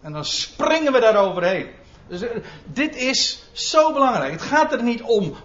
En 0.01 0.11
dan 0.11 0.25
springen 0.25 0.91
we 0.91 0.99
daar 0.99 1.15
overheen. 1.15 1.71
Dus 2.07 2.21
eh, 2.21 2.43
dit 2.65 2.95
is 2.95 3.43
zo 3.51 3.93
belangrijk. 3.93 4.31
Het 4.31 4.41
gaat 4.41 4.71
er 4.71 4.83
niet 4.83 5.01
om 5.01 5.35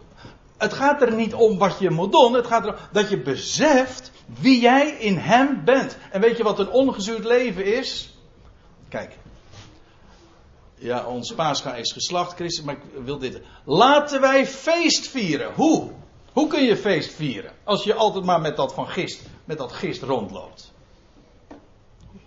het 0.59 0.73
gaat 0.73 1.03
er 1.03 1.15
niet 1.15 1.35
om 1.35 1.59
wat 1.59 1.79
je 1.79 1.91
moet 1.91 2.13
doen. 2.13 2.35
Het 2.35 2.47
gaat 2.47 2.65
erom 2.65 2.77
dat 2.93 3.11
je 3.11 3.23
beseft 3.23 4.11
wie 4.41 4.61
jij 4.61 4.91
in 4.91 5.17
hem 5.17 5.65
bent. 5.65 5.97
En 6.11 6.21
weet 6.21 6.37
je 6.37 6.43
wat 6.43 6.59
een 6.59 6.71
ongezuurd 6.71 7.25
leven 7.25 7.65
is? 7.65 8.15
Kijk. 8.89 9.19
Ja, 10.75 11.05
ons 11.05 11.33
paascha 11.35 11.75
is 11.75 11.93
geslacht, 11.93 12.35
Christus, 12.35 12.65
maar 12.65 12.75
ik 12.75 13.05
wil 13.05 13.19
dit. 13.19 13.41
Laten 13.65 14.21
wij 14.21 14.47
feest 14.47 15.09
vieren. 15.09 15.55
Hoe? 15.55 15.91
Hoe 16.33 16.47
kun 16.49 16.63
je 16.63 16.77
feest 16.77 17.15
vieren? 17.15 17.53
Als 17.65 17.85
je 17.85 17.95
altijd 17.95 18.25
maar 18.25 18.41
met 18.41 18.57
dat 18.57 18.75
van 18.75 18.89
gist, 18.89 19.23
met 19.45 19.59
dat 19.59 19.73
gist 19.73 20.03
rondloopt. 20.03 20.73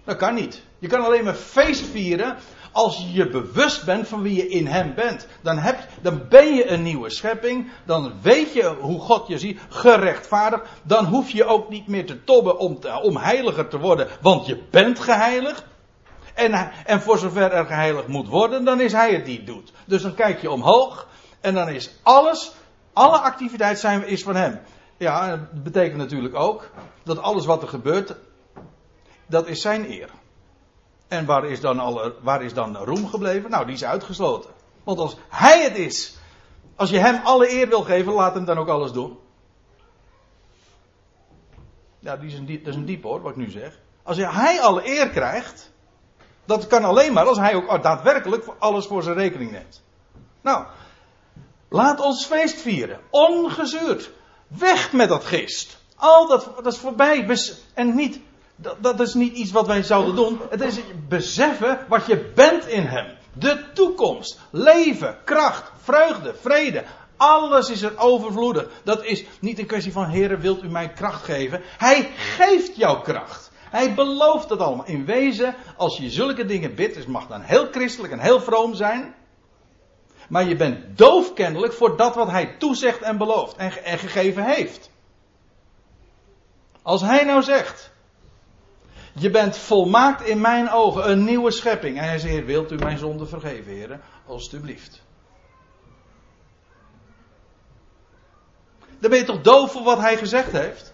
Dat 0.03 0.17
kan 0.17 0.33
niet. 0.33 0.61
Je 0.79 0.87
kan 0.87 1.05
alleen 1.05 1.23
maar 1.23 1.33
feest 1.33 1.81
vieren 1.81 2.37
als 2.71 2.97
je 2.97 3.13
je 3.13 3.29
bewust 3.29 3.85
bent 3.85 4.07
van 4.07 4.21
wie 4.21 4.35
je 4.35 4.47
in 4.47 4.67
hem 4.67 4.93
bent, 4.95 5.27
dan, 5.41 5.61
dan 6.01 6.21
ben 6.29 6.53
je 6.53 6.69
een 6.69 6.83
nieuwe 6.83 7.09
schepping. 7.09 7.71
Dan 7.85 8.13
weet 8.21 8.53
je 8.53 8.75
hoe 8.79 8.99
God 8.99 9.27
je 9.27 9.37
ziet, 9.37 9.59
gerechtvaardigd. 9.69 10.69
Dan 10.83 11.05
hoef 11.05 11.29
je 11.29 11.45
ook 11.45 11.69
niet 11.69 11.87
meer 11.87 12.05
te 12.05 12.23
tobben 12.23 12.57
om, 12.57 12.79
om 13.01 13.17
heiliger 13.17 13.67
te 13.67 13.79
worden, 13.79 14.07
want 14.21 14.45
je 14.45 14.63
bent 14.69 14.99
geheiligd. 14.99 15.63
En, 16.33 16.71
en 16.85 17.01
voor 17.01 17.17
zover 17.17 17.51
er 17.51 17.65
geheiligd 17.65 18.07
moet 18.07 18.27
worden, 18.27 18.65
dan 18.65 18.81
is 18.81 18.91
hij 18.91 19.13
het 19.13 19.25
die 19.25 19.37
het 19.37 19.47
doet. 19.47 19.71
Dus 19.85 20.01
dan 20.01 20.13
kijk 20.13 20.41
je 20.41 20.51
omhoog 20.51 21.07
en 21.41 21.53
dan 21.53 21.69
is 21.69 21.91
alles, 22.03 22.51
alle 22.93 23.17
activiteit 23.17 23.79
zijn, 23.79 24.07
is 24.07 24.23
van 24.23 24.35
hem. 24.35 24.59
Ja, 24.97 25.29
dat 25.29 25.63
betekent 25.63 25.97
natuurlijk 25.97 26.35
ook 26.35 26.69
dat 27.03 27.21
alles 27.21 27.45
wat 27.45 27.61
er 27.61 27.67
gebeurt, 27.67 28.15
dat 29.27 29.47
is 29.47 29.61
zijn 29.61 29.91
eer. 29.91 30.09
En 31.11 31.25
waar 31.25 31.45
is, 31.45 31.61
dan 31.61 31.79
alle, 31.79 32.15
waar 32.21 32.43
is 32.43 32.53
dan 32.53 32.77
roem 32.77 33.07
gebleven? 33.07 33.49
Nou, 33.49 33.65
die 33.65 33.73
is 33.73 33.83
uitgesloten. 33.83 34.49
Want 34.83 34.99
als 34.99 35.15
hij 35.29 35.63
het 35.63 35.77
is, 35.77 36.17
als 36.75 36.89
je 36.89 36.99
hem 36.99 37.21
alle 37.23 37.51
eer 37.51 37.67
wil 37.67 37.81
geven, 37.83 38.13
laat 38.13 38.33
hem 38.33 38.45
dan 38.45 38.57
ook 38.57 38.67
alles 38.67 38.91
doen. 38.91 39.19
Ja, 41.99 42.17
die 42.17 42.29
is 42.29 42.37
een 42.37 42.45
diep, 42.45 42.63
dat 42.63 42.73
is 42.73 42.79
een 42.79 42.85
diep 42.85 43.03
hoor, 43.03 43.21
wat 43.21 43.31
ik 43.31 43.37
nu 43.37 43.49
zeg. 43.49 43.79
Als 44.03 44.17
hij 44.17 44.61
alle 44.61 44.87
eer 44.87 45.09
krijgt. 45.09 45.71
Dat 46.45 46.67
kan 46.67 46.83
alleen 46.83 47.13
maar 47.13 47.25
als 47.25 47.37
hij 47.37 47.55
ook 47.55 47.83
daadwerkelijk 47.83 48.45
alles 48.59 48.85
voor 48.85 49.03
zijn 49.03 49.15
rekening 49.15 49.51
neemt. 49.51 49.83
Nou, 50.41 50.65
laat 51.69 51.99
ons 51.99 52.25
feest 52.25 52.61
vieren. 52.61 52.99
Ongezuurd. 53.09 54.11
Weg 54.47 54.91
met 54.93 55.09
dat 55.09 55.25
geest. 55.25 55.77
Al 55.95 56.27
dat, 56.27 56.51
dat 56.63 56.73
is 56.73 56.79
voorbij. 56.79 57.37
En 57.73 57.95
niet, 57.95 58.19
dat, 58.61 58.83
dat 58.83 58.99
is 58.99 59.13
niet 59.13 59.33
iets 59.33 59.51
wat 59.51 59.67
wij 59.67 59.83
zouden 59.83 60.15
doen. 60.15 60.39
Het 60.49 60.61
is 60.61 60.79
beseffen 61.07 61.85
wat 61.87 62.05
je 62.05 62.31
bent 62.35 62.67
in 62.67 62.83
hem. 62.83 63.17
De 63.33 63.63
toekomst. 63.73 64.39
Leven, 64.49 65.17
kracht, 65.23 65.71
vreugde, 65.81 66.33
vrede. 66.41 66.83
Alles 67.17 67.69
is 67.69 67.81
er 67.81 67.97
overvloedig. 67.97 68.69
Dat 68.83 69.03
is 69.03 69.25
niet 69.39 69.59
een 69.59 69.65
kwestie 69.65 69.91
van, 69.91 70.09
Heer, 70.09 70.39
wilt 70.39 70.63
u 70.63 70.69
mij 70.69 70.89
kracht 70.89 71.23
geven? 71.23 71.61
Hij 71.77 72.09
geeft 72.15 72.75
jou 72.75 73.01
kracht. 73.01 73.51
Hij 73.69 73.93
belooft 73.93 74.49
het 74.49 74.59
allemaal. 74.59 74.85
In 74.85 75.05
wezen, 75.05 75.55
als 75.77 75.97
je 75.97 76.09
zulke 76.09 76.45
dingen 76.45 76.75
bidt, 76.75 76.95
het 76.95 77.07
mag 77.07 77.27
dan 77.27 77.41
heel 77.41 77.67
christelijk 77.71 78.13
en 78.13 78.19
heel 78.19 78.41
vroom 78.41 78.73
zijn. 78.73 79.15
Maar 80.29 80.47
je 80.47 80.55
bent 80.55 80.97
doof 80.97 81.33
kennelijk 81.33 81.73
voor 81.73 81.97
dat 81.97 82.15
wat 82.15 82.29
hij 82.29 82.55
toezegt 82.59 83.01
en 83.01 83.17
belooft 83.17 83.55
en 83.55 83.71
gegeven 83.71 84.43
heeft. 84.43 84.89
Als 86.81 87.01
hij 87.01 87.23
nou 87.23 87.41
zegt, 87.41 87.90
je 89.13 89.29
bent 89.29 89.57
volmaakt 89.57 90.25
in 90.25 90.41
mijn 90.41 90.69
ogen, 90.69 91.09
een 91.09 91.23
nieuwe 91.23 91.51
schepping. 91.51 91.97
En 91.97 92.03
hij 92.03 92.19
zegt, 92.19 92.45
wilt 92.45 92.71
u 92.71 92.75
mijn 92.75 92.97
zonde 92.97 93.25
vergeven, 93.25 93.71
heren? 93.71 94.01
Alsjeblieft. 94.25 95.01
Dan 98.99 99.09
ben 99.09 99.19
je 99.19 99.25
toch 99.25 99.41
doof 99.41 99.71
voor 99.71 99.83
wat 99.83 99.99
hij 99.99 100.17
gezegd 100.17 100.51
heeft? 100.51 100.93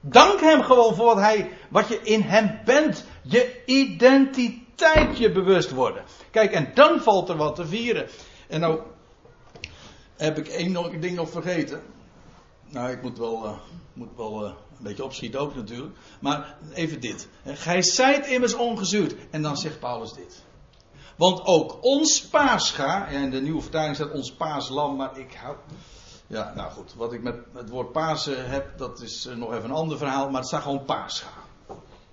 Dank 0.00 0.40
hem 0.40 0.62
gewoon 0.62 0.94
voor 0.94 1.04
wat, 1.04 1.16
hij, 1.16 1.50
wat 1.68 1.88
je 1.88 2.00
in 2.02 2.20
hem 2.20 2.60
bent. 2.64 3.04
Je 3.22 3.62
identiteit 3.66 5.18
je 5.18 5.32
bewust 5.32 5.70
worden. 5.70 6.04
Kijk, 6.30 6.52
en 6.52 6.70
dan 6.74 7.00
valt 7.00 7.28
er 7.28 7.36
wat 7.36 7.54
te 7.54 7.66
vieren. 7.66 8.08
En 8.48 8.60
nou 8.60 8.80
heb 10.16 10.38
ik 10.38 10.48
één 10.48 11.00
ding 11.00 11.16
nog 11.16 11.30
vergeten. 11.30 11.82
Nou, 12.68 12.90
ik 12.90 13.02
moet 13.02 13.18
wel, 13.18 13.44
uh, 13.44 13.52
moet 13.92 14.16
wel 14.16 14.44
uh, 14.44 14.52
een 14.82 14.88
beetje 14.88 15.04
opschieten 15.04 15.40
ook 15.40 15.54
natuurlijk. 15.54 15.96
Maar 16.20 16.56
even 16.72 17.00
dit. 17.00 17.28
Gij 17.44 17.82
zijt 17.82 18.26
immers 18.26 18.54
ongezuurd. 18.54 19.14
En 19.30 19.42
dan 19.42 19.56
zegt 19.56 19.78
Paulus 19.78 20.12
dit. 20.12 20.42
Want 21.16 21.44
ook 21.44 21.78
ons 21.80 22.22
paascha, 22.22 23.08
en 23.08 23.30
de 23.30 23.40
nieuwe 23.40 23.62
vertaling 23.62 23.94
staat 23.94 24.12
ons 24.12 24.32
paaslam, 24.32 24.96
maar 24.96 25.18
ik 25.18 25.34
hou, 25.34 25.56
ja, 26.26 26.52
nou 26.54 26.70
goed. 26.70 26.94
Wat 26.94 27.12
ik 27.12 27.22
met 27.22 27.36
het 27.54 27.68
woord 27.68 27.92
Pasen 27.92 28.50
heb, 28.50 28.78
dat 28.78 29.00
is 29.00 29.26
eh, 29.26 29.34
nog 29.34 29.52
even 29.52 29.64
een 29.64 29.76
ander 29.76 29.98
verhaal. 29.98 30.30
Maar 30.30 30.40
het 30.40 30.48
staat 30.48 30.62
gewoon 30.62 30.84
Pascha. 30.84 31.30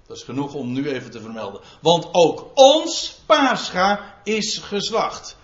Dat 0.07 0.17
is 0.17 0.24
genoeg 0.24 0.53
om 0.53 0.72
nu 0.72 0.89
even 0.89 1.11
te 1.11 1.22
vermelden. 1.22 1.61
Want 1.82 2.07
ook 2.11 2.51
ons 2.53 3.22
Pascha 3.26 4.15
is 4.24 4.57
geslacht. 4.57 5.38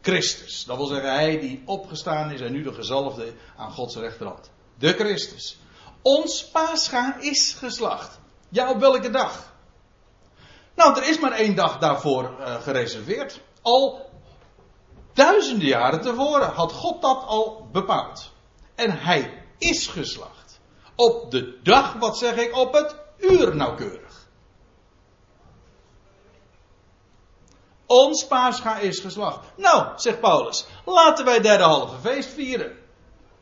Christus. 0.00 0.64
Dat 0.64 0.76
wil 0.76 0.86
zeggen, 0.86 1.12
hij 1.12 1.40
die 1.40 1.62
opgestaan 1.66 2.30
is 2.30 2.40
en 2.40 2.52
nu 2.52 2.62
de 2.62 2.72
gezalfde 2.72 3.32
aan 3.56 3.72
Gods 3.72 3.96
rechterhand. 3.96 4.50
De 4.78 4.92
Christus. 4.92 5.58
Ons 6.02 6.44
Pascha 6.44 7.16
is 7.20 7.52
geslacht. 7.52 8.18
Ja, 8.48 8.70
op 8.70 8.80
welke 8.80 9.10
dag? 9.10 9.52
Nou, 10.74 10.96
er 10.96 11.08
is 11.08 11.18
maar 11.18 11.32
één 11.32 11.54
dag 11.54 11.78
daarvoor 11.78 12.34
uh, 12.40 12.54
gereserveerd. 12.62 13.40
Al 13.62 14.10
Duizenden 15.12 15.66
jaren 15.66 16.00
tevoren 16.00 16.48
had 16.48 16.72
God 16.72 17.02
dat 17.02 17.24
al 17.26 17.68
bepaald. 17.72 18.30
En 18.74 18.98
hij 18.98 19.44
is 19.58 19.86
geslacht. 19.86 20.60
Op 20.96 21.30
de 21.30 21.58
dag, 21.62 21.92
wat 21.92 22.18
zeg 22.18 22.36
ik, 22.36 22.56
op 22.56 22.72
het 22.72 22.96
uur 23.18 23.56
nauwkeurig. 23.56 24.26
Ons 27.86 28.26
paascha 28.26 28.78
is 28.78 29.00
geslacht. 29.00 29.46
Nou, 29.56 29.86
zegt 29.96 30.20
Paulus, 30.20 30.66
laten 30.84 31.24
wij 31.24 31.40
derde 31.40 31.64
halve 31.64 31.98
feest 31.98 32.28
vieren. 32.28 32.78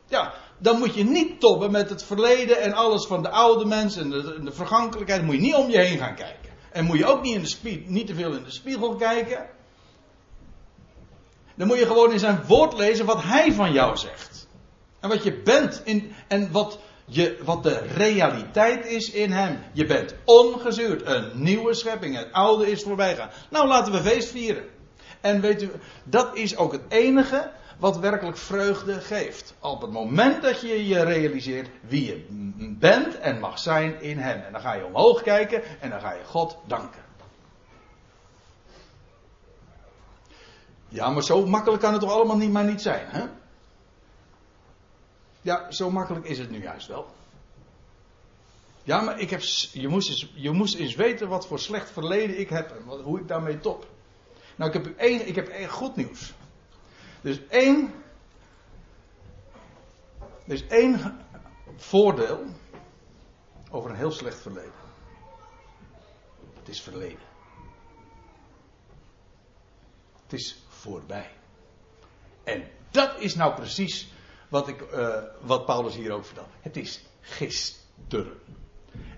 Ja, 0.07 0.33
dan 0.61 0.79
moet 0.79 0.95
je 0.95 1.03
niet 1.03 1.39
toppen 1.39 1.71
met 1.71 1.89
het 1.89 2.03
verleden 2.03 2.61
en 2.61 2.73
alles 2.73 3.05
van 3.05 3.21
de 3.21 3.29
oude 3.29 3.65
mensen 3.65 4.03
en 4.03 4.09
de, 4.45 4.51
vergankelijkheid. 4.51 5.23
Moet 5.23 5.35
je 5.35 5.41
niet 5.41 5.55
om 5.55 5.69
je 5.69 5.79
heen 5.79 5.97
gaan 5.97 6.15
kijken. 6.15 6.49
En 6.71 6.85
moet 6.85 6.97
je 6.97 7.05
ook 7.05 7.21
niet, 7.21 7.35
in 7.35 7.41
de 7.41 7.83
niet 7.85 8.07
te 8.07 8.15
veel 8.15 8.33
in 8.33 8.43
de 8.43 8.51
spiegel 8.51 8.95
kijken. 8.95 9.49
Dan 11.55 11.67
moet 11.67 11.77
je 11.77 11.85
gewoon 11.85 12.11
in 12.11 12.19
zijn 12.19 12.43
woord 12.47 12.77
lezen 12.77 13.05
wat 13.05 13.23
hij 13.23 13.53
van 13.53 13.71
jou 13.71 13.97
zegt. 13.97 14.47
En 14.99 15.09
wat 15.09 15.23
je 15.23 15.33
bent 15.33 15.83
en 16.27 16.51
wat, 16.51 16.79
je, 17.05 17.37
wat 17.43 17.63
de 17.63 17.77
realiteit 17.77 18.85
is 18.85 19.11
in 19.11 19.31
hem. 19.31 19.59
Je 19.73 19.85
bent 19.85 20.15
ongezuurd, 20.25 21.05
een 21.05 21.31
nieuwe 21.33 21.73
schepping. 21.73 22.15
Het 22.15 22.31
oude 22.31 22.71
is 22.71 22.83
voorbij 22.83 23.29
Nou, 23.49 23.67
laten 23.67 23.91
we 23.91 24.01
feest 24.01 24.29
vieren. 24.29 24.65
En 25.21 25.41
weet 25.41 25.61
u, 25.61 25.71
dat 26.03 26.35
is 26.35 26.57
ook 26.57 26.71
het 26.71 26.83
enige 26.89 27.51
wat 27.81 27.97
werkelijk 27.97 28.37
vreugde 28.37 29.01
geeft. 29.01 29.53
Op 29.59 29.81
het 29.81 29.91
moment 29.91 30.41
dat 30.41 30.61
je 30.61 30.87
je 30.87 31.03
realiseert 31.03 31.69
wie 31.81 32.05
je 32.05 32.25
bent 32.79 33.19
en 33.19 33.39
mag 33.39 33.59
zijn 33.59 34.01
in 34.01 34.17
hem. 34.17 34.41
En 34.41 34.51
dan 34.51 34.61
ga 34.61 34.73
je 34.73 34.85
omhoog 34.85 35.21
kijken 35.21 35.63
en 35.79 35.89
dan 35.89 35.99
ga 35.99 36.13
je 36.13 36.23
God 36.25 36.57
danken. 36.65 37.01
Ja, 40.87 41.09
maar 41.09 41.23
zo 41.23 41.45
makkelijk 41.45 41.81
kan 41.81 41.91
het 41.91 42.01
toch 42.01 42.11
allemaal 42.11 42.37
niet 42.37 42.51
maar 42.51 42.63
niet 42.63 42.81
zijn, 42.81 43.07
hè? 43.07 43.25
Ja, 45.41 45.71
zo 45.71 45.91
makkelijk 45.91 46.25
is 46.25 46.37
het 46.37 46.49
nu 46.49 46.61
juist 46.61 46.87
wel. 46.87 47.05
Ja, 48.83 49.01
maar 49.01 49.19
ik 49.19 49.29
heb, 49.29 49.41
je, 49.71 49.87
moest 49.87 50.09
eens, 50.09 50.31
je 50.35 50.51
moest 50.51 50.75
eens 50.75 50.95
weten 50.95 51.27
wat 51.27 51.47
voor 51.47 51.59
slecht 51.59 51.91
verleden 51.91 52.39
ik 52.39 52.49
heb 52.49 52.71
en 52.71 53.01
hoe 53.03 53.19
ik 53.19 53.27
daarmee 53.27 53.59
top. 53.59 53.87
Nou, 54.55 54.71
ik 54.71 54.83
heb 54.83 54.97
één, 54.97 55.27
ik 55.27 55.35
heb 55.35 55.47
één 55.47 55.69
goed 55.69 55.95
nieuws. 55.95 56.33
Dus 57.21 57.47
één, 57.47 57.93
er 60.47 60.53
is 60.53 60.67
één 60.67 61.19
voordeel 61.75 62.45
over 63.71 63.89
een 63.89 63.95
heel 63.95 64.11
slecht 64.11 64.41
verleden. 64.41 64.79
Het 66.59 66.69
is 66.69 66.81
verleden. 66.81 67.29
Het 70.23 70.33
is 70.33 70.63
voorbij. 70.67 71.29
En 72.43 72.67
dat 72.91 73.19
is 73.19 73.35
nou 73.35 73.53
precies 73.53 74.11
wat, 74.49 74.67
ik, 74.67 74.81
uh, 74.93 75.23
wat 75.41 75.65
Paulus 75.65 75.95
hier 75.95 76.11
ook 76.11 76.25
vertelt. 76.25 76.49
Het 76.61 76.77
is 76.77 77.03
gisteren. 77.21 78.39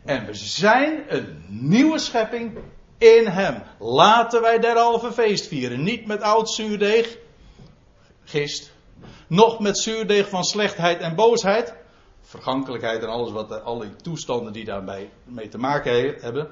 En 0.06 0.26
we 0.26 0.34
zijn 0.34 1.16
een 1.16 1.46
nieuwe 1.48 2.00
schepping 2.00 2.58
in 2.98 3.28
hem. 3.28 3.64
Laten 3.80 4.42
wij 4.42 4.60
derhalve 4.60 5.12
feest 5.12 5.48
vieren. 5.48 5.84
Niet 5.84 6.06
met 6.06 6.22
oud 6.22 6.50
zuurdeeg, 6.50 7.18
gist. 8.34 8.72
Nog 9.28 9.60
met 9.60 9.78
zuurdeeg 9.78 10.30
van 10.30 10.44
slechtheid 10.44 11.00
en 11.00 11.16
boosheid. 11.16 11.74
Vergankelijkheid 12.22 13.02
en 13.02 13.10
alles 13.10 13.32
wat, 13.32 13.64
alle 13.64 13.96
toestanden 13.96 14.54
die 14.54 14.66
daarbij 14.66 15.12
mee 15.24 15.48
te 15.48 15.58
maken 15.58 16.16
hebben. 16.20 16.50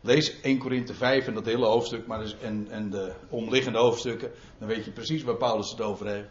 Lees 0.00 0.40
1 0.40 0.58
Korinthe 0.58 0.94
5 0.94 1.26
en 1.26 1.34
dat 1.34 1.44
hele 1.44 1.66
hoofdstuk 1.66 2.06
maar 2.06 2.18
dus, 2.18 2.36
en, 2.38 2.66
en 2.70 2.90
de 2.90 3.12
omliggende 3.28 3.78
hoofdstukken. 3.78 4.30
Dan 4.58 4.68
weet 4.68 4.84
je 4.84 4.90
precies 4.90 5.22
waar 5.22 5.36
Paulus 5.36 5.70
het 5.70 5.80
over 5.80 6.06
heeft. 6.06 6.28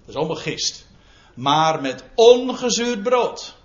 Dat 0.00 0.08
is 0.08 0.14
allemaal 0.14 0.36
gist. 0.36 0.86
Maar 1.34 1.80
met 1.80 2.04
ongezuurd 2.14 3.02
brood. 3.02 3.56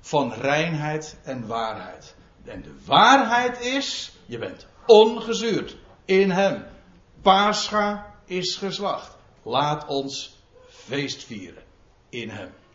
Van 0.00 0.32
reinheid 0.32 1.18
en 1.22 1.46
waarheid. 1.46 2.14
En 2.44 2.62
de 2.62 2.74
waarheid 2.86 3.60
is, 3.60 4.12
je 4.26 4.38
bent 4.38 4.66
ongezuurd 4.86 5.76
in 6.04 6.30
hem. 6.30 6.64
Pascha 7.22 8.14
is 8.24 8.56
geslacht. 8.56 9.17
Laat 9.48 9.86
ons 9.88 10.16
feest 10.68 11.24
vieren 11.24 11.64
in 12.10 12.30
hem. 12.30 12.52